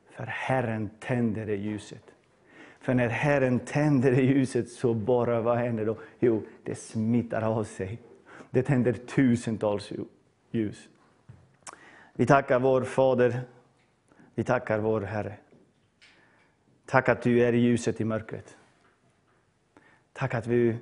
[0.09, 2.13] För Herren tänder det ljuset.
[2.79, 5.97] För när Herren tänder det ljuset så bara vad händer då?
[6.19, 7.99] Jo, det smittar av sig.
[8.49, 9.91] Det tänder tusentals
[10.51, 10.89] ljus.
[12.19, 13.41] Vi tackar vår Fader.
[14.35, 15.33] Vi tackar vår Herre.
[16.85, 18.57] Tack att du är ljuset i mörkret.
[20.13, 20.77] Tack att, vi,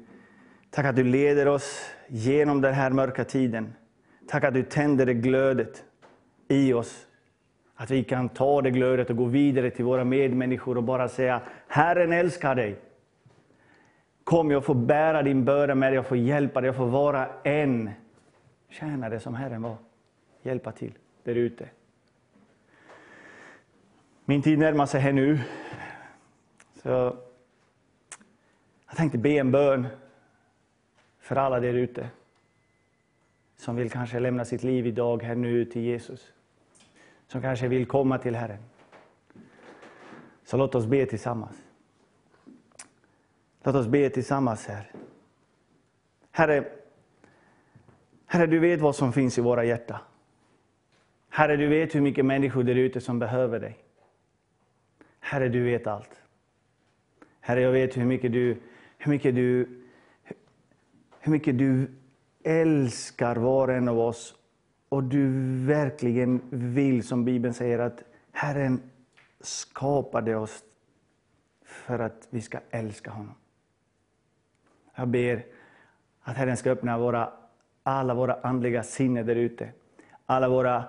[0.69, 3.73] tack att du leder oss genom den här mörka tiden.
[4.27, 5.83] Tack att du tänder det glödet
[6.47, 7.07] i oss.
[7.75, 11.41] Att vi kan ta det glödet och gå vidare till våra medmänniskor och bara säga
[11.67, 12.79] Herren älskar dig.
[14.23, 17.29] Kom, jag får bära din börda med dig, jag får hjälpa dig, jag får vara
[17.43, 17.89] en
[18.69, 19.75] tjänare som Herren var.
[20.43, 20.93] Hjälpa till
[21.27, 21.69] där ute.
[24.25, 25.39] Min tid närmar sig här nu.
[26.83, 26.89] Så
[28.87, 29.87] jag tänkte be en bön
[31.19, 32.09] för alla där ute
[33.55, 36.31] som vill kanske lämna sitt liv idag här nu till Jesus.
[37.27, 38.63] Som kanske vill komma till Herren.
[40.43, 41.57] Så låt oss be tillsammans.
[43.63, 44.91] Låt oss be tillsammans här.
[46.31, 46.71] Herre,
[48.25, 49.99] Herre, du vet vad som finns i våra hjärtan.
[51.37, 53.77] Herre, du vet hur mycket människor där ute som behöver dig.
[55.19, 56.21] Herre, du vet allt.
[57.39, 58.57] Herre, jag vet hur mycket du,
[58.97, 59.69] hur mycket du,
[61.19, 61.91] hur mycket du
[62.43, 64.35] älskar var och en av oss
[64.89, 65.29] och du
[65.65, 68.81] verkligen vill, som Bibeln säger, att Herren
[69.39, 70.63] skapade oss
[71.65, 73.35] för att vi ska älska honom.
[74.95, 75.45] Jag ber
[76.21, 77.33] att Herren ska öppna våra,
[77.83, 79.69] alla våra andliga sinnen där ute.
[80.25, 80.83] Alla våra,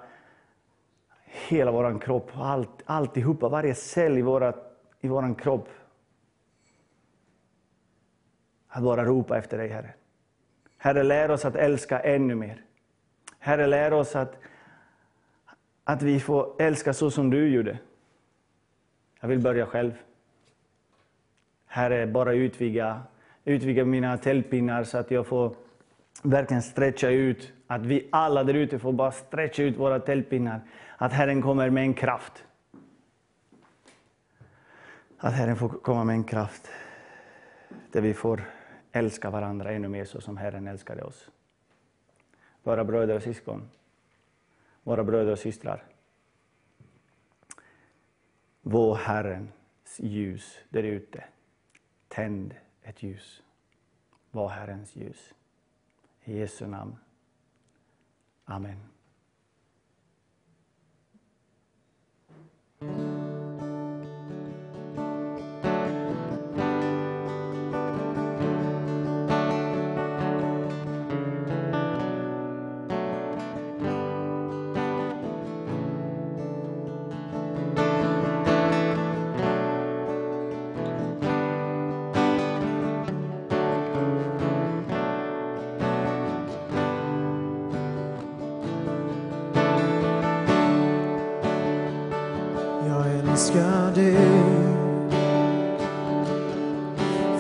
[1.31, 4.55] hela vår kropp, allt, alltihopa, varje cell i, våra,
[5.01, 5.69] i vår kropp.
[8.69, 9.95] Att bara ropa efter dig, Herre.
[10.79, 12.63] Herre, lär oss att älska ännu mer.
[13.39, 14.39] Herre, lär oss att,
[15.85, 17.79] att vi får älska så som du gjorde.
[19.21, 19.93] Jag vill börja själv.
[21.67, 23.03] Herre, bara utvidga,
[23.45, 25.55] utvidga mina tältpinnar så att jag får
[26.23, 30.61] verkligen stretcha ut, att vi alla där ute får bara stretcha ut våra tältpinnar.
[30.97, 32.45] Att Herren kommer med en kraft.
[35.19, 36.69] Att Herren får komma med en kraft
[37.93, 38.45] där vi får
[38.93, 41.31] älska varandra ännu mer så som Herren älskade oss.
[42.62, 43.70] Våra bröder och syskon,
[44.82, 45.85] våra bröder och systrar.
[48.62, 51.24] Vår Herrens ljus där ute.
[52.09, 53.43] Tänd ett ljus.
[54.31, 55.35] Var Herrens ljus.
[56.29, 56.93] I Jesu namn.
[58.49, 58.79] Amen.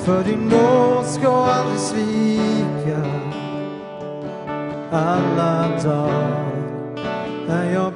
[0.08, 3.04] För din nåd ska aldrig svika
[4.90, 6.52] alla dagar.
[7.48, 7.87] När jag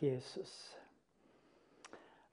[0.00, 0.76] Tack Jesus.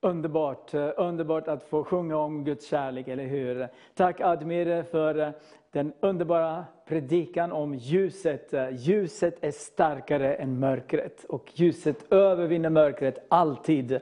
[0.01, 3.67] Underbart, eh, underbart att få sjunga om Guds kärlek, eller hur?
[3.95, 5.29] Tack Admir för eh,
[5.71, 8.53] den underbara predikan om ljuset.
[8.53, 13.99] Eh, ljuset är starkare än mörkret och ljuset övervinner mörkret alltid.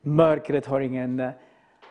[0.00, 1.30] Mörkret har ingen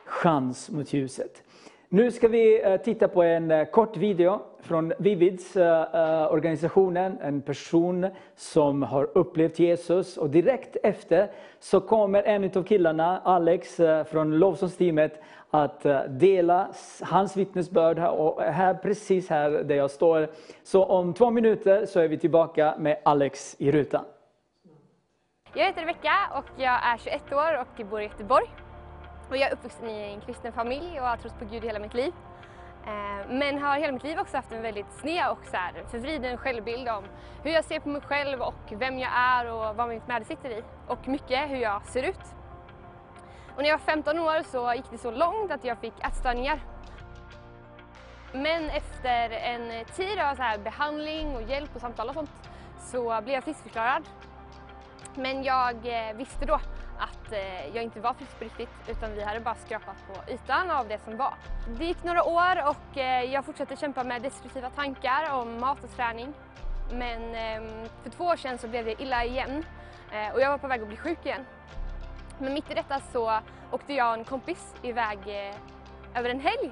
[0.05, 1.43] chans mot ljuset.
[1.89, 8.07] Nu ska vi titta på en kort video från Vivids, eh, eh, organisationen, en person
[8.35, 10.17] som har upplevt Jesus.
[10.17, 16.67] Och direkt efter så kommer en av killarna, Alex eh, från lovsångsteamet, att eh, dela
[17.01, 20.27] hans vittnesbörd här, och här precis här där jag står.
[20.63, 24.05] Så om två minuter så är vi tillbaka med Alex i rutan.
[25.53, 28.45] Jag heter Rebecka och jag är 21 år och bor i Göteborg.
[29.29, 31.93] Och jag är uppvuxen i en kristen familj och har trott på Gud hela mitt
[31.93, 32.13] liv.
[32.85, 36.37] Eh, men har hela mitt liv också haft en väldigt sned och så här förvriden
[36.37, 37.03] självbild om
[37.43, 40.49] hur jag ser på mig själv och vem jag är och vad mitt värde sitter
[40.49, 40.63] i.
[40.87, 42.35] Och mycket hur jag ser ut.
[43.55, 46.59] Och när jag var 15 år så gick det så långt att jag fick ätstörningar.
[48.33, 52.31] Men efter en tid av så här behandling och hjälp och samtal och sånt
[52.79, 54.03] så blev jag friskförklarad
[55.15, 56.59] men jag eh, visste då
[56.97, 60.71] att eh, jag inte var frisk på riktigt utan vi hade bara skrapat på ytan
[60.71, 61.33] av det som var.
[61.77, 65.95] Det gick några år och eh, jag fortsatte kämpa med destruktiva tankar om mat och
[65.95, 66.33] träning.
[66.91, 69.65] Men ehm, för två år sedan så blev det illa igen
[70.11, 71.45] eh, och jag var på väg att bli sjuk igen.
[72.39, 73.39] Men mitt i detta så
[73.71, 75.55] åkte jag och en kompis iväg eh,
[76.19, 76.71] över en helg.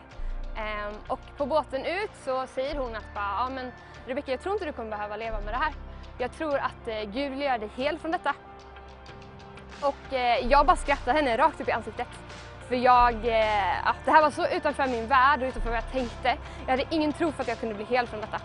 [0.58, 3.72] Ehm, och på båten ut så säger hon att bara, ja men
[4.06, 5.74] Rebecka jag tror inte du kommer behöva leva med det här.
[6.18, 8.36] Jag tror att eh, Gud vill göra dig hel från detta.
[9.84, 12.08] Och eh, jag bara skrattade henne rakt upp i ansiktet.
[12.68, 15.92] För jag, eh, att det här var så utanför min värld och utanför vad jag
[15.92, 16.38] tänkte.
[16.66, 18.40] Jag hade ingen tro för att jag kunde bli hel från detta.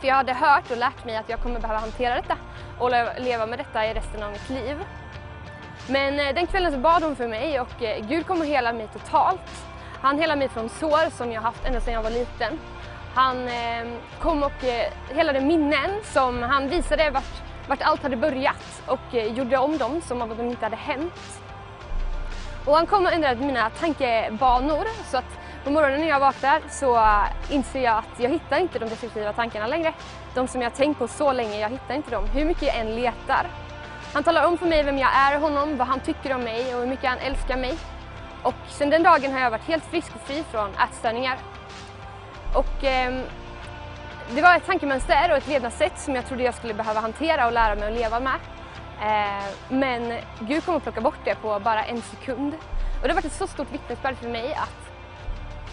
[0.00, 2.36] För jag hade hört och lärt mig att jag kommer behöva hantera detta
[2.78, 4.84] och leva med detta i resten av mitt liv.
[5.88, 8.72] Men eh, den kvällen så bad hon för mig och eh, Gud kom och hela
[8.72, 9.66] mig totalt.
[10.00, 12.58] Han helade mig från sår som jag haft ända sedan jag var liten.
[13.14, 13.86] Han eh,
[14.20, 14.64] kom och
[15.14, 20.00] helade minnen som han visade vart, vart allt hade börjat och eh, gjorde om dem
[20.00, 21.40] som om de inte hade hänt.
[22.64, 26.96] Och han kom och ändrade mina tankebanor så att på morgonen när jag vaknar så
[26.96, 29.92] eh, inser jag att jag hittar inte de destruktiva tankarna längre.
[30.34, 32.94] De som jag tänkt på så länge, jag hittar inte dem hur mycket jag än
[32.94, 33.46] letar.
[34.12, 36.80] Han talar om för mig vem jag är honom, vad han tycker om mig och
[36.80, 37.78] hur mycket han älskar mig.
[38.42, 41.38] Och sedan den dagen har jag varit helt frisk och fri från ätstörningar.
[42.54, 43.20] Och eh,
[44.34, 47.52] det var ett tankemönster och ett levnadssätt som jag trodde jag skulle behöva hantera och
[47.52, 48.38] lära mig att leva med.
[49.02, 52.54] Eh, men Gud kom och plockade bort det på bara en sekund.
[53.00, 54.90] Och det har varit ett så stort vittnesbörd för mig att,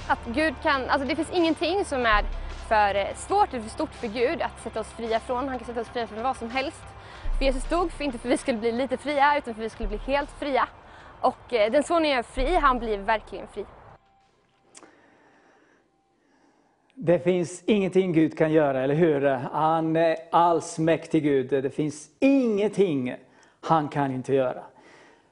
[0.07, 2.23] att Gud kan, alltså det finns ingenting som är
[2.67, 5.49] för eh, svårt eller för stort för Gud att sätta oss fria från.
[5.49, 6.83] Han kan sätta oss fria från vad som helst.
[7.37, 9.65] För Jesus dog för inte för att vi skulle bli lite fria utan för att
[9.65, 10.67] vi skulle bli helt fria.
[11.21, 13.65] Och eh, den sonen jag är fri, han blir verkligen fri.
[16.99, 19.21] Det finns ingenting Gud kan göra, eller hur?
[19.51, 21.49] Han är allsmäktig Gud.
[21.49, 23.15] Det finns ingenting
[23.61, 24.63] han kan inte göra.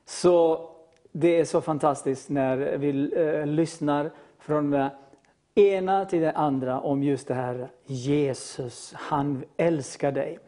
[0.06, 0.70] Så
[1.12, 4.92] det är så fantastiskt när vi eh, lyssnar från det
[5.56, 8.94] ena till det andra om just det här Jesus.
[8.96, 10.40] Han älskar dig.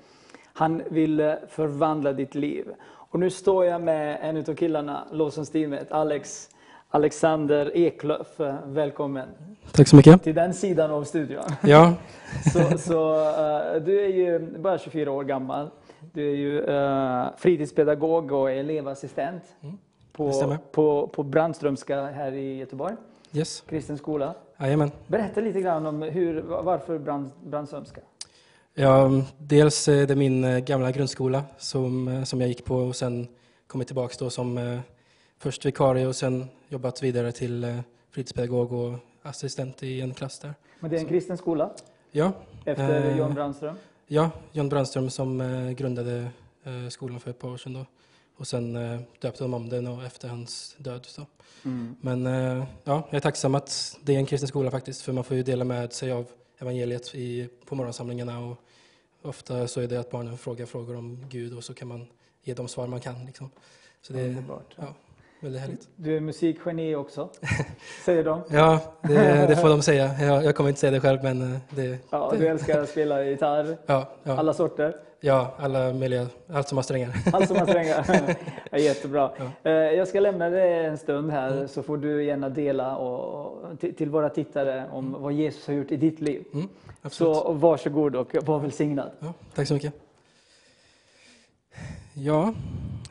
[0.54, 2.68] Han vill eh, förvandla ditt liv.
[2.84, 6.50] Och nu står jag med en av killarna, lovsångsteamet, Alex,
[6.90, 8.40] Alexander Eklöf.
[8.40, 9.28] Eh, Välkommen
[9.72, 10.24] Tack så mycket.
[10.24, 11.44] till den sidan av studion.
[11.64, 11.94] Ja,
[12.54, 15.70] Så, så eh, du är ju bara 24 år gammal.
[16.14, 19.78] Du är ju uh, fritidspedagog och elevassistent det
[20.12, 22.96] på, på, på Brandströmska här i Göteborg,
[23.34, 23.64] yes.
[23.70, 24.34] kristen skola.
[24.60, 24.92] Jajamän.
[25.08, 28.02] Berätta lite grann om hur, varför Brand, Brandströmska?
[28.74, 32.96] Ja, dels är det min eh, gamla grundskola som, eh, som jag gick på och
[32.96, 33.28] sen
[33.68, 34.80] kommit tillbaka då som eh,
[35.40, 37.80] först vikarie och sen jobbat vidare till eh,
[38.12, 40.54] fritidspedagog och assistent i en klass där.
[40.80, 41.72] Men det är en kristen skola
[42.12, 42.32] Ja,
[42.66, 43.76] efter Eh, John Brandström.
[44.08, 46.30] ja John Brandström som eh, grundade
[46.90, 47.86] skolan för ett par år sedan då.
[48.38, 51.06] Och sen eh, döpte de om den och efter hans död.
[51.06, 51.26] Så.
[51.66, 51.96] Mm.
[52.02, 52.26] Men
[52.84, 55.44] ja, jag är tacksam att det är en kristen skola faktiskt, för man får ju
[55.44, 56.26] dela med sig av
[56.60, 58.40] evangeliet i, på morgonsamlingarna.
[58.40, 58.58] Och
[59.22, 62.08] ofta så är det att barnen frågar frågor om Gud och så kan man
[62.44, 63.26] ge de svar man kan.
[63.26, 63.50] Liksom.
[64.02, 64.76] Så det, Underbart.
[64.76, 64.94] ja.
[65.40, 65.88] Väldigt härligt.
[65.96, 67.30] Du är musikgeni också,
[68.06, 68.42] säger de.
[68.50, 70.12] Ja, det, det får de säga.
[70.22, 71.98] Jag, jag kommer inte säga det själv, men eh, det...
[72.10, 74.96] Ja, du älskar att spela gitarr, ja, ja, alla sorter.
[75.20, 77.14] ja, alla möjliga, allt som har strängar.
[77.34, 78.06] Allt som har strängar.
[78.72, 79.32] Ja, jättebra.
[79.38, 79.72] Ja.
[79.72, 83.96] Eh, Jag ska lämna dig en stund här så får du gärna dela och, till,
[83.96, 86.44] till våra tittare om vad Jesus har gjort i ditt liv.
[86.54, 86.68] Mm,
[87.02, 87.36] absolut.
[87.36, 89.12] Så varsågod och var välsignad.
[89.20, 89.94] Ja, tack så mycket.
[92.14, 92.54] Ja,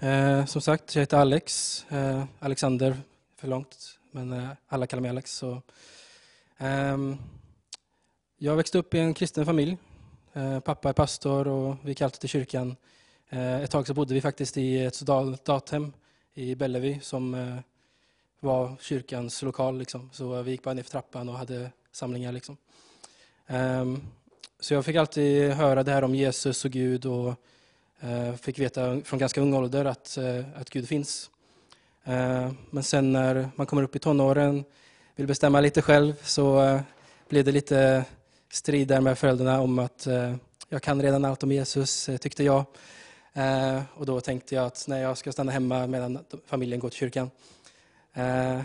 [0.01, 1.85] eh, som sagt, jag heter Alex.
[1.89, 2.97] Eh, Alexander
[3.37, 5.33] för långt, men eh, alla kallar mig Alex.
[5.33, 5.63] Så,
[6.59, 7.17] ehm,
[8.39, 9.77] jag växte upp i en kristen familj.
[10.33, 12.77] Eh, pappa är pastor och vi gick alltid till kyrkan.
[13.29, 15.93] Eh, ett tag så bodde vi faktiskt i ett soldathem
[16.35, 17.57] i Bellevue som eh,
[18.41, 19.79] var kyrkans lokal.
[19.79, 20.11] Liksom.
[20.13, 22.33] Så vi gick bara ner för trappan och hade samlingar.
[22.33, 22.57] Liksom.
[23.47, 24.01] Ehm,
[24.61, 27.35] så jag fick alltid höra det här om Jesus och Gud och
[28.01, 31.31] Eh, fick veta från ganska ung ålder att, eh, att Gud finns.
[32.05, 34.65] Eh, men sen när man kommer upp i tonåren,
[35.15, 36.81] vill bestämma lite själv, så
[37.29, 38.05] blev det lite
[38.53, 40.07] strid där med föräldrarna om att
[40.69, 42.65] jag kan redan allt om Jesus, tyckte jag.
[43.95, 47.31] Och då tänkte jag att nej, jag ska stanna hemma medan familjen går till kyrkan.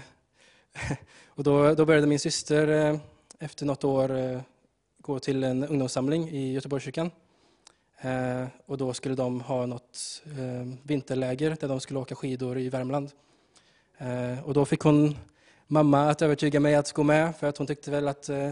[1.27, 2.99] Och då, då började min syster
[3.39, 4.41] efter något år
[5.01, 7.11] gå till en ungdomssamling i Göteborgskyrkan.
[8.01, 12.69] Eh, och då skulle de ha något eh, vinterläger där de skulle åka skidor i
[12.69, 13.11] Värmland.
[13.97, 15.17] Eh, och då fick hon
[15.67, 18.51] mamma att övertyga mig att gå med för att hon tyckte väl att eh,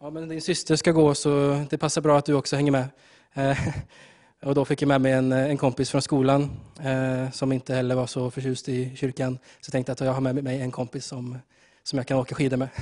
[0.00, 2.88] ja, men din syster ska gå så det passar bra att du också hänger med.
[3.32, 3.58] Eh,
[4.42, 6.50] och då fick jag med mig en, en kompis från skolan
[6.82, 9.38] eh, som inte heller var så förtjust i kyrkan.
[9.60, 11.38] Så jag tänkte att jag har med mig en kompis som,
[11.82, 12.68] som jag kan åka skidor med.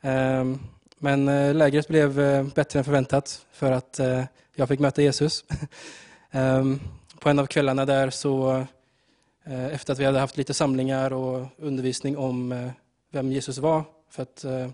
[0.00, 0.58] Ehm,
[0.98, 2.14] men eh, lägret blev
[2.54, 4.24] bättre än förväntat för att eh,
[4.58, 5.44] jag fick möta Jesus.
[6.30, 6.80] Ehm,
[7.18, 8.64] på en av kvällarna där så,
[9.44, 12.70] eh, efter att vi hade haft lite samlingar och undervisning om eh,
[13.10, 14.68] vem Jesus var, för att eh,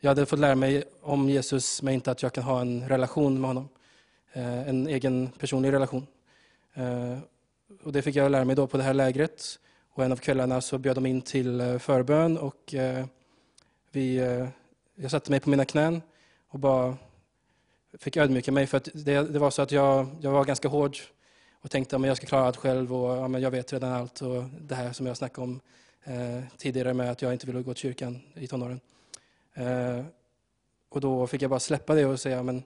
[0.00, 3.40] jag hade fått lära mig om Jesus, men inte att jag kan ha en relation
[3.40, 3.68] med honom.
[4.32, 6.06] En egen personlig relation.
[7.82, 9.58] Och det fick jag lära mig då på det här lägret.
[9.94, 12.74] Och en av kvällarna så bjöd de in till förbön och
[13.92, 14.16] vi,
[14.94, 16.02] jag satte mig på mina knän
[16.48, 16.96] och bara
[17.98, 18.66] fick ödmjuka mig.
[18.66, 20.96] För att det, det var så att jag, jag var ganska hård
[21.60, 24.22] och tänkte att jag ska klara allt själv och ja, men jag vet redan allt.
[24.22, 25.60] Och det här som jag snackade om
[26.04, 28.80] eh, tidigare med att jag inte ville gå till kyrkan i tonåren.
[29.54, 30.04] Eh,
[30.88, 32.62] och då fick jag bara släppa det och säga, men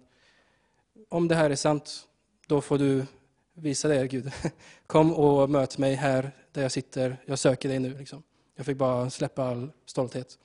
[1.09, 2.09] om det här är sant,
[2.47, 3.07] då får du
[3.55, 4.33] visa det, Gud.
[4.87, 7.17] Kom och möt mig här där jag sitter.
[7.27, 7.99] Jag söker dig nu.
[7.99, 8.23] Liksom.
[8.57, 10.39] Jag fick bara släppa all stolthet.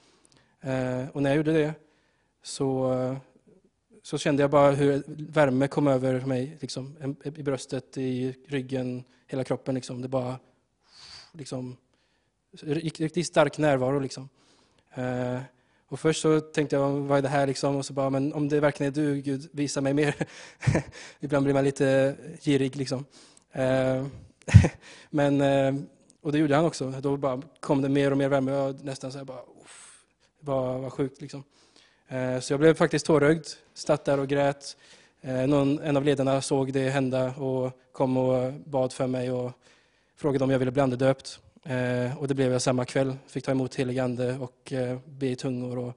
[0.62, 1.74] Eh, och när jag gjorde det
[2.44, 2.92] så,
[4.04, 6.58] så kände jag bara hur värme kom över mig.
[6.60, 9.76] Liksom, I bröstet, i ryggen, hela kroppen.
[9.76, 10.02] Liksom.
[10.02, 10.40] Det bara
[11.32, 11.78] liksom,
[12.52, 14.00] riktigt stark närvaro.
[14.00, 14.30] Liksom.
[14.94, 15.40] Eh,
[15.88, 17.76] och först så tänkte jag, vad är det här liksom?
[17.76, 20.16] Och så bara, men om det verkligen är du, Gud, visa mig mer.
[21.20, 23.06] Ibland blir man lite girig liksom.
[23.52, 24.06] Eh,
[25.10, 25.76] men, eh,
[26.22, 26.90] och det gjorde han också.
[27.02, 28.52] Då bara kom det mer och mer värme.
[28.52, 30.04] Och nästan så här bara, uff,
[30.40, 31.44] det bara var sjukt liksom.
[32.08, 33.46] Eh, Så jag blev faktiskt tårögd,
[33.80, 34.78] satt där och grät.
[35.22, 39.52] Eh, någon, en av ledarna såg det hända och kom och bad för mig och
[40.16, 41.40] frågade om jag ville bli andedöpt.
[41.64, 43.18] Eh, och det blev jag samma kväll.
[43.28, 45.88] Fick ta emot helig ande och eh, be i tungor och,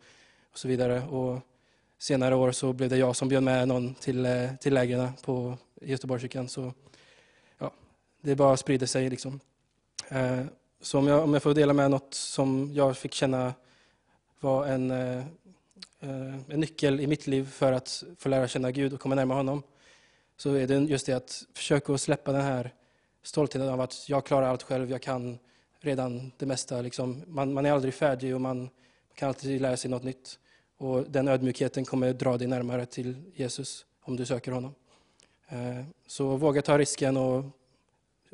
[0.52, 1.02] och så vidare.
[1.02, 1.40] Och
[1.98, 6.48] senare år så blev det jag som bjöd med någon till, till lägren på Göteborgskyrkan.
[6.48, 6.72] Så
[7.58, 7.70] ja,
[8.20, 9.40] det bara sprider sig liksom.
[10.80, 13.54] Så om jag, om jag får dela med något som jag fick känna
[14.40, 14.90] var en,
[16.02, 19.36] Eh, en nyckel i mitt liv för att få lära känna Gud och komma närmare
[19.36, 19.62] honom.
[20.36, 22.74] Så är det just det att försöka släppa den här
[23.22, 25.38] stoltheten av att jag klarar allt själv, jag kan
[25.80, 26.80] redan det mesta.
[26.80, 27.22] Liksom.
[27.26, 28.70] Man, man är aldrig färdig och man
[29.14, 30.38] kan alltid lära sig något nytt.
[30.76, 34.74] Och den ödmjukheten kommer dra dig närmare till Jesus om du söker honom.
[35.48, 37.44] Eh, så våga ta risken och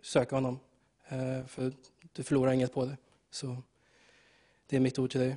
[0.02, 0.60] söka honom.
[1.08, 1.72] Eh, för
[2.12, 2.96] du förlorar inget på det.
[3.30, 3.56] Så
[4.66, 5.36] det är mitt ord till dig.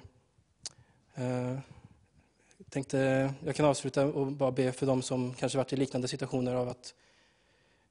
[2.71, 6.07] Jag tänkte, jag kan avsluta och bara be för dem som kanske varit i liknande
[6.07, 6.93] situationer av att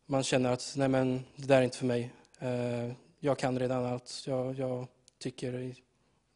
[0.07, 2.11] man känner att nej men, det där är inte för mig.
[2.39, 4.23] Eh, jag kan redan allt.
[4.27, 4.87] Jag, jag
[5.19, 5.75] tycker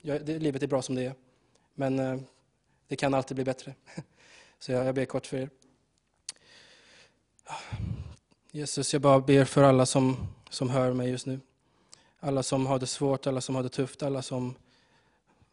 [0.00, 1.14] jag, det, livet är bra som det är.
[1.74, 2.20] Men eh,
[2.88, 3.74] det kan alltid bli bättre.
[4.58, 5.50] Så jag, jag ber kort för er.
[8.50, 10.16] Jesus, jag bara ber för alla som,
[10.50, 11.40] som hör mig just nu.
[12.20, 14.54] Alla som har det svårt, alla som har det tufft, alla som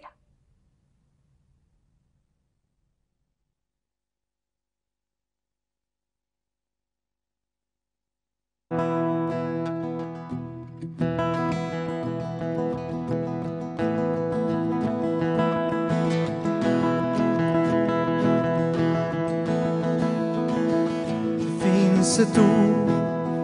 [22.16, 22.90] finns ett ord,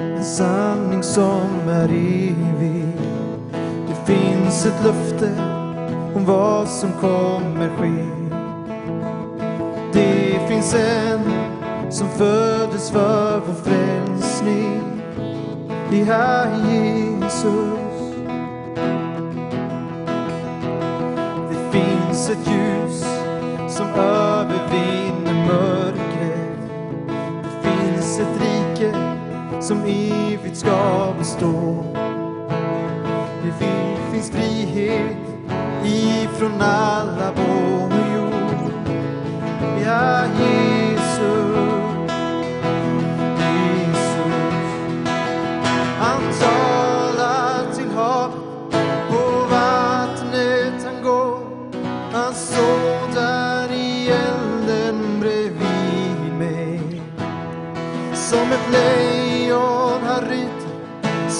[0.02, 2.86] en sanning som är evig.
[3.88, 5.32] Det finns ett löfte
[6.16, 8.06] om vad som kommer ske.
[9.94, 11.20] Det finns en
[11.92, 15.02] som föddes för vår frälsning.
[15.90, 17.80] Det är Jesus.
[21.50, 23.06] Det finns ett ljus
[23.70, 24.39] som övervinner
[29.70, 31.86] som evigt ska bestå.
[33.44, 33.66] Det
[34.12, 35.18] finns frihet
[35.86, 38.72] ifrån alla bojor.
[39.86, 41.22] Ja, Jesus.
[43.40, 44.34] Jesus.
[46.00, 48.36] Han talar till havet,
[49.10, 51.40] på vattnet han går.
[52.12, 57.02] Han står där i elden bredvid mig.
[58.14, 59.09] Som ett lejon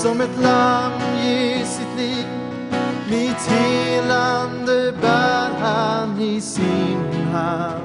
[0.04, 0.92] som ett lamm
[1.24, 2.26] ger sitt liv.
[3.10, 7.84] Mitt helande bär han i sin hand.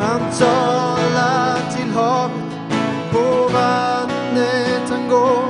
[0.00, 2.70] Han talar till havet,
[3.12, 5.44] på vattnet han går.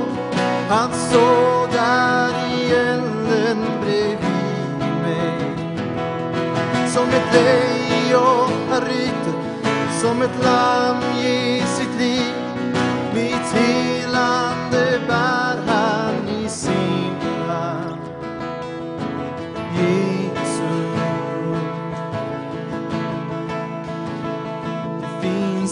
[0.69, 5.39] Han står där i elden bredvid mig.
[6.87, 9.33] Som ett lejon han ryter,
[10.01, 11.46] som ett lamm ger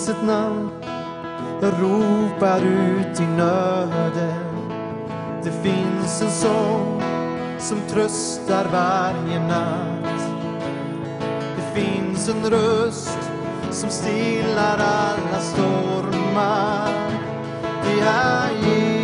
[0.06, 0.72] finns ett namn
[1.62, 4.56] jag ropar ut i nöden.
[5.44, 7.02] Det finns en sång
[7.60, 10.22] som tröstar varje natt.
[11.56, 13.20] Det finns en röst
[13.72, 16.90] som stillar alla stormar.
[17.84, 18.95] Det är Jesus.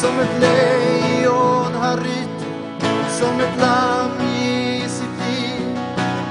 [0.00, 5.78] Som ett lejon han ryter, som ett lamm ger sitt liv.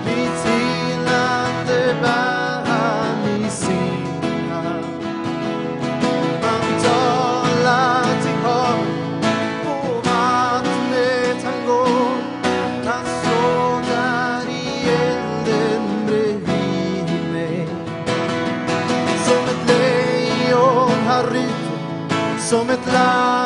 [0.05, 4.05] Mitt helande bär han i sin
[4.51, 4.85] hand.
[6.41, 9.23] Han talar till havet,
[9.63, 12.17] på vattnet han går.
[12.85, 17.67] Han står där i elden bredvid mig.
[19.25, 23.36] Som ett lejon han ryter, som ett lamm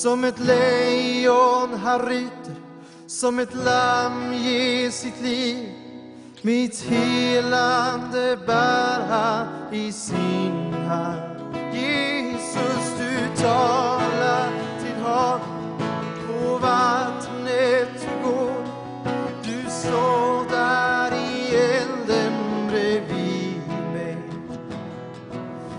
[0.00, 2.54] Som ett lejon han ryter,
[3.06, 5.68] som ett lamm ger sitt liv.
[6.42, 11.54] Mitt helande bär han i sin hand.
[11.72, 14.48] Jesus, du talar
[14.82, 15.42] till havet,
[16.26, 18.64] på vattnet går.
[19.44, 22.32] Du står där i elden
[22.68, 23.62] bredvid
[23.92, 24.18] mig.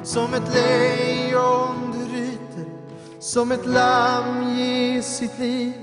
[0.04, 1.91] Som ett lejon
[3.32, 5.74] som ett lamm ger sitt liv.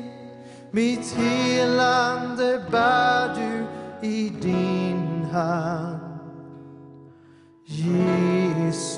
[0.71, 3.67] Mitt helande bär du
[4.09, 6.01] i din hand.
[7.65, 8.89] Jesus.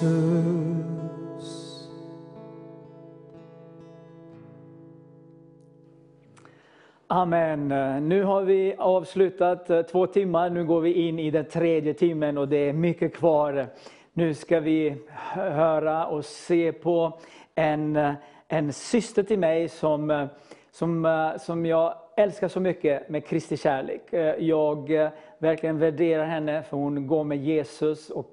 [7.07, 7.69] Amen.
[8.09, 12.39] Nu har vi avslutat eh, två timmar, nu går vi in i den tredje timmen
[12.39, 13.67] och det är mycket kvar.
[14.13, 14.97] Nu ska vi
[15.35, 17.19] höra och se på
[17.55, 18.13] en, eh,
[18.53, 20.27] en syster till mig som, eh,
[20.71, 24.13] som, eh, som jag älskar så mycket med Kristi kärlek.
[24.13, 28.33] Eh, jag verkligen värderar henne för hon går med Jesus och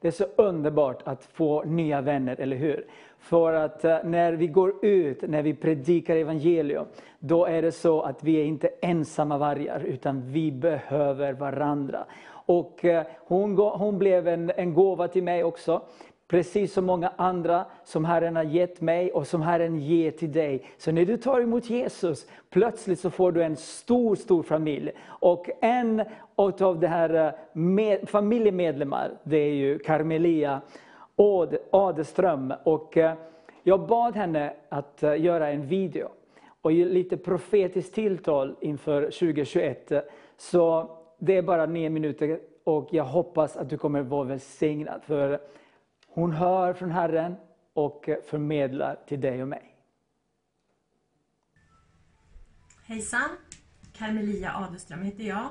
[0.00, 2.86] det är så underbart att få nya vänner, eller hur?
[3.18, 6.86] För att när vi går ut, när vi predikar evangelium,
[7.18, 12.04] då är det så att vi är inte ensamma vargar, utan vi behöver varandra.
[12.28, 12.84] Och
[13.18, 15.82] hon, hon blev en, en gåva till mig också.
[16.28, 20.64] Precis som många andra som Herren har gett mig och som Herren ger till dig.
[20.78, 24.92] Så när du tar emot Jesus, plötsligt så får du en stor, stor familj.
[25.06, 26.02] Och en
[26.36, 30.60] av de här eh, med, familjemedlemmar, det är ju Carmelia
[31.70, 32.54] Adeström.
[32.64, 33.14] Och eh,
[33.62, 36.08] jag bad henne att eh, göra en video
[36.62, 39.92] och ge lite profetiskt tilltal inför 2021.
[40.36, 45.00] Så det är bara nio minuter och jag hoppas att du kommer vara välsignad.
[45.04, 45.40] För
[46.16, 47.36] hon hör från Herren
[47.74, 49.74] och förmedlar till dig och mig.
[52.86, 53.28] Hejsan!
[53.92, 55.48] Carmelia Adeström heter jag.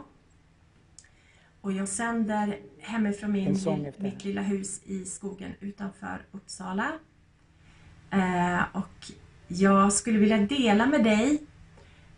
[1.61, 3.57] Och jag sänder hemifrån min,
[3.97, 6.91] mitt lilla hus i skogen utanför Uppsala.
[8.11, 9.11] Eh, och
[9.47, 11.41] jag skulle vilja dela med dig,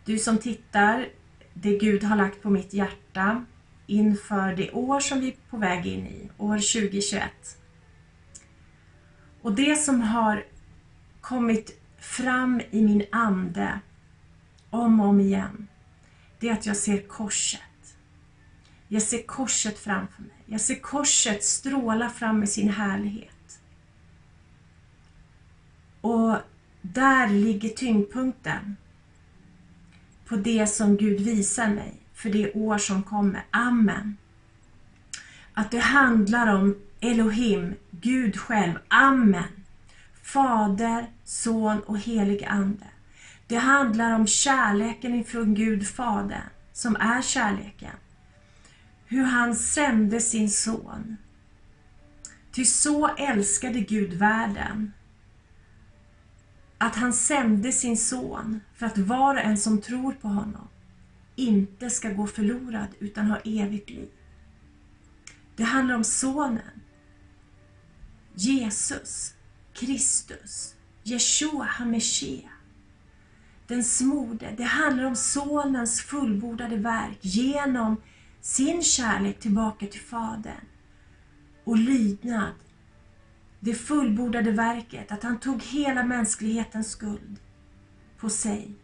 [0.04, 1.08] du som tittar,
[1.54, 3.44] det Gud har lagt på mitt hjärta
[3.86, 7.57] inför det år som vi är på väg in i, år 2021.
[9.48, 10.44] Och det som har
[11.20, 13.80] kommit fram i min ande
[14.70, 15.68] om och om igen,
[16.38, 17.96] det är att jag ser korset.
[18.88, 20.30] Jag ser korset framför mig.
[20.46, 23.60] Jag ser korset stråla fram med sin härlighet.
[26.00, 26.36] Och
[26.82, 28.76] där ligger tyngdpunkten
[30.26, 33.44] på det som Gud visar mig för det år som kommer.
[33.50, 34.16] Amen.
[35.54, 38.74] Att det handlar om Elohim, Gud själv.
[38.88, 39.64] Amen.
[40.22, 42.86] Fader, Son och helig Ande.
[43.46, 47.96] Det handlar om kärleken ifrån Gud Fader, som är kärleken.
[49.06, 51.16] Hur han sände sin son.
[52.52, 54.92] Ty så älskade Gud världen
[56.78, 60.68] att han sände sin son för att var och en som tror på honom
[61.36, 64.08] inte ska gå förlorad utan ha evigt liv.
[65.56, 66.77] Det handlar om sonen.
[68.40, 69.34] Jesus,
[69.72, 72.52] Kristus, Jeshua HaMashiach.
[73.66, 74.54] Den smorde.
[74.56, 77.96] Det handlar om sonens fullbordade verk genom
[78.40, 80.64] sin kärlek tillbaka till Fadern
[81.64, 82.54] och lydnad.
[83.60, 87.36] Det fullbordade verket, att han tog hela mänsklighetens skuld
[88.18, 88.74] på sig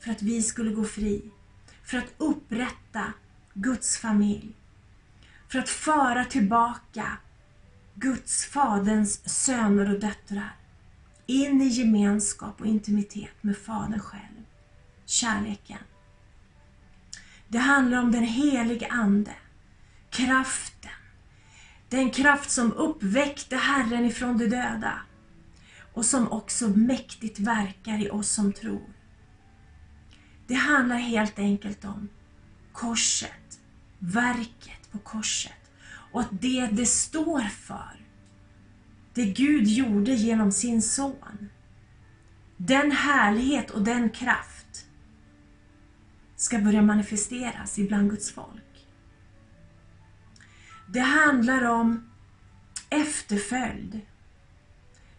[0.00, 1.30] för att vi skulle gå fri,
[1.84, 3.12] för att upprätta
[3.54, 4.56] Guds familj,
[5.48, 7.18] för att föra tillbaka
[8.02, 10.56] Guds, Faderns söner och döttrar
[11.26, 14.44] in i gemenskap och intimitet med Fadern själv,
[15.06, 15.78] kärleken.
[17.48, 19.34] Det handlar om den helige Ande,
[20.10, 20.90] kraften,
[21.88, 24.98] den kraft som uppväckte Herren ifrån de döda
[25.92, 28.92] och som också mäktigt verkar i oss som tror.
[30.46, 32.08] Det handlar helt enkelt om
[32.72, 33.60] korset,
[33.98, 35.61] verket på korset
[36.12, 38.06] och att det det står för,
[39.14, 41.48] det Gud gjorde genom sin son,
[42.56, 44.86] den härlighet och den kraft
[46.36, 48.86] ska börja manifesteras ibland Guds folk.
[50.86, 52.10] Det handlar om
[52.90, 54.00] efterföljd.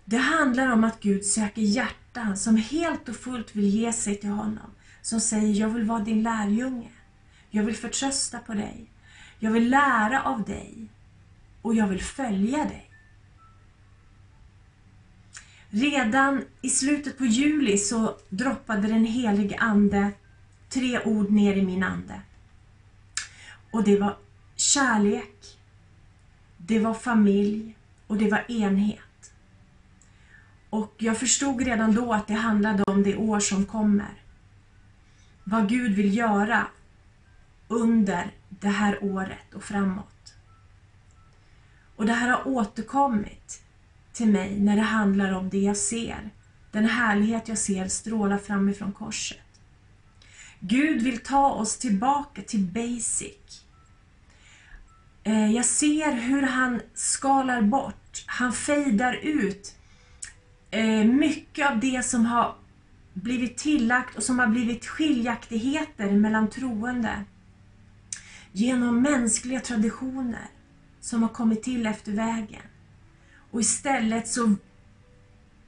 [0.05, 4.29] Det handlar om att Gud söker hjärtan som helt och fullt vill ge sig till
[4.29, 4.69] honom.
[5.01, 6.89] som säger jag vill vara din lärjunge.
[7.49, 8.92] Jag vill förtrösta på dig.
[9.43, 10.87] Jag vill lära av dig
[11.61, 12.89] och jag vill följa dig.
[15.69, 20.11] Redan i slutet på juli så droppade den helige Ande
[20.69, 22.21] tre ord ner i min ande.
[23.71, 24.17] Och det var
[24.55, 25.57] kärlek,
[26.57, 29.33] det var familj och det var enhet.
[30.69, 34.23] Och jag förstod redan då att det handlade om det år som kommer.
[35.43, 36.67] Vad Gud vill göra
[37.67, 38.31] under
[38.63, 40.33] det här året och framåt.
[41.95, 43.61] Och det här har återkommit
[44.13, 46.29] till mig när det handlar om det jag ser.
[46.71, 49.37] Den härlighet jag ser stråla framifrån korset.
[50.59, 53.63] Gud vill ta oss tillbaka till basic.
[55.23, 59.75] Eh, jag ser hur han skalar bort, han fejdar ut
[60.71, 62.55] eh, mycket av det som har
[63.13, 67.23] blivit tillagt och som har blivit skiljaktigheter mellan troende
[68.53, 70.49] genom mänskliga traditioner
[70.99, 72.61] som har kommit till efter vägen.
[73.51, 74.55] Och istället så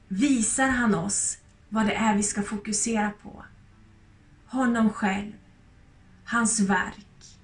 [0.08, 1.38] visar han oss
[1.68, 3.44] vad det är vi ska fokusera på.
[4.46, 5.32] Honom själv,
[6.24, 7.38] hans verk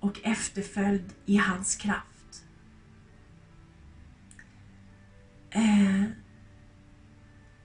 [0.00, 2.44] och efterföljd i hans kraft.
[5.50, 6.04] Eh,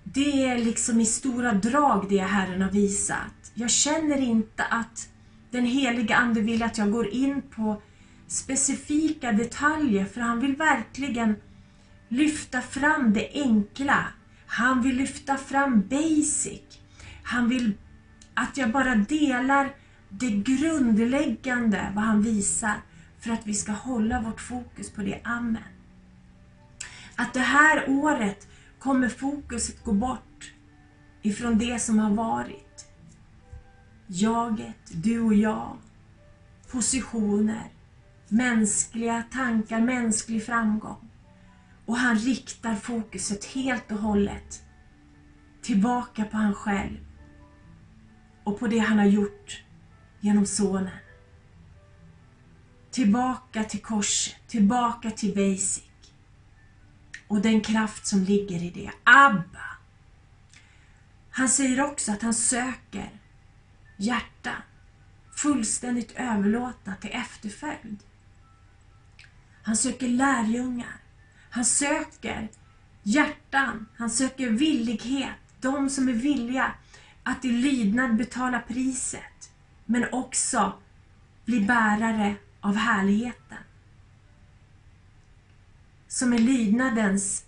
[0.03, 3.51] det är liksom i stora drag det Herren har visat.
[3.53, 5.09] Jag känner inte att
[5.51, 7.81] den heliga Ande vill att jag går in på
[8.27, 11.35] specifika detaljer för han vill verkligen
[12.07, 14.07] lyfta fram det enkla.
[14.47, 16.61] Han vill lyfta fram basic.
[17.23, 17.73] Han vill
[18.33, 19.75] att jag bara delar
[20.09, 22.75] det grundläggande, vad han visar,
[23.19, 25.21] för att vi ska hålla vårt fokus på det.
[25.23, 25.63] Amen.
[27.15, 28.47] Att det här året
[28.79, 30.51] kommer fokuset gå bort
[31.21, 32.66] ifrån det som har varit.
[34.07, 35.77] Jaget, du och jag,
[36.71, 37.71] positioner,
[38.27, 41.09] mänskliga tankar, mänsklig framgång.
[41.85, 44.63] Och han riktar fokuset helt och hållet
[45.61, 46.97] tillbaka på han själv
[48.43, 49.63] och på det han har gjort
[50.19, 50.97] genom Sonen.
[52.91, 55.83] Tillbaka till korset, tillbaka till basic
[57.27, 58.91] och den kraft som ligger i det.
[59.03, 59.77] Abba!
[61.29, 63.16] Han säger också att han söker
[63.97, 64.55] hjärta,
[65.35, 68.03] fullständigt överlåtna till efterföljd.
[69.63, 70.97] Han söker lärjungar.
[71.49, 72.47] Han söker
[73.03, 73.87] hjärtan.
[73.97, 75.35] Han söker villighet.
[75.61, 76.73] De som är villiga
[77.23, 79.51] att i lydnad betala priset,
[79.85, 80.73] men också
[81.45, 83.57] bli bärare av härligheten.
[86.07, 87.43] Som är lydnadens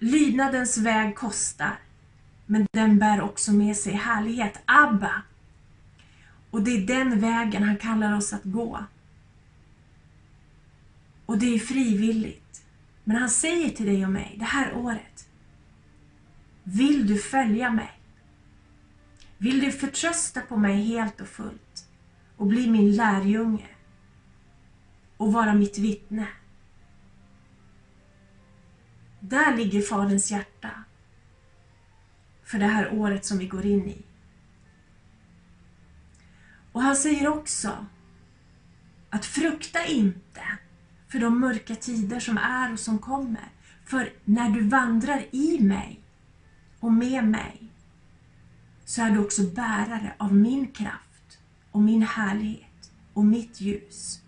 [0.00, 1.78] Lydnadens väg kostar,
[2.50, 4.62] men den bär också med sig härlighet.
[4.64, 5.22] Abba!
[6.50, 8.84] Och det är den vägen han kallar oss att gå.
[11.26, 12.64] Och det är frivilligt.
[13.04, 15.28] Men han säger till dig och mig det här året.
[16.62, 18.00] Vill du följa mig?
[19.38, 21.88] Vill du förtrösta på mig helt och fullt
[22.36, 23.68] och bli min lärjunge
[25.16, 26.28] och vara mitt vittne?
[29.20, 30.84] Där ligger Faderns hjärta
[32.48, 34.02] för det här året som vi går in i.
[36.72, 37.86] Och han säger också
[39.10, 40.42] att frukta inte
[41.08, 43.48] för de mörka tider som är och som kommer.
[43.84, 46.00] För när du vandrar i mig
[46.80, 47.72] och med mig
[48.84, 51.38] så är du också bärare av min kraft
[51.70, 54.22] och min härlighet och mitt ljus.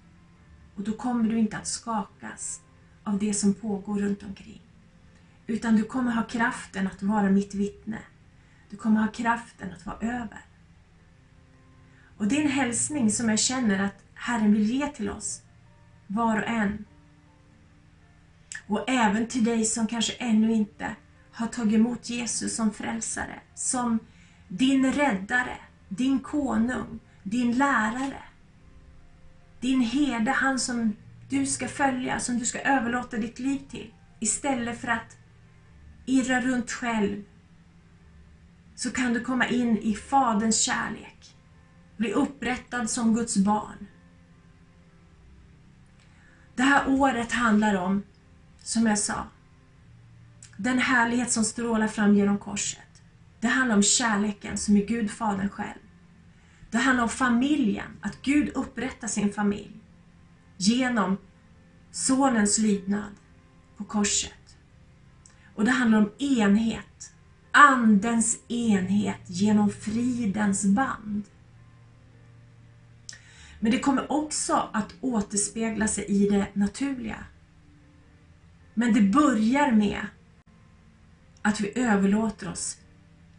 [0.74, 2.60] Och då kommer du inte att skakas
[3.05, 4.62] av det som pågår runt omkring.
[5.47, 7.98] Utan du kommer ha kraften att vara mitt vittne.
[8.70, 10.44] Du kommer ha kraften att vara över.
[12.16, 15.42] Och det är en hälsning som jag känner att Herren vill ge till oss,
[16.06, 16.84] var och en.
[18.66, 20.97] Och även till dig som kanske ännu inte
[21.32, 23.98] har tagit emot Jesus som frälsare, som
[24.48, 25.56] din räddare,
[25.88, 28.22] din konung, din lärare,
[29.60, 30.97] din herde, han som
[31.28, 33.94] du ska följa, som du ska överlåta ditt liv till.
[34.20, 35.16] Istället för att
[36.06, 37.24] irra runt själv
[38.81, 41.36] så kan du komma in i Faderns kärlek,
[41.97, 43.86] bli upprättad som Guds barn.
[46.55, 48.02] Det här året handlar om,
[48.62, 49.27] som jag sa,
[50.57, 53.02] den härlighet som strålar fram genom korset.
[53.40, 55.81] Det handlar om kärleken som är Gud Fadern själv.
[56.70, 59.81] Det handlar om familjen, att Gud upprättar sin familj
[60.57, 61.16] genom
[61.90, 63.12] Sonens lydnad
[63.77, 64.57] på korset.
[65.55, 67.09] Och det handlar om enhet
[67.52, 71.24] Andens enhet genom fridens band.
[73.60, 77.24] Men det kommer också att återspegla sig i det naturliga.
[78.74, 80.06] Men det börjar med
[81.43, 82.77] att vi överlåter oss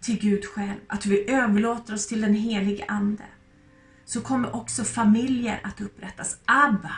[0.01, 3.25] till Gud själv, att vi överlåter oss till den helige Ande.
[4.05, 6.37] Så kommer också familjer att upprättas.
[6.45, 6.93] Abba!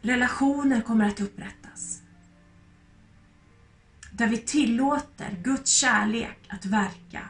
[0.00, 1.61] Relationer kommer att upprättas.
[4.12, 7.28] Där vi tillåter Guds kärlek att verka.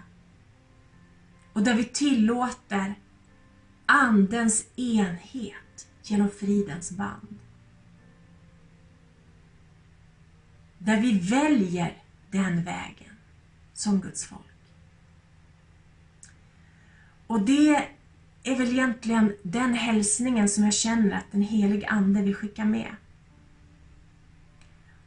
[1.53, 2.95] Och där vi tillåter
[3.87, 7.39] Andens enhet genom fridens band.
[10.79, 13.17] Där vi väljer den vägen
[13.75, 14.43] som Guds folk.
[17.27, 17.89] Och det
[18.43, 22.97] är väl egentligen den hälsningen som jag känner att den helige Ande vill skicka med.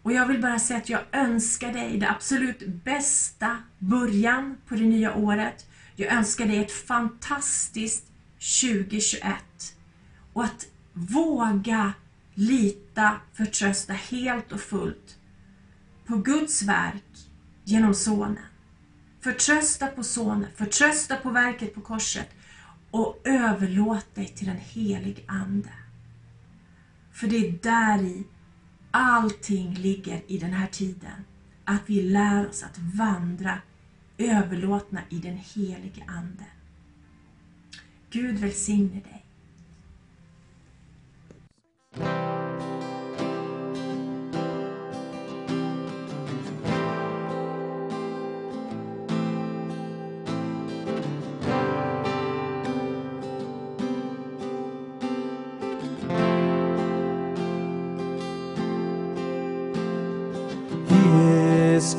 [0.06, 4.86] Och jag vill bara säga att jag önskar dig det absolut bästa början på det
[4.86, 5.66] nya året.
[5.96, 8.06] Jag önskar dig ett fantastiskt
[8.62, 9.34] 2021
[10.34, 11.94] och att våga
[12.34, 15.18] lita, förtrösta helt och fullt
[16.06, 17.30] på Guds verk
[17.64, 18.46] genom Sonen.
[19.22, 22.30] Förtrösta på Sonen, förtrösta på verket på korset
[22.92, 25.74] och överlåt dig till den helig Ande.
[27.12, 28.24] För det är där i
[28.96, 31.26] allting ligger i den här tiden.
[31.64, 33.62] Att vi lär oss att vandra
[34.18, 36.46] överlåtna i den helige Ande.
[38.10, 39.26] Gud välsigne dig.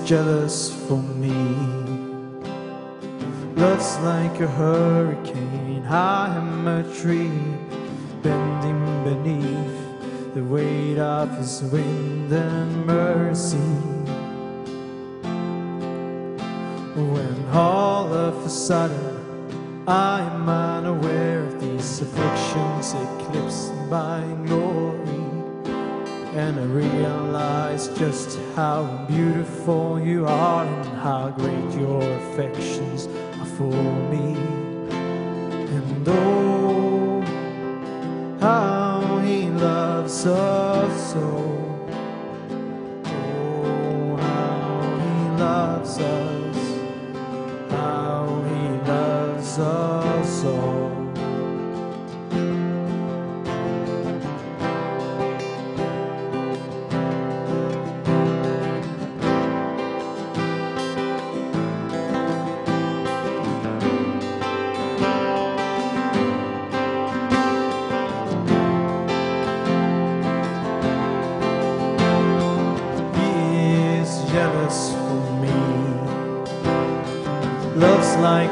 [0.06, 1.34] Jealous for me.
[3.56, 5.84] Love's like a hurricane.
[5.84, 7.42] I am a tree
[8.22, 13.56] bending beneath the weight of his wind and mercy.
[16.94, 25.05] When all of a sudden I am unaware of these afflictions eclipsed by glory.
[26.36, 33.06] And I realize just how beautiful you are and how great your affections
[33.40, 33.72] are for
[34.12, 34.36] me.
[34.90, 37.22] And oh,
[38.38, 41.55] how he loves us so.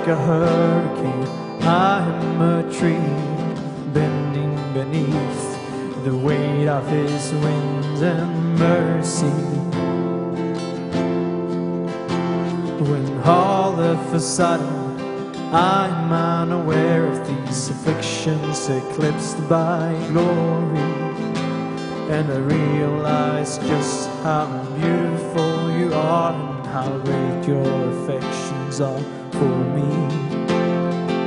[0.04, 1.26] Like a hurricane.
[1.62, 2.98] I am a tree
[3.94, 9.26] bending beneath the weight of his winds and mercy.
[12.84, 20.80] When all of a sudden I'm unaware of these afflictions eclipsed by glory.
[22.12, 29.56] And I realize just how beautiful you are and how great your affections are for
[29.74, 29.90] me.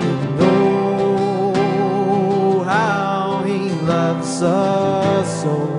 [0.10, 1.54] And oh,
[2.64, 5.77] how he loves us so.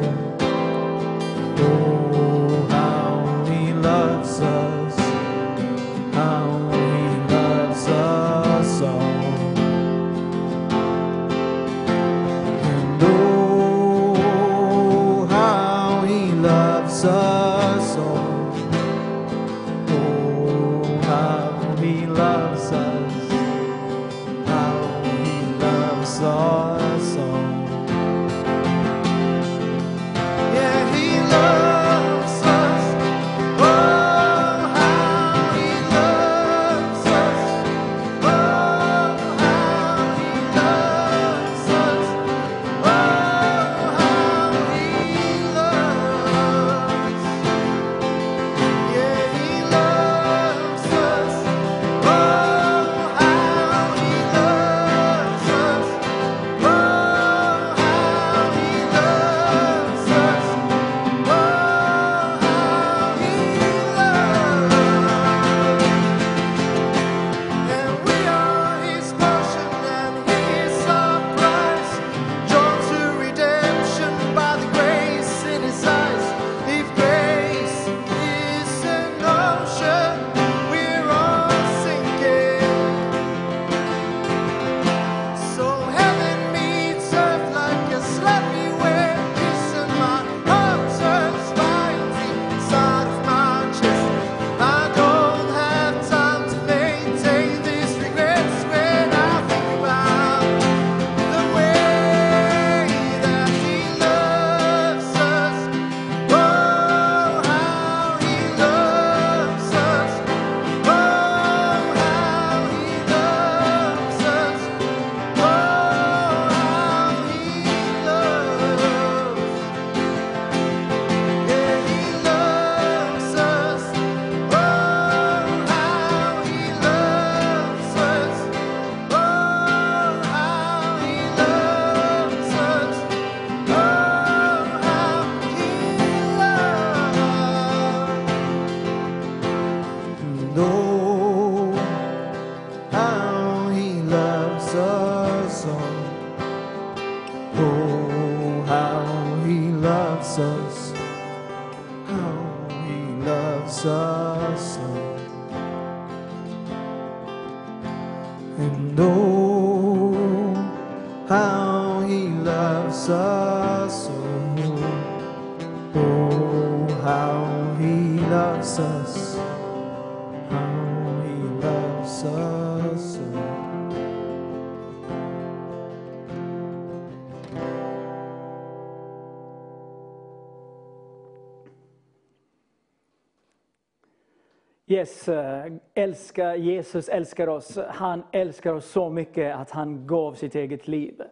[184.98, 187.78] Yes, eh, älska Jesus älskar oss.
[187.88, 191.22] Han älskar oss så mycket att han gav sitt eget liv.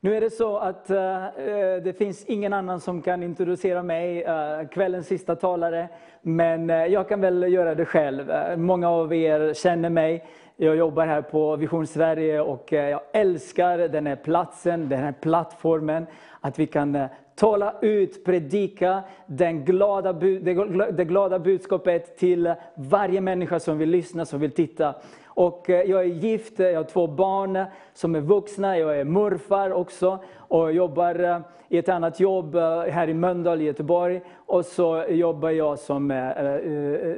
[0.00, 4.22] Nu är det så att eh, eh det finns ingen annan som kan introducera mig,
[4.22, 5.88] eh, kvällens sista talare.
[6.22, 8.30] Men eh, jag kan väl göra det själv.
[8.30, 10.24] Eh, många av er känner mig.
[10.56, 16.06] Jag jobbar här på Vision Sverige och jag älskar den här platsen, den här plattformen.
[16.40, 17.08] Att vi kan
[17.40, 19.02] tala ut, predika
[19.32, 24.94] den glada, det glada budskapet till varje människa som vill lyssna, som vill titta.
[25.26, 29.70] Och eh, jag är gift, jag har två barn som är vuxna, jag är morfar
[29.72, 34.20] också och jobbar eh, i ett annat jobb eh, här i Mölndal i Göteborg.
[34.46, 36.08] Och så jobbar jag som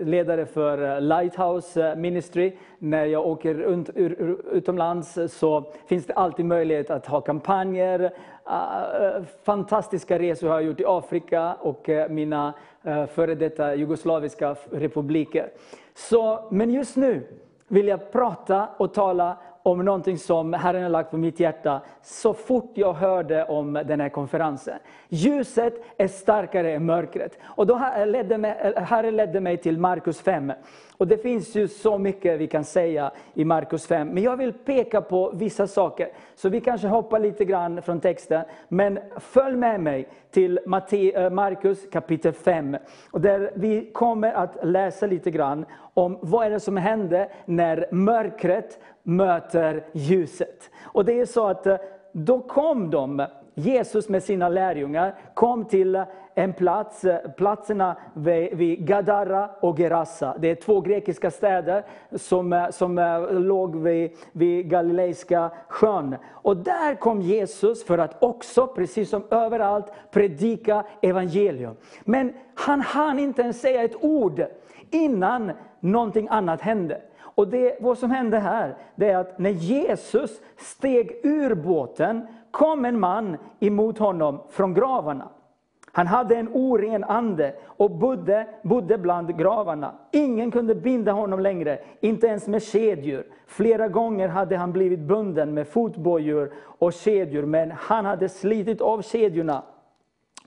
[0.05, 2.57] ledare för Lighthouse Ministry.
[2.79, 3.85] När jag åker
[4.53, 8.11] utomlands så finns det alltid möjlighet att ha kampanjer.
[8.45, 15.51] Ah, fantastiska resor har jag gjort i Afrika och mina eh, före detta jugoslaviska republiker.
[15.95, 17.27] Så, men just nu
[17.69, 22.35] vill jag prata och tala om någonting som Herren har lagt på mitt hjärta så
[22.35, 24.79] fort jag hörde om den här konferensen.
[25.09, 27.39] Ljuset är starkare än mörkret.
[27.43, 30.53] Och då Herren ledde mig, Herren ledde mig till Markus 5.
[30.97, 34.09] Och det finns ju så mycket vi kan säga i Markus 5.
[34.09, 36.09] Men jag vill peka på vissa saker.
[36.35, 38.45] Så vi kanske hoppar lite grann från texten.
[38.69, 40.61] Men följ med mig till
[41.15, 42.77] eh, Markus kapitel 5.
[43.11, 47.87] Och där vi kommer att läsa lite grann om vad är det som hände när
[47.91, 50.71] mörkret möter ljuset.
[50.83, 51.77] Och det är så att eh,
[52.13, 58.87] då kom de, Jesus med sina lärjungar, kom till eh, en plats, eh, platserna vid,
[58.87, 60.37] Gadara och Gerasa.
[60.39, 62.95] Det är två grekiska städer som, som
[63.31, 66.17] låg vid, vid Galileiska sjön.
[66.31, 71.77] Och där kom Jesus för att också, precis som överallt, predika evangelium.
[72.05, 74.47] Men han hann inte ens säga ett ord
[74.91, 77.01] innan någonting annat hände.
[77.35, 82.85] Och det, vad som hände här, det är att när Jesus steg ur båten kom
[82.85, 85.29] en man emot honom från gravarna.
[85.95, 89.95] Han hade en oren ande och bodde, bodde bland gravarna.
[90.11, 93.25] Ingen kunde binda honom längre, inte ens med kedjor.
[93.47, 99.03] Flera gånger hade han blivit bunden med fotbojor och kedjor, men han hade slitit av
[99.03, 99.63] kedjorna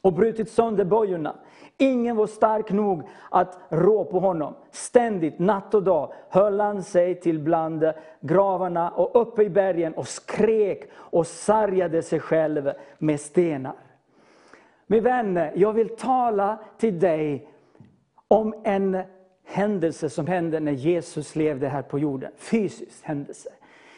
[0.01, 1.35] och brutit sönder bojorna.
[1.77, 4.55] Ingen var stark nog att rå på honom.
[4.71, 10.07] Ständigt, natt och dag, höll han sig till bland gravarna och uppe i bergen och
[10.07, 13.75] skrek och sargade sig själv med stenar.
[14.87, 17.49] Min vän, jag vill tala till dig
[18.27, 19.03] om en
[19.45, 22.31] händelse som hände när Jesus levde här på jorden.
[22.37, 23.49] Fysisk händelse.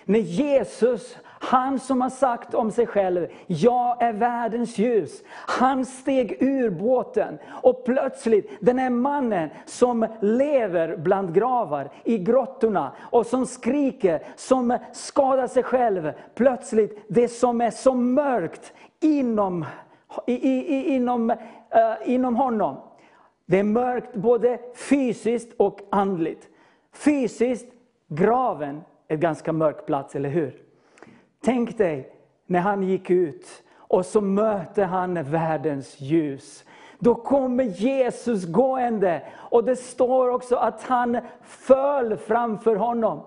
[0.06, 5.24] När Jesus, han som har sagt om sig själv, jag är världens ljus.
[5.30, 12.91] Han steg ur båten och plötsligt, den här mannen som lever bland gravar i grottorna
[12.99, 16.11] och som skriker, som skadar sig själv.
[16.35, 19.66] Plötsligt, det som är så mörkt inom,
[20.25, 21.35] i, i, inom, uh,
[22.06, 22.77] inom honom.
[23.45, 26.48] Det är mörkt både fysiskt och andligt.
[26.93, 27.74] Fysiskt,
[28.07, 30.66] graven, en ganska mörk plats, eller hur?
[31.43, 32.11] Tänk dig
[32.45, 36.66] när han gick ut och så möter han världens ljus.
[36.99, 43.24] Då kommer Jesus gående och det står också att han föll framför honom.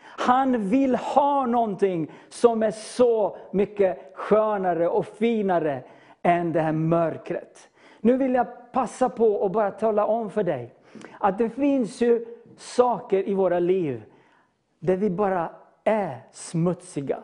[0.00, 5.82] Han vill ha någonting som är så mycket skönare och finare
[6.22, 7.68] än det här mörkret.
[8.00, 10.74] Nu vill jag passa på att bara tala om för dig
[11.20, 14.02] att det finns ju saker i våra liv
[14.78, 15.50] där vi bara
[15.84, 17.18] är smutsiga.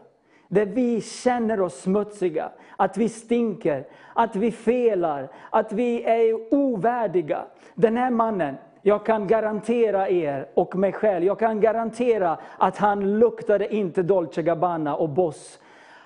[0.55, 7.45] Där vi känner oss smutsiga, att vi stinker, att vi felar, att vi är ovärdiga.
[7.75, 13.19] Den här mannen, jag kan garantera er och mig själv, jag kan garantera att han
[13.19, 15.59] luktade inte Dolce Gabbana och Boss.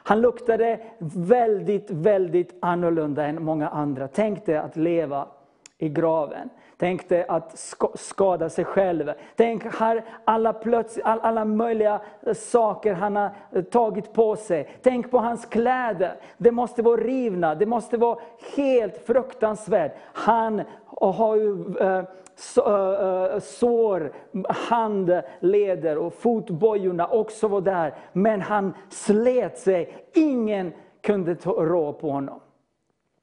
[0.03, 0.81] Han luktade
[1.15, 4.09] väldigt, väldigt annorlunda än många andra.
[4.09, 5.29] Tänk dig att leva
[5.79, 6.49] i graven.
[6.81, 9.13] Tänk dig att skada sig själv.
[9.37, 14.69] Tänk här alla, plöts- all, alla möjliga eh, saker han har eh, tagit på sig.
[14.83, 16.17] Tänk på hans kläder.
[16.37, 18.19] Det måste vara rivna, det måste vara
[18.57, 19.97] helt fruktansvärt.
[20.03, 20.63] Han
[21.01, 22.03] har ju eh,
[23.41, 24.13] sår,
[24.49, 27.95] handleder och fotbojorna också var där.
[28.13, 30.09] Men han slet sig.
[30.15, 32.41] Ingen kunde rå på honom.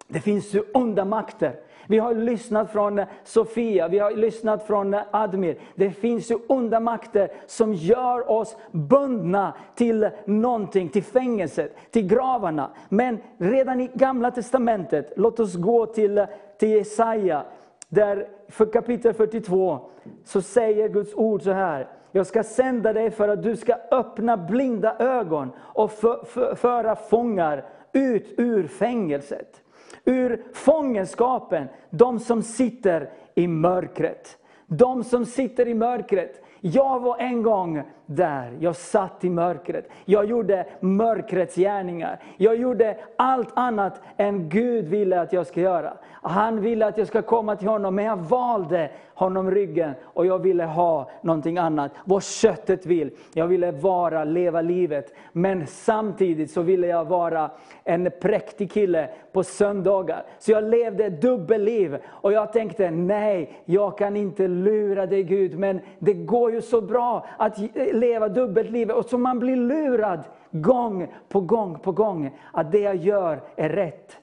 [0.07, 1.55] Det finns ju onda makter.
[1.87, 5.57] Vi har lyssnat från Sofia, vi har lyssnat från Admir.
[5.75, 12.69] Det finns ju onda makter som gör oss bundna till någonting, till fängelset, till gravarna.
[12.89, 16.25] Men redan i Gamla Testamentet, låt oss gå till,
[16.57, 17.45] till Jesaja,
[17.89, 19.79] där för kapitel 42,
[20.23, 21.87] så säger Guds ord så här.
[22.11, 26.95] Jag ska sända dig för att du ska öppna blinda ögon och för, för, föra
[26.95, 29.61] fångar ut ur fängelset
[30.05, 34.37] ur fångenskapen, de som sitter i mörkret.
[34.67, 36.41] De som sitter i mörkret.
[36.61, 39.89] Jag var en gång där, jag satt i mörkret.
[40.05, 42.19] Jag gjorde mörkrets gärningar.
[42.37, 45.93] Jag gjorde allt annat än Gud ville att jag ska göra.
[46.11, 50.39] Han ville att jag ska komma till honom, men jag valde honom ryggen och jag
[50.39, 51.91] ville ha någonting annat.
[52.05, 53.11] Vad köttet vill.
[53.33, 55.13] Jag ville vara, leva livet.
[55.31, 57.51] Men samtidigt så ville jag vara
[57.83, 60.25] en präktig kille på söndagar.
[60.39, 61.97] Så jag levde dubbelliv.
[62.07, 65.59] Och jag tänkte, nej, jag kan inte lura dig Gud.
[65.59, 67.57] Men det går ju så bra att
[67.93, 68.91] leva dubbelliv.
[68.91, 72.39] Och så man blir lurad gång på gång på gång.
[72.53, 74.17] Att det jag gör är rätt.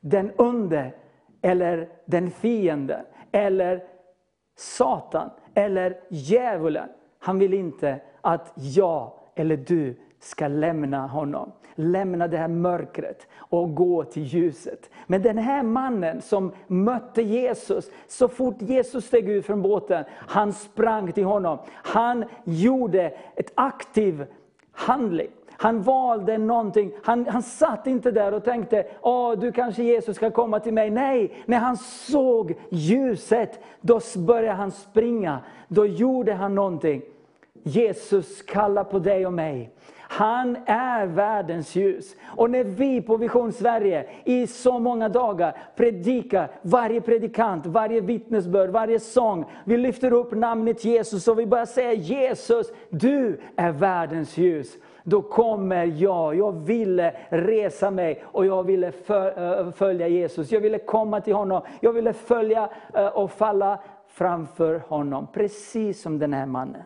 [0.00, 0.92] Den onde,
[1.42, 3.04] eller den fiende.
[3.32, 3.89] eller
[4.60, 6.88] Satan, eller djävulen.
[7.18, 11.52] Han vill inte att jag eller du ska lämna honom.
[11.74, 14.90] Lämna det här mörkret och gå till ljuset.
[15.06, 20.52] Men den här mannen som mötte Jesus, så fort Jesus steg ut från båten, han
[20.52, 21.58] sprang till honom.
[21.72, 24.26] Han gjorde ett aktiv
[24.72, 25.30] handling.
[25.60, 30.30] Han valde någonting, han, han satt inte där och tänkte, Åh, du kanske Jesus ska
[30.30, 30.90] komma till mig.
[30.90, 35.38] Nej, när han såg ljuset, då började han springa.
[35.68, 37.02] Då gjorde han någonting.
[37.62, 39.70] Jesus kallar på dig och mig.
[39.98, 42.16] Han är världens ljus.
[42.36, 48.70] Och när vi på Vision Sverige i så många dagar predikar, varje predikant, varje vittnesbörd,
[48.70, 49.44] varje sång.
[49.64, 54.76] Vi lyfter upp namnet Jesus och vi börjar säga Jesus, du är världens ljus.
[55.04, 60.52] Då kommer jag, jag ville resa mig och jag ville eh, följa Jesus.
[60.52, 65.26] Jag ville komma till honom, jag ville följa eh, och falla framför honom.
[65.32, 66.82] Precis som den här mannen.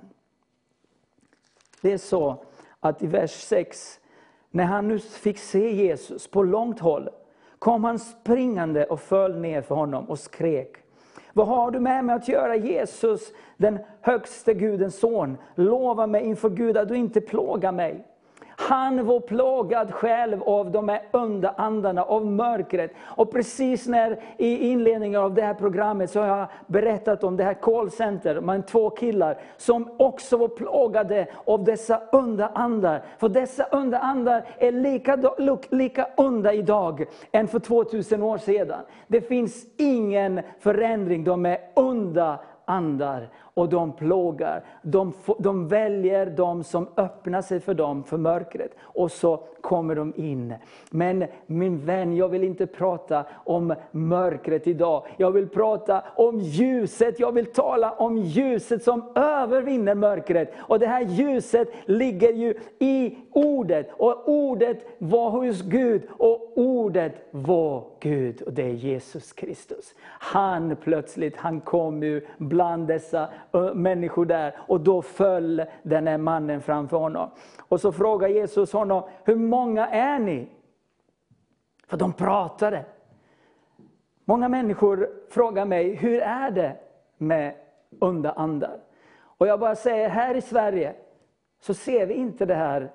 [1.80, 2.36] Det är så
[2.80, 4.00] att i vers 6,
[4.50, 7.08] när han nu fick se Jesus på långt håll,
[7.58, 10.83] kom han springande och föll ner för honom och skrek.
[11.34, 15.38] Vad har du med mig att göra Jesus, den högste Gudens son?
[15.54, 18.04] Lova mig inför Gud att du inte plågar mig.
[18.56, 22.92] Han var plågad själv av de här onda andarna, av mörkret.
[23.00, 27.44] Och precis när i inledningen av det här programmet så har jag berättat om det
[27.44, 33.02] här callcenter, med två killar som också var plågade av dessa onda andar.
[33.18, 35.18] För dessa onda andar är lika,
[35.70, 38.80] lika onda idag än för 2000 år sedan.
[39.06, 44.64] Det finns ingen förändring, de är onda andar och de plågar.
[44.82, 48.70] De, de väljer de som öppnar sig för dem, för mörkret.
[48.80, 50.54] Och så kommer de in.
[50.90, 55.06] Men min vän, jag vill inte prata om mörkret idag.
[55.16, 57.20] Jag vill prata om ljuset.
[57.20, 60.52] Jag vill tala om ljuset som övervinner mörkret.
[60.58, 63.90] Och det här ljuset ligger ju i ordet.
[63.96, 66.02] Och ordet var hos Gud.
[66.10, 68.42] Och ordet var Gud.
[68.42, 69.94] Och det är Jesus Kristus.
[70.06, 73.28] Han plötsligt, han kom ju bland dessa
[73.74, 74.54] människor där.
[74.68, 77.30] Och då föll den här mannen framför honom.
[77.68, 80.48] Och så frågar Jesus honom, hur många är ni?
[81.86, 82.84] För de pratade.
[84.24, 86.76] Många människor frågar mig, hur är det
[87.18, 87.54] med
[88.00, 88.80] onda andar?
[89.38, 90.94] Och jag bara säger, här i Sverige
[91.60, 92.92] så ser vi inte det här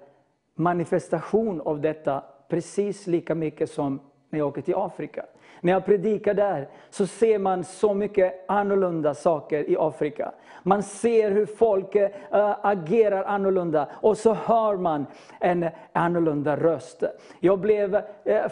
[0.55, 3.99] manifestation av detta precis lika mycket som
[4.29, 5.25] när jag åker till Afrika.
[5.61, 10.31] När jag predikar där så ser man så mycket annorlunda saker i Afrika.
[10.63, 12.09] Man ser hur folk äh,
[12.61, 15.05] agerar annorlunda och så hör man
[15.39, 17.03] en annorlunda röst.
[17.39, 18.01] Jag blev äh,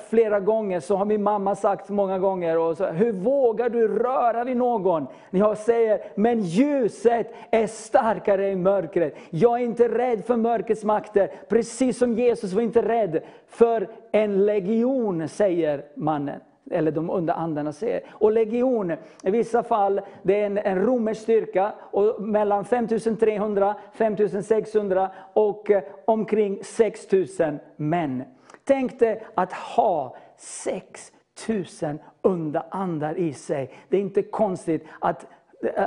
[0.09, 4.43] flera gånger, så har min mamma sagt många gånger, och så, hur vågar du röra
[4.43, 5.07] vid någon?
[5.30, 9.15] Jag säger, men ljuset är starkare än mörkret.
[9.30, 14.45] Jag är inte rädd för mörkrets makter, precis som Jesus var inte rädd för en
[14.45, 16.40] legion, säger mannen
[16.72, 18.01] eller de onda andarna säger.
[18.09, 18.92] Och legion,
[19.24, 25.84] i vissa fall, det är en, en romersk styrka, och mellan 5300, 5600 och eh,
[26.06, 28.24] omkring 6000 män.
[28.64, 33.74] Tänk dig att ha 6000 onda andar i sig.
[33.90, 35.26] Det är inte konstigt att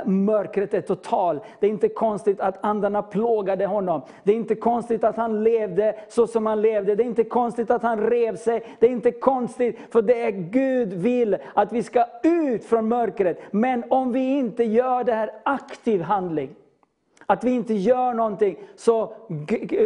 [0.05, 1.39] mörkret är total.
[1.59, 4.01] Det är inte konstigt att andarna plågade honom.
[4.23, 6.95] Det är inte konstigt att han levde så som han levde.
[6.95, 8.63] Det är inte konstigt att han rev sig.
[8.79, 13.39] Det är inte konstigt, för det är Gud vill att vi ska ut från mörkret.
[13.51, 16.55] Men om vi inte gör det här aktiv handling,
[17.31, 19.13] att vi inte gör någonting, så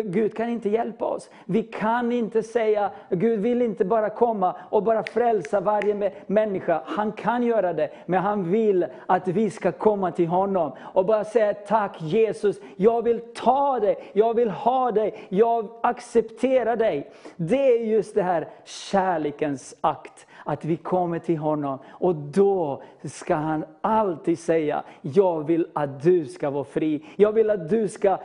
[0.04, 1.30] Gud kan inte hjälpa oss.
[1.46, 6.82] Vi kan inte säga, Gud vill inte bara komma och bara frälsa varje människa.
[6.86, 11.24] Han kan göra det, men han vill att vi ska komma till honom och bara
[11.24, 17.12] säga tack Jesus, jag vill ta dig, jag vill ha dig, jag accepterar dig.
[17.36, 23.36] Det är just det här kärlekens akt att vi kommer till honom och då ska
[23.36, 27.06] han alltid säga, jag vill att du ska vara fri.
[27.16, 28.18] Jag vill att du ska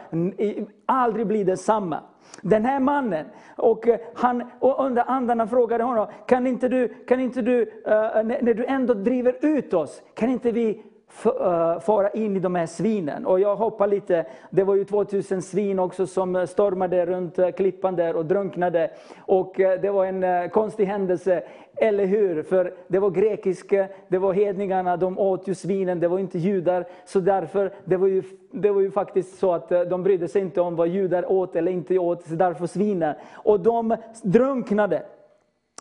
[0.86, 2.00] aldrig bli densamma.
[2.42, 3.26] Den här mannen,
[3.56, 7.92] och eh, han, och under andarna frågade honom, kan inte du, kan inte du eh,
[7.92, 10.82] eh, när när du ändå driver ut oss, kan inte vi
[11.24, 13.26] Eh, fara in i de här svinen.
[13.26, 17.96] Och jag hoppar lite, det var ju 2000 svin också som stormade runt eh, klippan
[17.96, 18.90] där och drunknade.
[19.18, 21.42] Och eh, det var en konstig händelse,
[21.76, 22.42] eller hur?
[22.42, 26.86] För det var grekiska, det var hedningarna, de åt ju svinen, det var inte judar.
[27.04, 28.22] Så därför, det var ju,
[28.52, 31.72] det var ju faktiskt så att de brydde sig inte om vad judar åt eller
[31.72, 33.14] inte åt, så därför svinen.
[33.32, 35.02] Och de drunknade.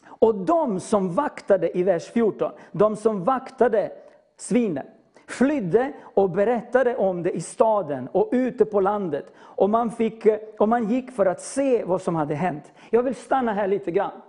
[0.08, 3.91] Och de som vaktade i vers 14, de som vaktade
[4.38, 4.85] svinen,
[5.32, 9.33] flydde och berättade om det i staden och ute på landet.
[9.40, 10.27] Och man, fick,
[10.59, 12.72] och man gick för att se vad som hade hänt.
[12.90, 14.22] Jag vill stanna här lite grann.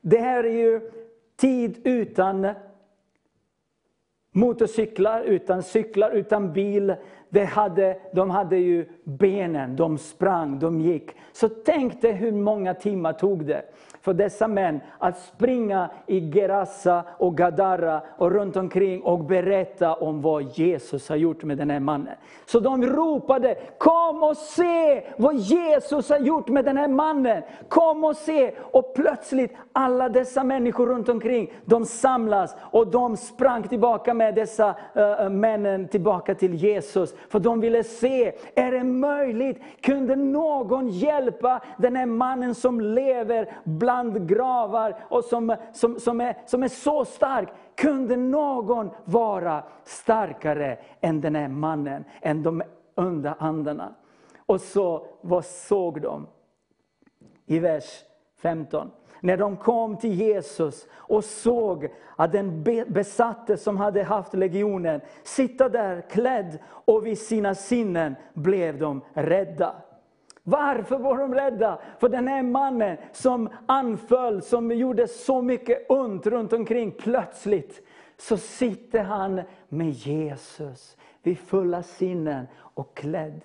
[0.00, 0.90] Det här är ju
[1.36, 2.48] tid utan
[4.32, 6.94] motorcyklar, utan cyklar, utan bil.
[7.28, 11.10] Det hade, de hade ju benen, de sprang, de gick.
[11.32, 13.62] Så tänk dig hur många timmar tog det
[14.02, 20.22] för dessa män att springa i Gerasa och Gadara och runt omkring och berätta om
[20.22, 22.14] vad Jesus har gjort med den här mannen.
[22.46, 27.42] Så de ropade, kom och se vad Jesus har gjort med den här mannen.
[27.68, 28.54] Kom och se!
[28.58, 34.74] Och plötsligt alla dessa människor runt omkring, de samlas och de sprang tillbaka med dessa
[34.96, 37.14] uh, männen tillbaka till Jesus.
[37.28, 39.58] För de ville se, är det möjligt?
[39.80, 43.91] Kunde någon hjälpa den här mannen som lever bland
[44.26, 47.48] gravar och som, som, som, är, som är så stark?
[47.76, 52.62] Kunde någon vara starkare än den här mannen, än de
[52.94, 53.94] onda andarna?
[54.46, 56.26] Och så, vad såg de?
[57.46, 58.04] I vers
[58.42, 58.90] 15
[59.22, 65.68] när de kom till Jesus och såg att den besatte som hade haft legionen sitta
[65.68, 69.74] där klädd och vid sina sinnen blev de rädda.
[70.42, 71.78] Varför var de rädda?
[71.98, 77.82] För den här mannen som anföll, som gjorde så mycket ont runt omkring, plötsligt
[78.16, 83.40] så sitter han med Jesus vid fulla sinnen och klädd.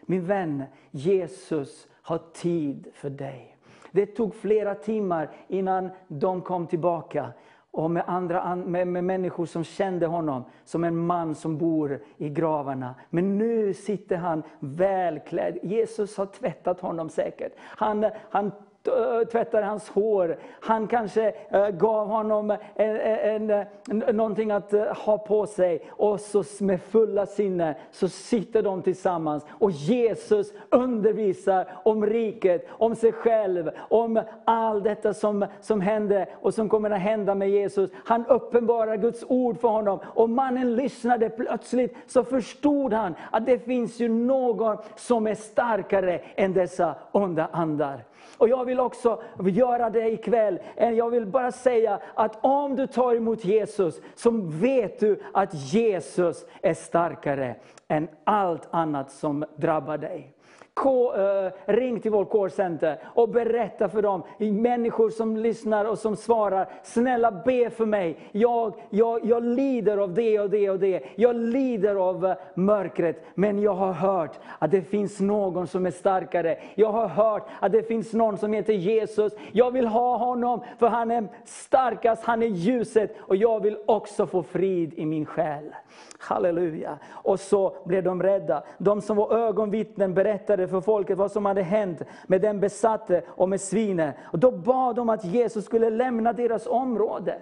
[0.00, 3.56] Min vän, Jesus har tid för dig.
[3.90, 7.32] Det tog flera timmar innan de kom tillbaka.
[7.70, 12.28] Och med, andra, med, med människor som kände honom som en man som bor i
[12.28, 12.94] gravarna.
[13.10, 15.58] Men nu sitter han välklädd.
[15.62, 17.52] Jesus har tvättat honom säkert.
[17.58, 18.52] Han, han
[18.86, 20.36] Eh, tvättade hans hår.
[20.60, 23.66] Han kanske eh, gav honom eh, en, en,
[24.02, 25.90] en, någonting att ha på sig.
[25.90, 29.46] Och så med fulla sinne så sitter de tillsammans.
[29.50, 36.54] Och Jesus undervisar om riket, om sig själv, om allt detta som, som hände och
[36.54, 37.90] som kommer att hända med Jesus.
[38.04, 39.98] Han uppenbarar Guds ord för honom.
[40.04, 41.30] Och mannen lyssnade.
[41.30, 47.48] Plötsligt så förstod han att det finns ju någon som är starkare än dessa onda
[47.52, 48.04] andar.
[48.36, 50.58] Och jag vill också göra det ikväll.
[50.76, 55.54] Eh, jag vill bara säga att om du tar emot Jesus, så vet du att
[55.54, 57.56] Jesus är starkare
[57.88, 60.37] än allt annat som drabbar dig.
[60.86, 66.68] Eh, ring till vårt callcenter och berätta för dem, människor som lyssnar och som svarar,
[66.82, 68.18] snälla be för mig.
[68.32, 71.02] Jag, jag, jag lider av det och det och det.
[71.16, 75.90] Jag lider av eh, mörkret, men jag har hört att det finns någon som är
[75.90, 76.58] starkare.
[76.74, 79.32] Jag har hört att det finns någon som heter Jesus.
[79.52, 83.16] Jag vill ha honom, för han är starkast, han är ljuset.
[83.20, 85.74] Och jag vill också få frid i min själ.
[86.18, 86.98] Halleluja.
[87.10, 88.62] Och så blev de rädda.
[88.78, 93.48] De som var ögonvittnen berättade för folket vad som hade hänt med den besatte och
[93.48, 94.12] med svinen.
[94.24, 97.40] Och då bad de att Jesus skulle lämna deras område.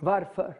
[0.00, 0.54] Varför?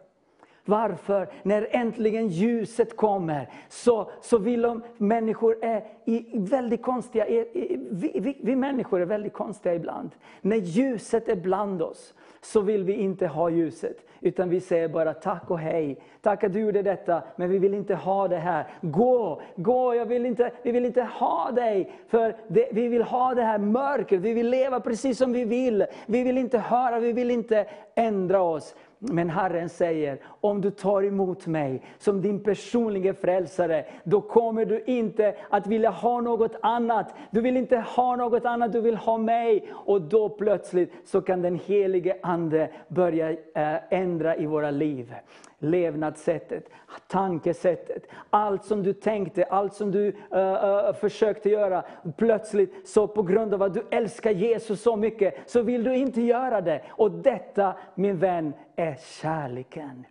[0.64, 1.28] Varför?
[1.42, 7.88] När äntligen ljuset kommer, så, så vill de, människor är i, väldigt konstiga, i, i,
[7.90, 10.10] vi, vi, vi människor är väldigt konstiga ibland.
[10.40, 13.96] När ljuset är bland oss, så vill vi inte ha ljuset.
[14.20, 16.00] Utan vi säger bara tack och hej.
[16.20, 18.66] Tack att du gjorde detta, men vi vill inte ha det här.
[18.80, 21.92] Gå, gå, jag vill inte, vi vill inte ha dig.
[22.08, 25.86] För det, vi vill ha det här mörkret, vi vill leva precis som vi vill.
[26.06, 28.74] Vi vill inte höra, vi vill inte ändra oss.
[28.98, 34.84] Men Herren säger, om du tar emot mig som din personliga frälsare, då kommer du
[34.86, 37.14] inte att vilja ha något annat.
[37.30, 39.72] Du vill inte ha något annat, du vill ha mig.
[39.72, 45.14] Och då plötsligt så kan den helige Ande börja eh, ändra i våra liv.
[45.58, 46.68] Levnadssättet,
[47.06, 51.84] tankesättet, allt som du tänkte, allt som du uh, uh, försökte göra.
[52.16, 56.20] Plötsligt, så på grund av att du älskar Jesus så mycket, så vill du inte
[56.22, 56.82] göra det.
[56.88, 60.04] Och detta, min vän, är kärleken.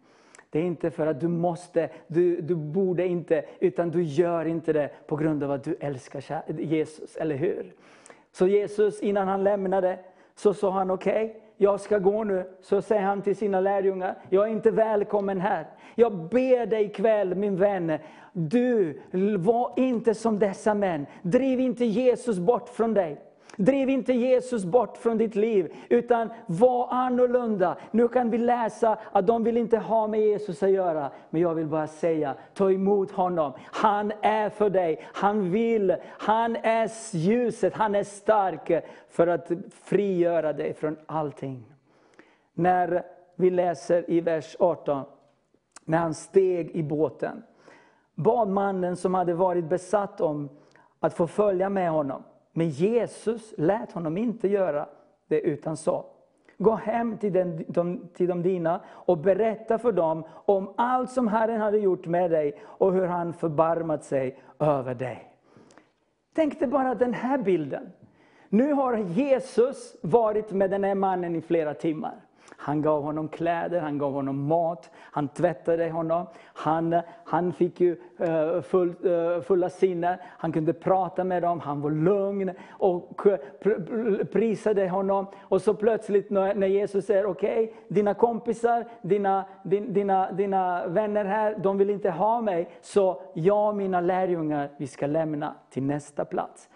[0.51, 4.73] Det är inte för att du måste, du, du borde inte, utan du gör inte
[4.73, 7.73] det på grund av att du älskar Jesus, eller hur?
[8.31, 9.99] Så Jesus, innan han lämnade,
[10.35, 12.49] så sa han okej, okay, jag ska gå nu.
[12.61, 15.67] Så säger han till sina lärjungar, jag är inte välkommen här.
[15.95, 17.97] Jag ber dig ikväll min vän,
[18.33, 19.01] du
[19.37, 21.05] var inte som dessa män.
[21.21, 23.21] Driv inte Jesus bort från dig.
[23.61, 27.77] Driv inte Jesus bort från ditt liv, utan var annorlunda.
[27.91, 31.11] Nu kan vi läsa att de vill inte ha med Jesus att göra.
[31.29, 33.53] Men jag vill bara säga, ta emot honom.
[33.65, 39.51] Han är för dig, han vill, han är ljuset, han är stark för att
[39.83, 41.63] frigöra dig från allting.
[42.53, 43.03] När
[43.35, 45.03] vi läser i vers 18,
[45.85, 47.43] när han steg i båten,
[48.15, 50.49] bad mannen som hade varit besatt om
[50.99, 52.23] att få följa med honom.
[52.53, 54.89] Men Jesus lät honom inte göra
[55.27, 56.05] det utan sa,
[56.57, 61.27] gå hem till, den, de, till de dina och berätta för dem om allt som
[61.27, 65.27] Herren hade gjort med dig och hur han förbarmat sig över dig.
[66.33, 67.91] Tänk dig bara den här bilden.
[68.49, 72.15] Nu har Jesus varit med den här mannen i flera timmar.
[72.57, 76.25] Han gav honom kläder, han gav honom mat, han tvättade honom.
[76.43, 81.81] Han, han fick ju eh, full, eh, fulla sinne, han kunde prata med dem, han
[81.81, 83.21] var lugn och
[84.31, 85.27] prisade honom.
[85.41, 91.25] Och så plötsligt när, Jesus säger, okej, okay, dina kompisar, dina, din, dina, dina vänner
[91.25, 92.69] här, de vill inte ha mig.
[92.81, 96.69] Så jag och mina lärjungar, vi ska lämna till nästa plats.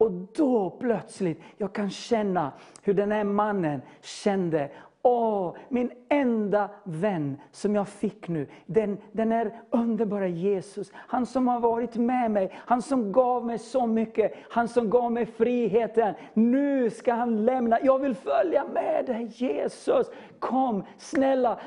[0.00, 2.52] Och då plötsligt, jag kan känna
[2.82, 4.70] hur den här mannen kände,
[5.02, 10.90] Åh, min enda vän som jag fick nu, den, den är underbara Jesus.
[10.94, 15.12] Han som har varit med mig, han som gav mig så mycket, han som gav
[15.12, 16.14] mig friheten.
[16.34, 20.10] Nu ska han lämna, jag vill följa med dig Jesus.
[20.38, 21.60] Kom, snälla,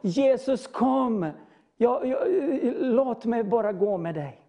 [0.00, 1.30] Jesus kom.
[1.76, 2.18] Jag, jag,
[2.78, 4.40] låt mig bara gå med dig.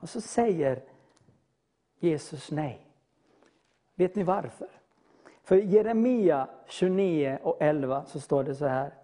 [0.00, 0.82] Och så säger
[1.98, 2.86] Jesus nej.
[3.94, 4.68] Vet ni varför?
[5.46, 8.94] För Jeremia 29 och 11 så står det så här.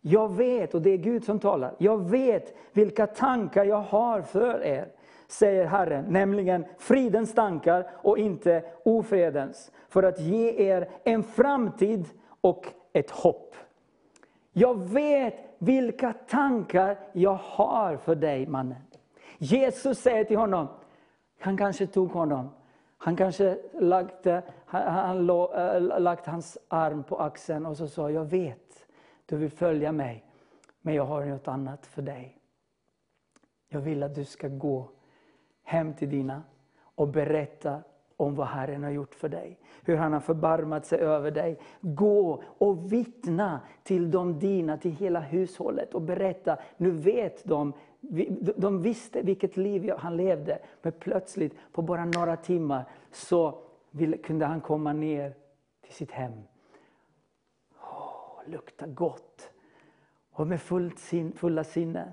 [0.00, 4.62] Jag vet, och det är Gud som talar, jag vet vilka tankar jag har för
[4.62, 4.88] er,
[5.28, 12.08] säger Herren, nämligen fridens tankar och inte ofredens, för att ge er en framtid
[12.40, 13.54] och ett hopp.
[14.52, 18.82] Jag vet vilka tankar jag har för dig, mannen.
[19.38, 20.68] Jesus säger till honom,
[21.40, 22.50] han kanske tog honom
[23.04, 24.26] han kanske lagt,
[24.72, 28.86] han, han eh, lagt hans arm på axeln och så sa, jag vet,
[29.26, 30.24] du vill följa mig,
[30.80, 32.38] men jag har något annat för dig.
[33.68, 34.88] Jag vill att du ska gå
[35.62, 36.42] hem till dina
[36.94, 37.82] och berätta
[38.16, 39.58] om vad Herren har gjort för dig.
[39.84, 41.58] Hur han har förbarmat sig över dig.
[41.80, 46.58] Gå och vittna till de dina, till hela hushållet och berätta.
[46.76, 47.72] Nu vet de
[48.56, 53.58] de visste vilket liv han levde, men plötsligt på bara några timmar så
[54.22, 55.34] kunde han komma ner
[55.80, 56.32] till sitt hem.
[57.80, 59.50] Oh, lukta gott.
[60.32, 62.12] Och med fullt sin, fulla sinne.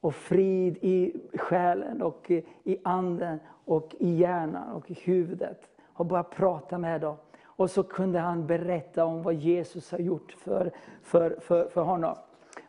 [0.00, 2.30] Och frid i själen och
[2.64, 5.70] i anden och i hjärnan och i huvudet.
[5.92, 7.16] Och bara prata med dem.
[7.42, 10.72] Och så kunde han berätta om vad Jesus har gjort för,
[11.02, 12.16] för, för, för honom.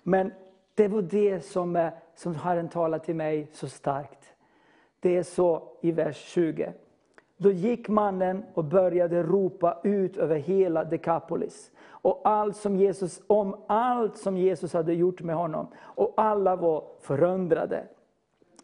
[0.03, 0.31] Men
[0.75, 4.33] det var det som, eh, som Herren talade till mig så starkt.
[4.99, 6.73] Det är så i vers 20.
[7.41, 11.71] Då gick mannen och började ropa ut över hela Dekapolis.
[11.87, 15.67] Och allt som Jesus, om allt som Jesus hade gjort med honom.
[15.79, 17.83] Och alla var förundrade.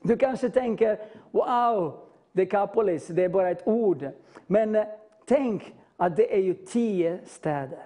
[0.02, 1.00] Du kanske tänker,
[1.32, 2.00] wow,
[2.32, 4.10] Dekapolis, det är bara ett ord.
[4.48, 4.86] Men eh,
[5.26, 7.86] tänk att det är ju tio städer.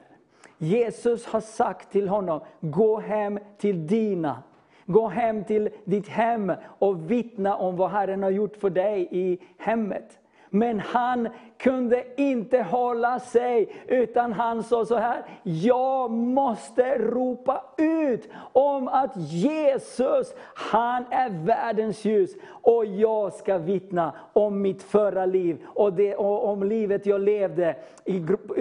[0.57, 4.43] Jesus har sagt till honom, gå hem till dina.
[4.85, 9.39] Gå hem till ditt hem och vittna om vad Herren har gjort för dig i
[9.57, 10.17] hemmet.
[10.51, 11.27] Men han
[11.61, 19.11] kunde inte hålla sig, utan han sa så här, jag måste ropa ut om att
[19.17, 22.35] Jesus, han är världens ljus.
[22.61, 27.75] Och jag ska vittna om mitt förra liv, och, det, och om livet jag levde
[28.05, 28.19] i,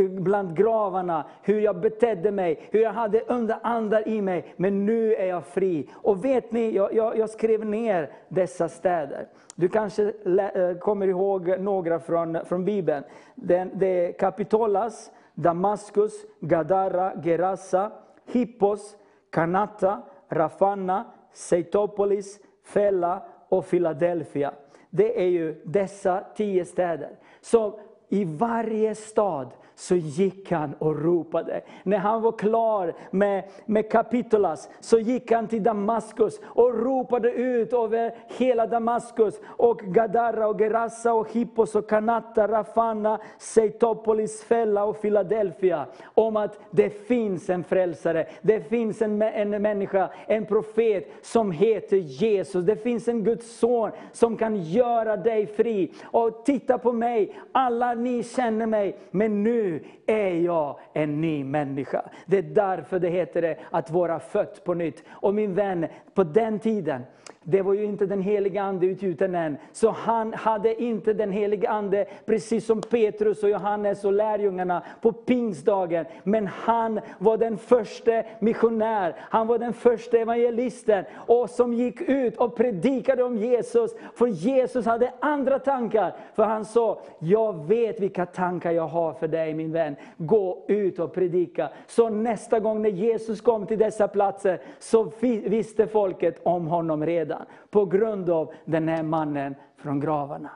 [0.08, 4.54] bland gravarna, hur jag betedde mig, hur jag hade onda andar i mig.
[4.56, 5.88] Men nu är jag fri.
[5.94, 9.26] Och vet ni, jag, jag, jag skrev ner dessa städer.
[9.54, 12.89] Du kanske lä- eh, kommer ihåg några från, från Bibeln.
[13.34, 17.92] Den, det är Kapitolas, Damaskus, Gadara, Gerasa,
[18.26, 18.96] Hippos,
[19.30, 24.52] Kanata, Rafanna, Seitopolis, Fela och Philadelphia.
[24.90, 27.18] Det är ju dessa tio städer.
[27.40, 31.60] Så i varje stad så gick han och ropade.
[31.83, 37.73] När han var klar med, med Kapitulas så gick han till Damaskus och ropade ut
[37.73, 39.41] över hela Damaskus.
[39.47, 45.86] Och Gadara och Gerasa och Hippos och Kanata, Rafanna, Seitopolis, Fella och Philadelphia.
[46.05, 51.97] Om att det finns en frälsare, det finns en, en människa, en profet som heter
[51.97, 52.65] Jesus.
[52.65, 55.92] Det finns en Guds son som kan göra dig fri.
[56.02, 59.69] Och titta på mig, alla ni känner mig, men nu
[60.07, 62.10] är jag en ny människa.
[62.26, 65.05] Det är därför det heter det att vara född på nytt.
[65.10, 67.02] Och min vän, på den tiden,
[67.44, 69.56] det var ju inte den heliga Ande utgjuten än.
[69.72, 75.12] Så han hade inte den heliga Ande, precis som Petrus och Johannes och lärjungarna på
[75.12, 76.04] pingstdagen.
[76.24, 81.04] Men han var den första missionär, han var den första evangelisten.
[81.14, 83.94] Och som gick ut och predikade om Jesus.
[84.14, 86.16] För Jesus hade andra tankar.
[86.34, 89.96] För han sa, jag vet vilka tankar jag har för dig min vän.
[90.16, 91.68] Gå ut och predika.
[91.86, 97.30] Så nästa gång när Jesus kom till dessa platser, så visste folket om honom redan.
[97.70, 100.50] På grund av den här mannen från gravarna.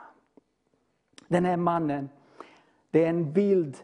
[1.28, 2.09] Den här mannen,
[2.91, 3.77] det är en bild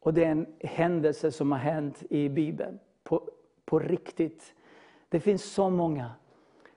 [0.00, 2.78] och det är en händelse som har hänt i Bibeln.
[3.02, 3.30] På,
[3.64, 4.54] på riktigt.
[5.08, 6.10] Det finns så många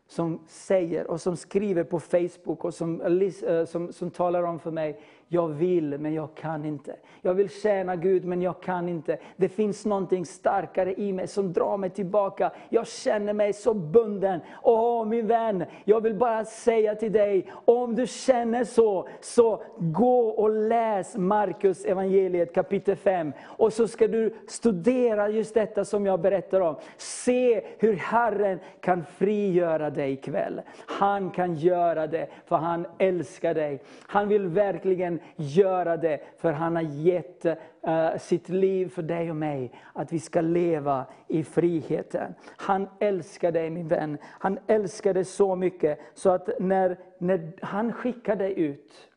[0.08, 4.60] som säger och som skriver på Facebook och som, eh, eh, som, som talar om
[4.60, 6.96] för mig, jag vill men jag kan inte.
[7.22, 9.18] Jag vill tjäna Gud men jag kan inte.
[9.36, 12.52] Det finns någonting starkare i mig som drar mig tillbaka.
[12.70, 14.40] Jag känner mig så bunden.
[14.64, 20.28] Åh min vän, jag vill bara säga till dig, om du känner så, så gå
[20.28, 23.34] och läs Markus evangeliet kapitel 5.
[23.46, 26.76] Och så ska du studera just detta som jag berättar om.
[26.98, 30.62] Se hur Herren kan frigöra dig ikväll.
[30.86, 33.82] Han kan göra det, för han älskar dig.
[34.08, 39.36] Han vill verkligen göra det, för han har gett uh, sitt liv för dig och
[39.36, 39.72] mig.
[39.94, 42.34] Att vi ska leva i friheten.
[42.58, 44.18] Han älskar dig min vän.
[44.24, 49.10] Han älskar dig så mycket, så att när, när han skickar dig ut,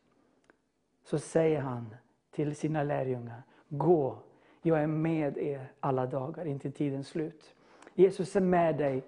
[1.03, 1.95] så säger han
[2.31, 4.17] till sina lärjungar, gå,
[4.61, 7.55] jag är med er alla dagar intill tidens slut.
[7.93, 9.03] Jesus är med dig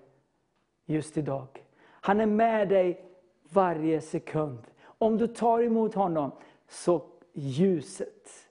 [0.86, 1.48] just idag.
[1.84, 3.06] Han är med dig
[3.50, 4.60] varje sekund.
[4.84, 6.32] Om du tar emot honom,
[6.72, 7.02] så
[7.34, 8.50] ljuset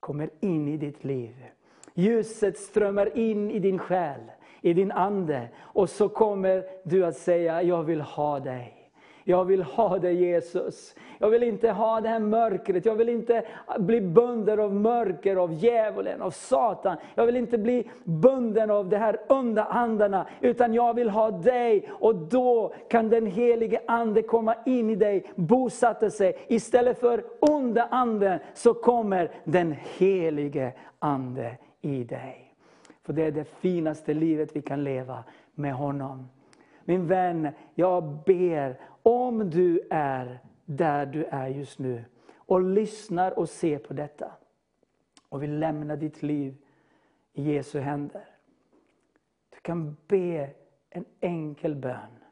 [0.00, 1.34] kommer in i ditt liv.
[1.94, 4.20] Ljuset strömmar in i din själ,
[4.60, 5.48] i din ande.
[5.58, 8.79] Och så kommer du att säga, jag vill ha dig.
[9.24, 10.94] Jag vill ha dig Jesus.
[11.18, 12.84] Jag vill inte ha det här mörkret.
[12.84, 13.44] Jag vill inte
[13.78, 16.96] bli bunden av mörker, av djävulen, av Satan.
[17.14, 20.26] Jag vill inte bli bunden av de här onda andarna.
[20.40, 21.90] Utan jag vill ha dig.
[21.90, 26.38] Och då kan den helige Ande komma in i dig, bosätta sig.
[26.48, 32.54] Istället för onda anden så kommer den helige Ande i dig.
[33.02, 35.24] För det är det finaste livet vi kan leva
[35.54, 36.28] med honom.
[36.84, 42.04] Min vän, jag ber om du är där du är just nu
[42.36, 44.32] och lyssnar och ser på detta
[45.28, 46.56] och vill lämna ditt liv
[47.32, 48.24] i Jesu händer.
[49.50, 50.50] Du kan be
[50.90, 52.24] en enkel bön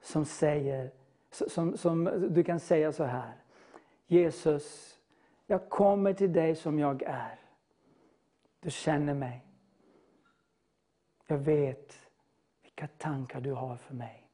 [0.00, 0.90] som säger,
[1.30, 3.32] som, som du kan säga så här.
[4.06, 4.98] Jesus,
[5.46, 7.38] jag kommer till dig som jag är.
[8.60, 9.46] Du känner mig.
[11.26, 12.08] Jag vet
[12.62, 14.25] vilka tankar du har för mig.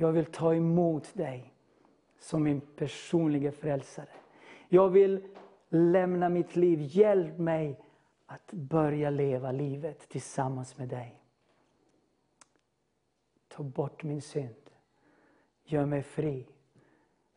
[0.00, 1.54] Jag vill ta emot dig
[2.18, 4.08] som min personliga frälsare.
[4.68, 5.28] Jag vill
[5.68, 6.78] lämna mitt liv.
[6.82, 7.80] Hjälp mig
[8.26, 11.22] att börja leva livet tillsammans med dig.
[13.48, 14.70] Ta bort min synd.
[15.64, 16.46] Gör mig fri.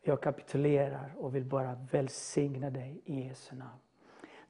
[0.02, 3.80] Jag kapitulerar och vill bara välsigna dig i Jesu namn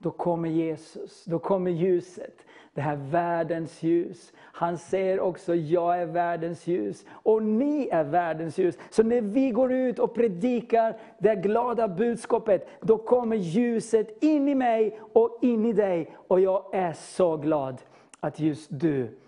[0.05, 2.47] då kommer Jesus, då kommer ljuset.
[2.75, 4.33] Det här världens ljus.
[4.37, 8.79] Han säger också, jag är världens ljus och ni är världens ljus.
[8.91, 14.55] Så när vi går ut och predikar det glada budskapet, då kommer ljuset in i
[14.55, 16.17] mig och in i dig.
[16.29, 17.83] Och jag är så glad
[18.21, 19.19] att just du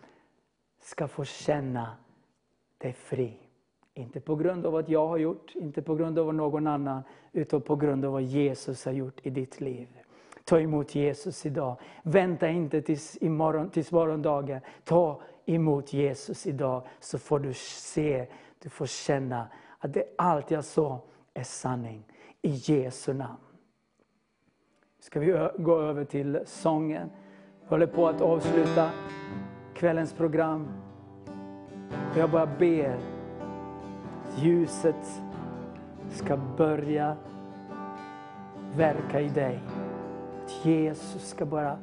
[0.81, 1.97] ska få känna
[2.79, 3.39] dig fri.
[3.95, 7.03] Inte på grund av vad jag har gjort, inte på grund av vad någon annan,
[7.33, 9.89] utan på grund av vad Jesus har gjort i ditt liv.
[10.47, 11.77] Ta emot Jesus idag.
[12.03, 14.61] Vänta inte tills, imorgon, tills morgondagen.
[14.85, 18.27] Ta emot Jesus idag så får du se,
[18.63, 21.01] du får känna att det allt jag sa
[21.35, 22.05] är sanning.
[22.43, 23.37] I Jesu namn.
[25.01, 27.11] Ska vi gå över till sången.
[27.63, 28.91] Vi håller på att avsluta
[29.75, 30.69] kvällens program.
[32.17, 32.99] Jag bara ber
[34.25, 35.23] att ljuset
[36.11, 37.17] ska börja
[38.75, 39.61] verka i dig.
[40.47, 41.79] Att Jesus ska bara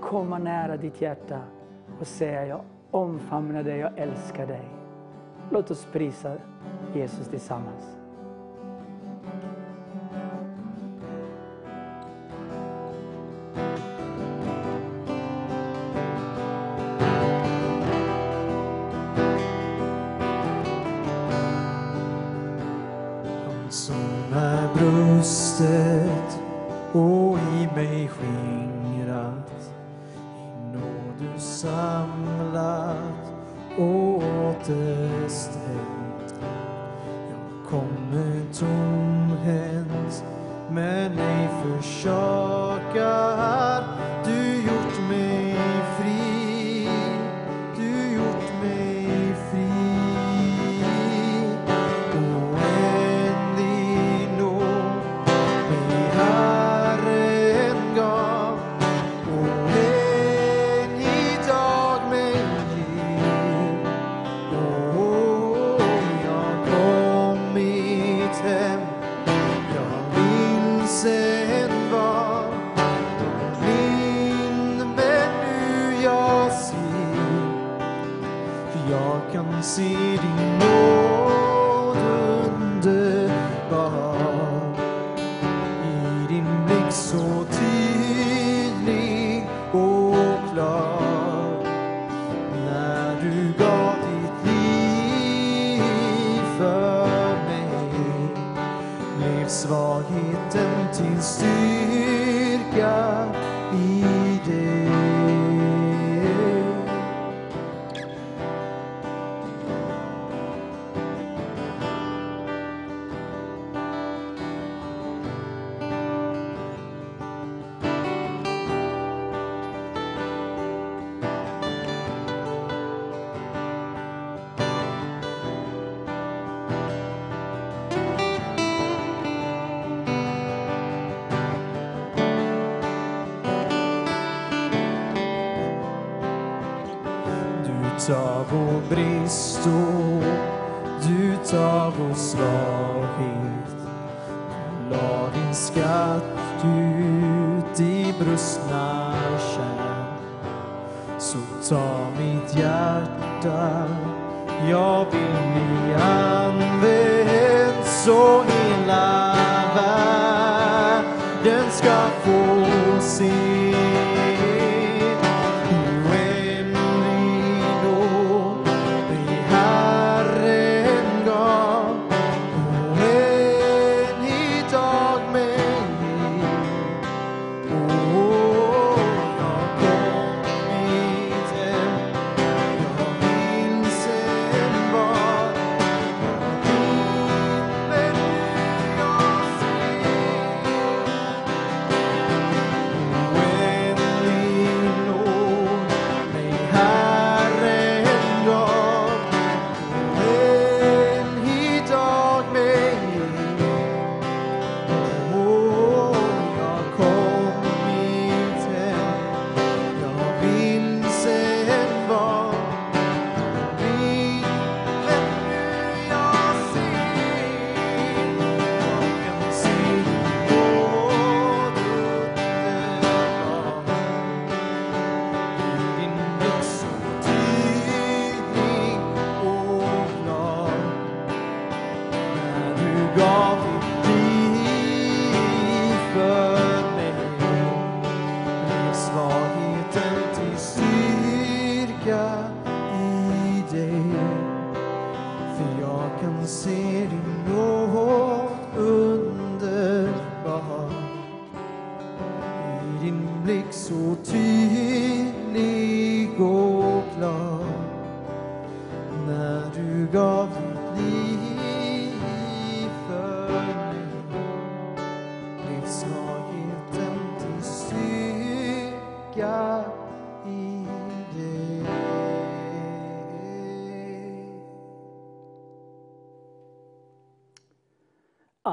[0.00, 1.40] komma nära ditt hjärta
[2.00, 4.68] och säga jag omfamnar dig, jag älskar dig.
[5.50, 6.36] Låt oss prisa
[6.94, 8.01] Jesus tillsammans.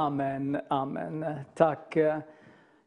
[0.10, 1.26] Amen, amen.
[1.56, 2.18] Tack eh,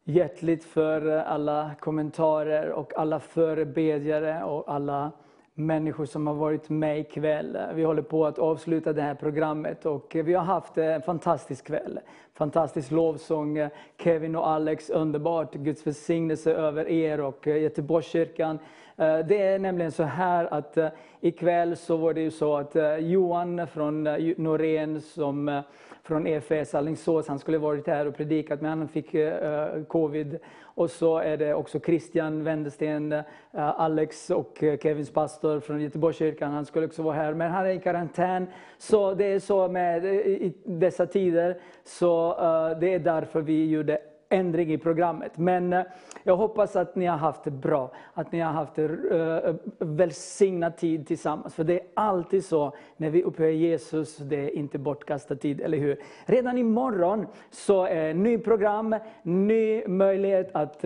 [0.04, 5.10] hjärtligt för alla kommentarer och alla förebedjare och alla
[5.54, 7.58] människor som har varit med ikväll.
[7.74, 12.00] Vi håller på att avsluta det här programmet och vi har haft en fantastisk kväll.
[12.34, 13.68] Fantastisk lovsång.
[13.98, 15.54] Kevin och Alex, underbart.
[15.54, 18.58] Guds välsignelse över er och eh, Göteborgskyrkan.
[18.96, 20.78] Eh, det är nämligen så här att
[21.20, 24.02] ikväll så var det ju så att Johan från
[24.36, 25.62] Norén som
[26.04, 30.38] från EFS Alingsås, han skulle varit här och predikat men han fick eh, eh, covid.
[30.62, 36.66] Och så är det också Christian Wendersten, eh, Alex och Kevins pastor från Göteborgskyrkan, han
[36.66, 37.34] skulle också vara här.
[37.34, 38.46] Men han är i karantän.
[38.78, 42.34] Så det är så med i dessa tider, så
[42.80, 43.98] det är därför vi gjorde
[44.32, 45.38] ändring i programmet.
[45.38, 45.82] Men eh,
[46.22, 51.06] jag hoppas att ni har haft det bra, att ni har haft en välsignad tid
[51.06, 51.54] tillsammans.
[51.54, 55.78] För det är alltid så när vi upphöjer Jesus, det är inte bortkastad tid, eller
[55.78, 56.02] hur?
[56.26, 60.84] Redan imorgon så är ny program, ny möjlighet att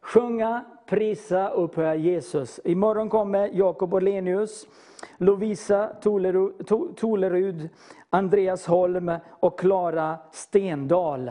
[0.00, 2.60] sjunga, prisa och upphöja Jesus.
[2.64, 4.66] Imorgon kommer Jakob Orlenius,
[5.18, 7.68] Lovisa Tolerud, Tolerud,
[8.10, 11.30] Andreas Holm och Klara Stendahl.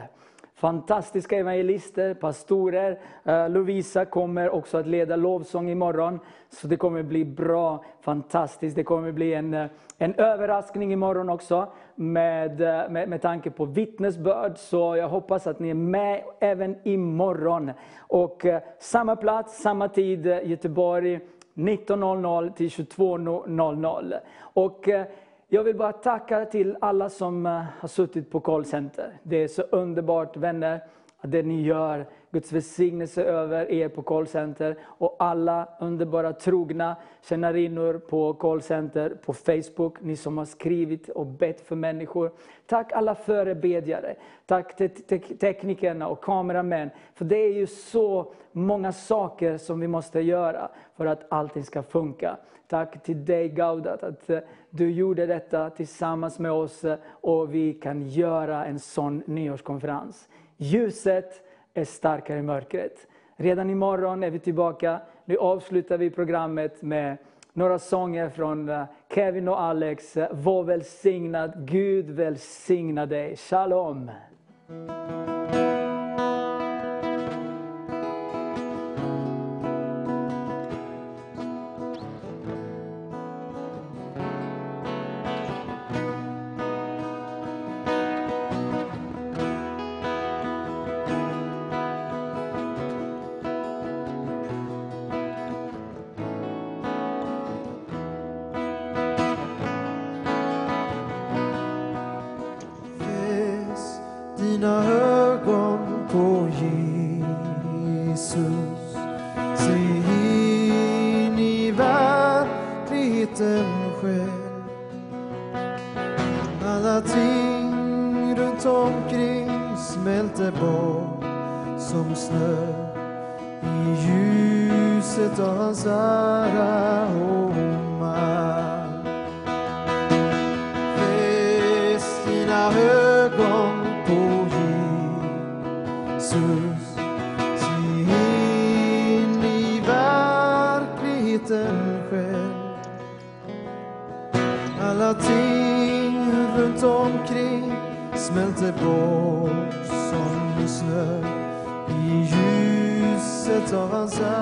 [0.61, 2.99] Fantastiska evangelister, pastorer.
[3.23, 6.19] Eh, Lovisa kommer också att leda lovsång imorgon.
[6.49, 8.75] Så det kommer bli bra, fantastiskt.
[8.75, 9.65] Det kommer bli en, eh,
[9.97, 14.57] en överraskning imorgon också med, eh, med, med tanke på vittnesbörd.
[14.57, 17.71] Så jag hoppas att ni är med även imorgon.
[17.99, 21.19] Och eh, samma plats, samma tid, Göteborg
[21.53, 24.19] 19.00 till 22.00.
[24.39, 25.05] Och eh,
[25.53, 29.17] jag vill bara tacka till alla som eh, har suttit på callcenter.
[29.23, 30.81] Det är så underbart vänner,
[31.17, 32.05] att det ni gör.
[32.31, 40.01] Guds välsignelse över er på callcenter och alla underbara trogna tjänarinnor på callcenter, på Facebook,
[40.01, 42.31] ni som har skrivit och bett för människor.
[42.65, 44.15] Tack alla förebedjare,
[44.45, 46.89] tack te- te- teknikerna och kameramän.
[47.13, 51.83] För det är ju så många saker som vi måste göra för att allting ska
[51.83, 52.37] funka.
[52.67, 54.39] Tack till dig Gaudat att eh,
[54.71, 60.29] du gjorde detta tillsammans med oss eh, och vi kan göra en sån nyårskonferens.
[60.57, 61.41] Ljuset
[61.73, 63.07] är starkare i mörkret.
[63.35, 65.01] Redan imorgon är vi tillbaka.
[65.25, 67.17] Nu avslutar vi programmet med
[67.53, 68.83] några sånger från eh,
[69.13, 70.17] Kevin och Alex.
[70.31, 73.35] Var välsignad, Gud välsigna dig.
[73.35, 74.11] Shalom!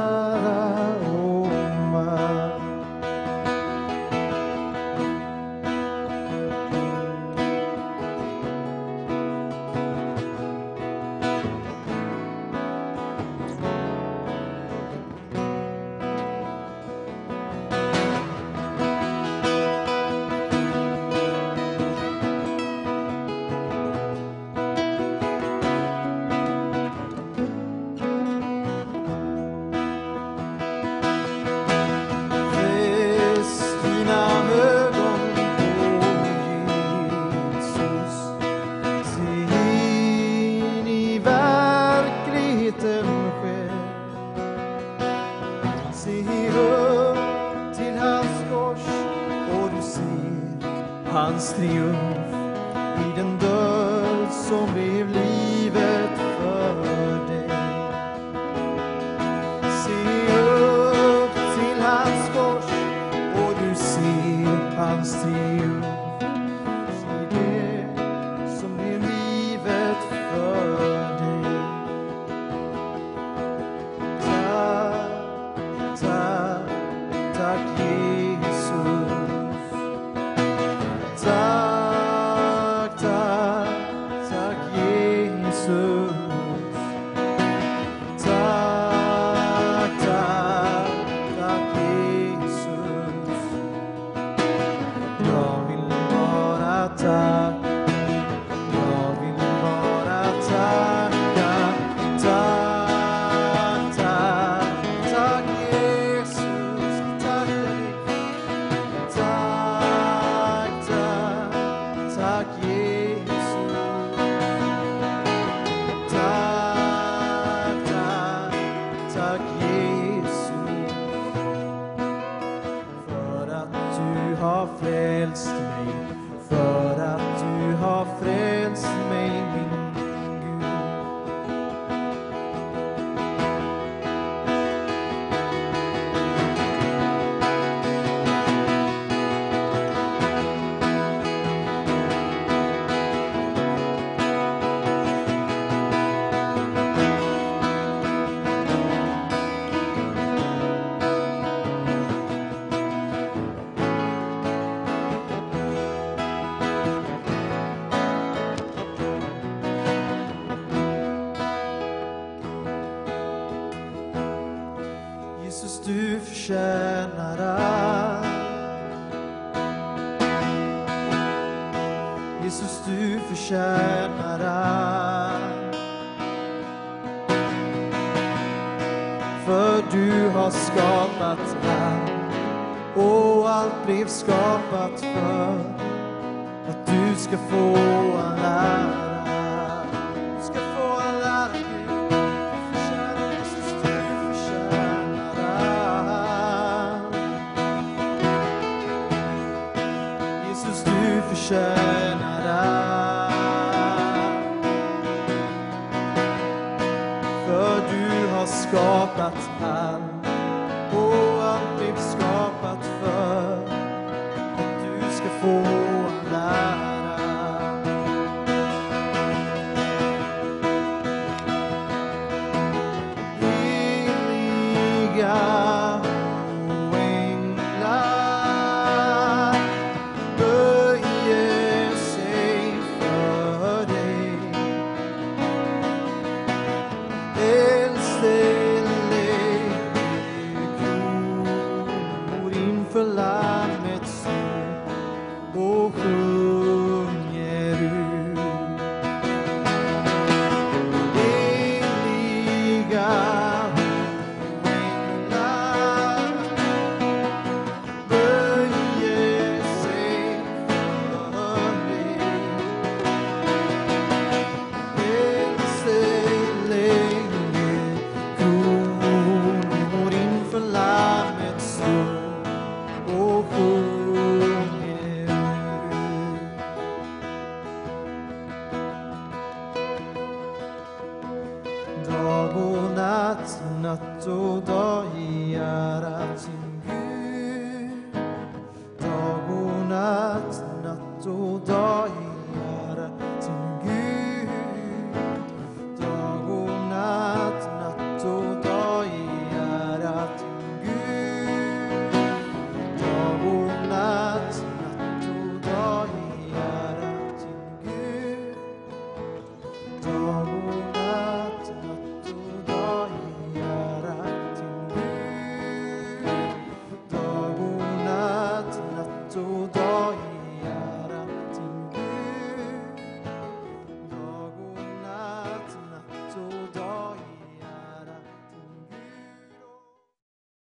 [0.09, 0.68] Hans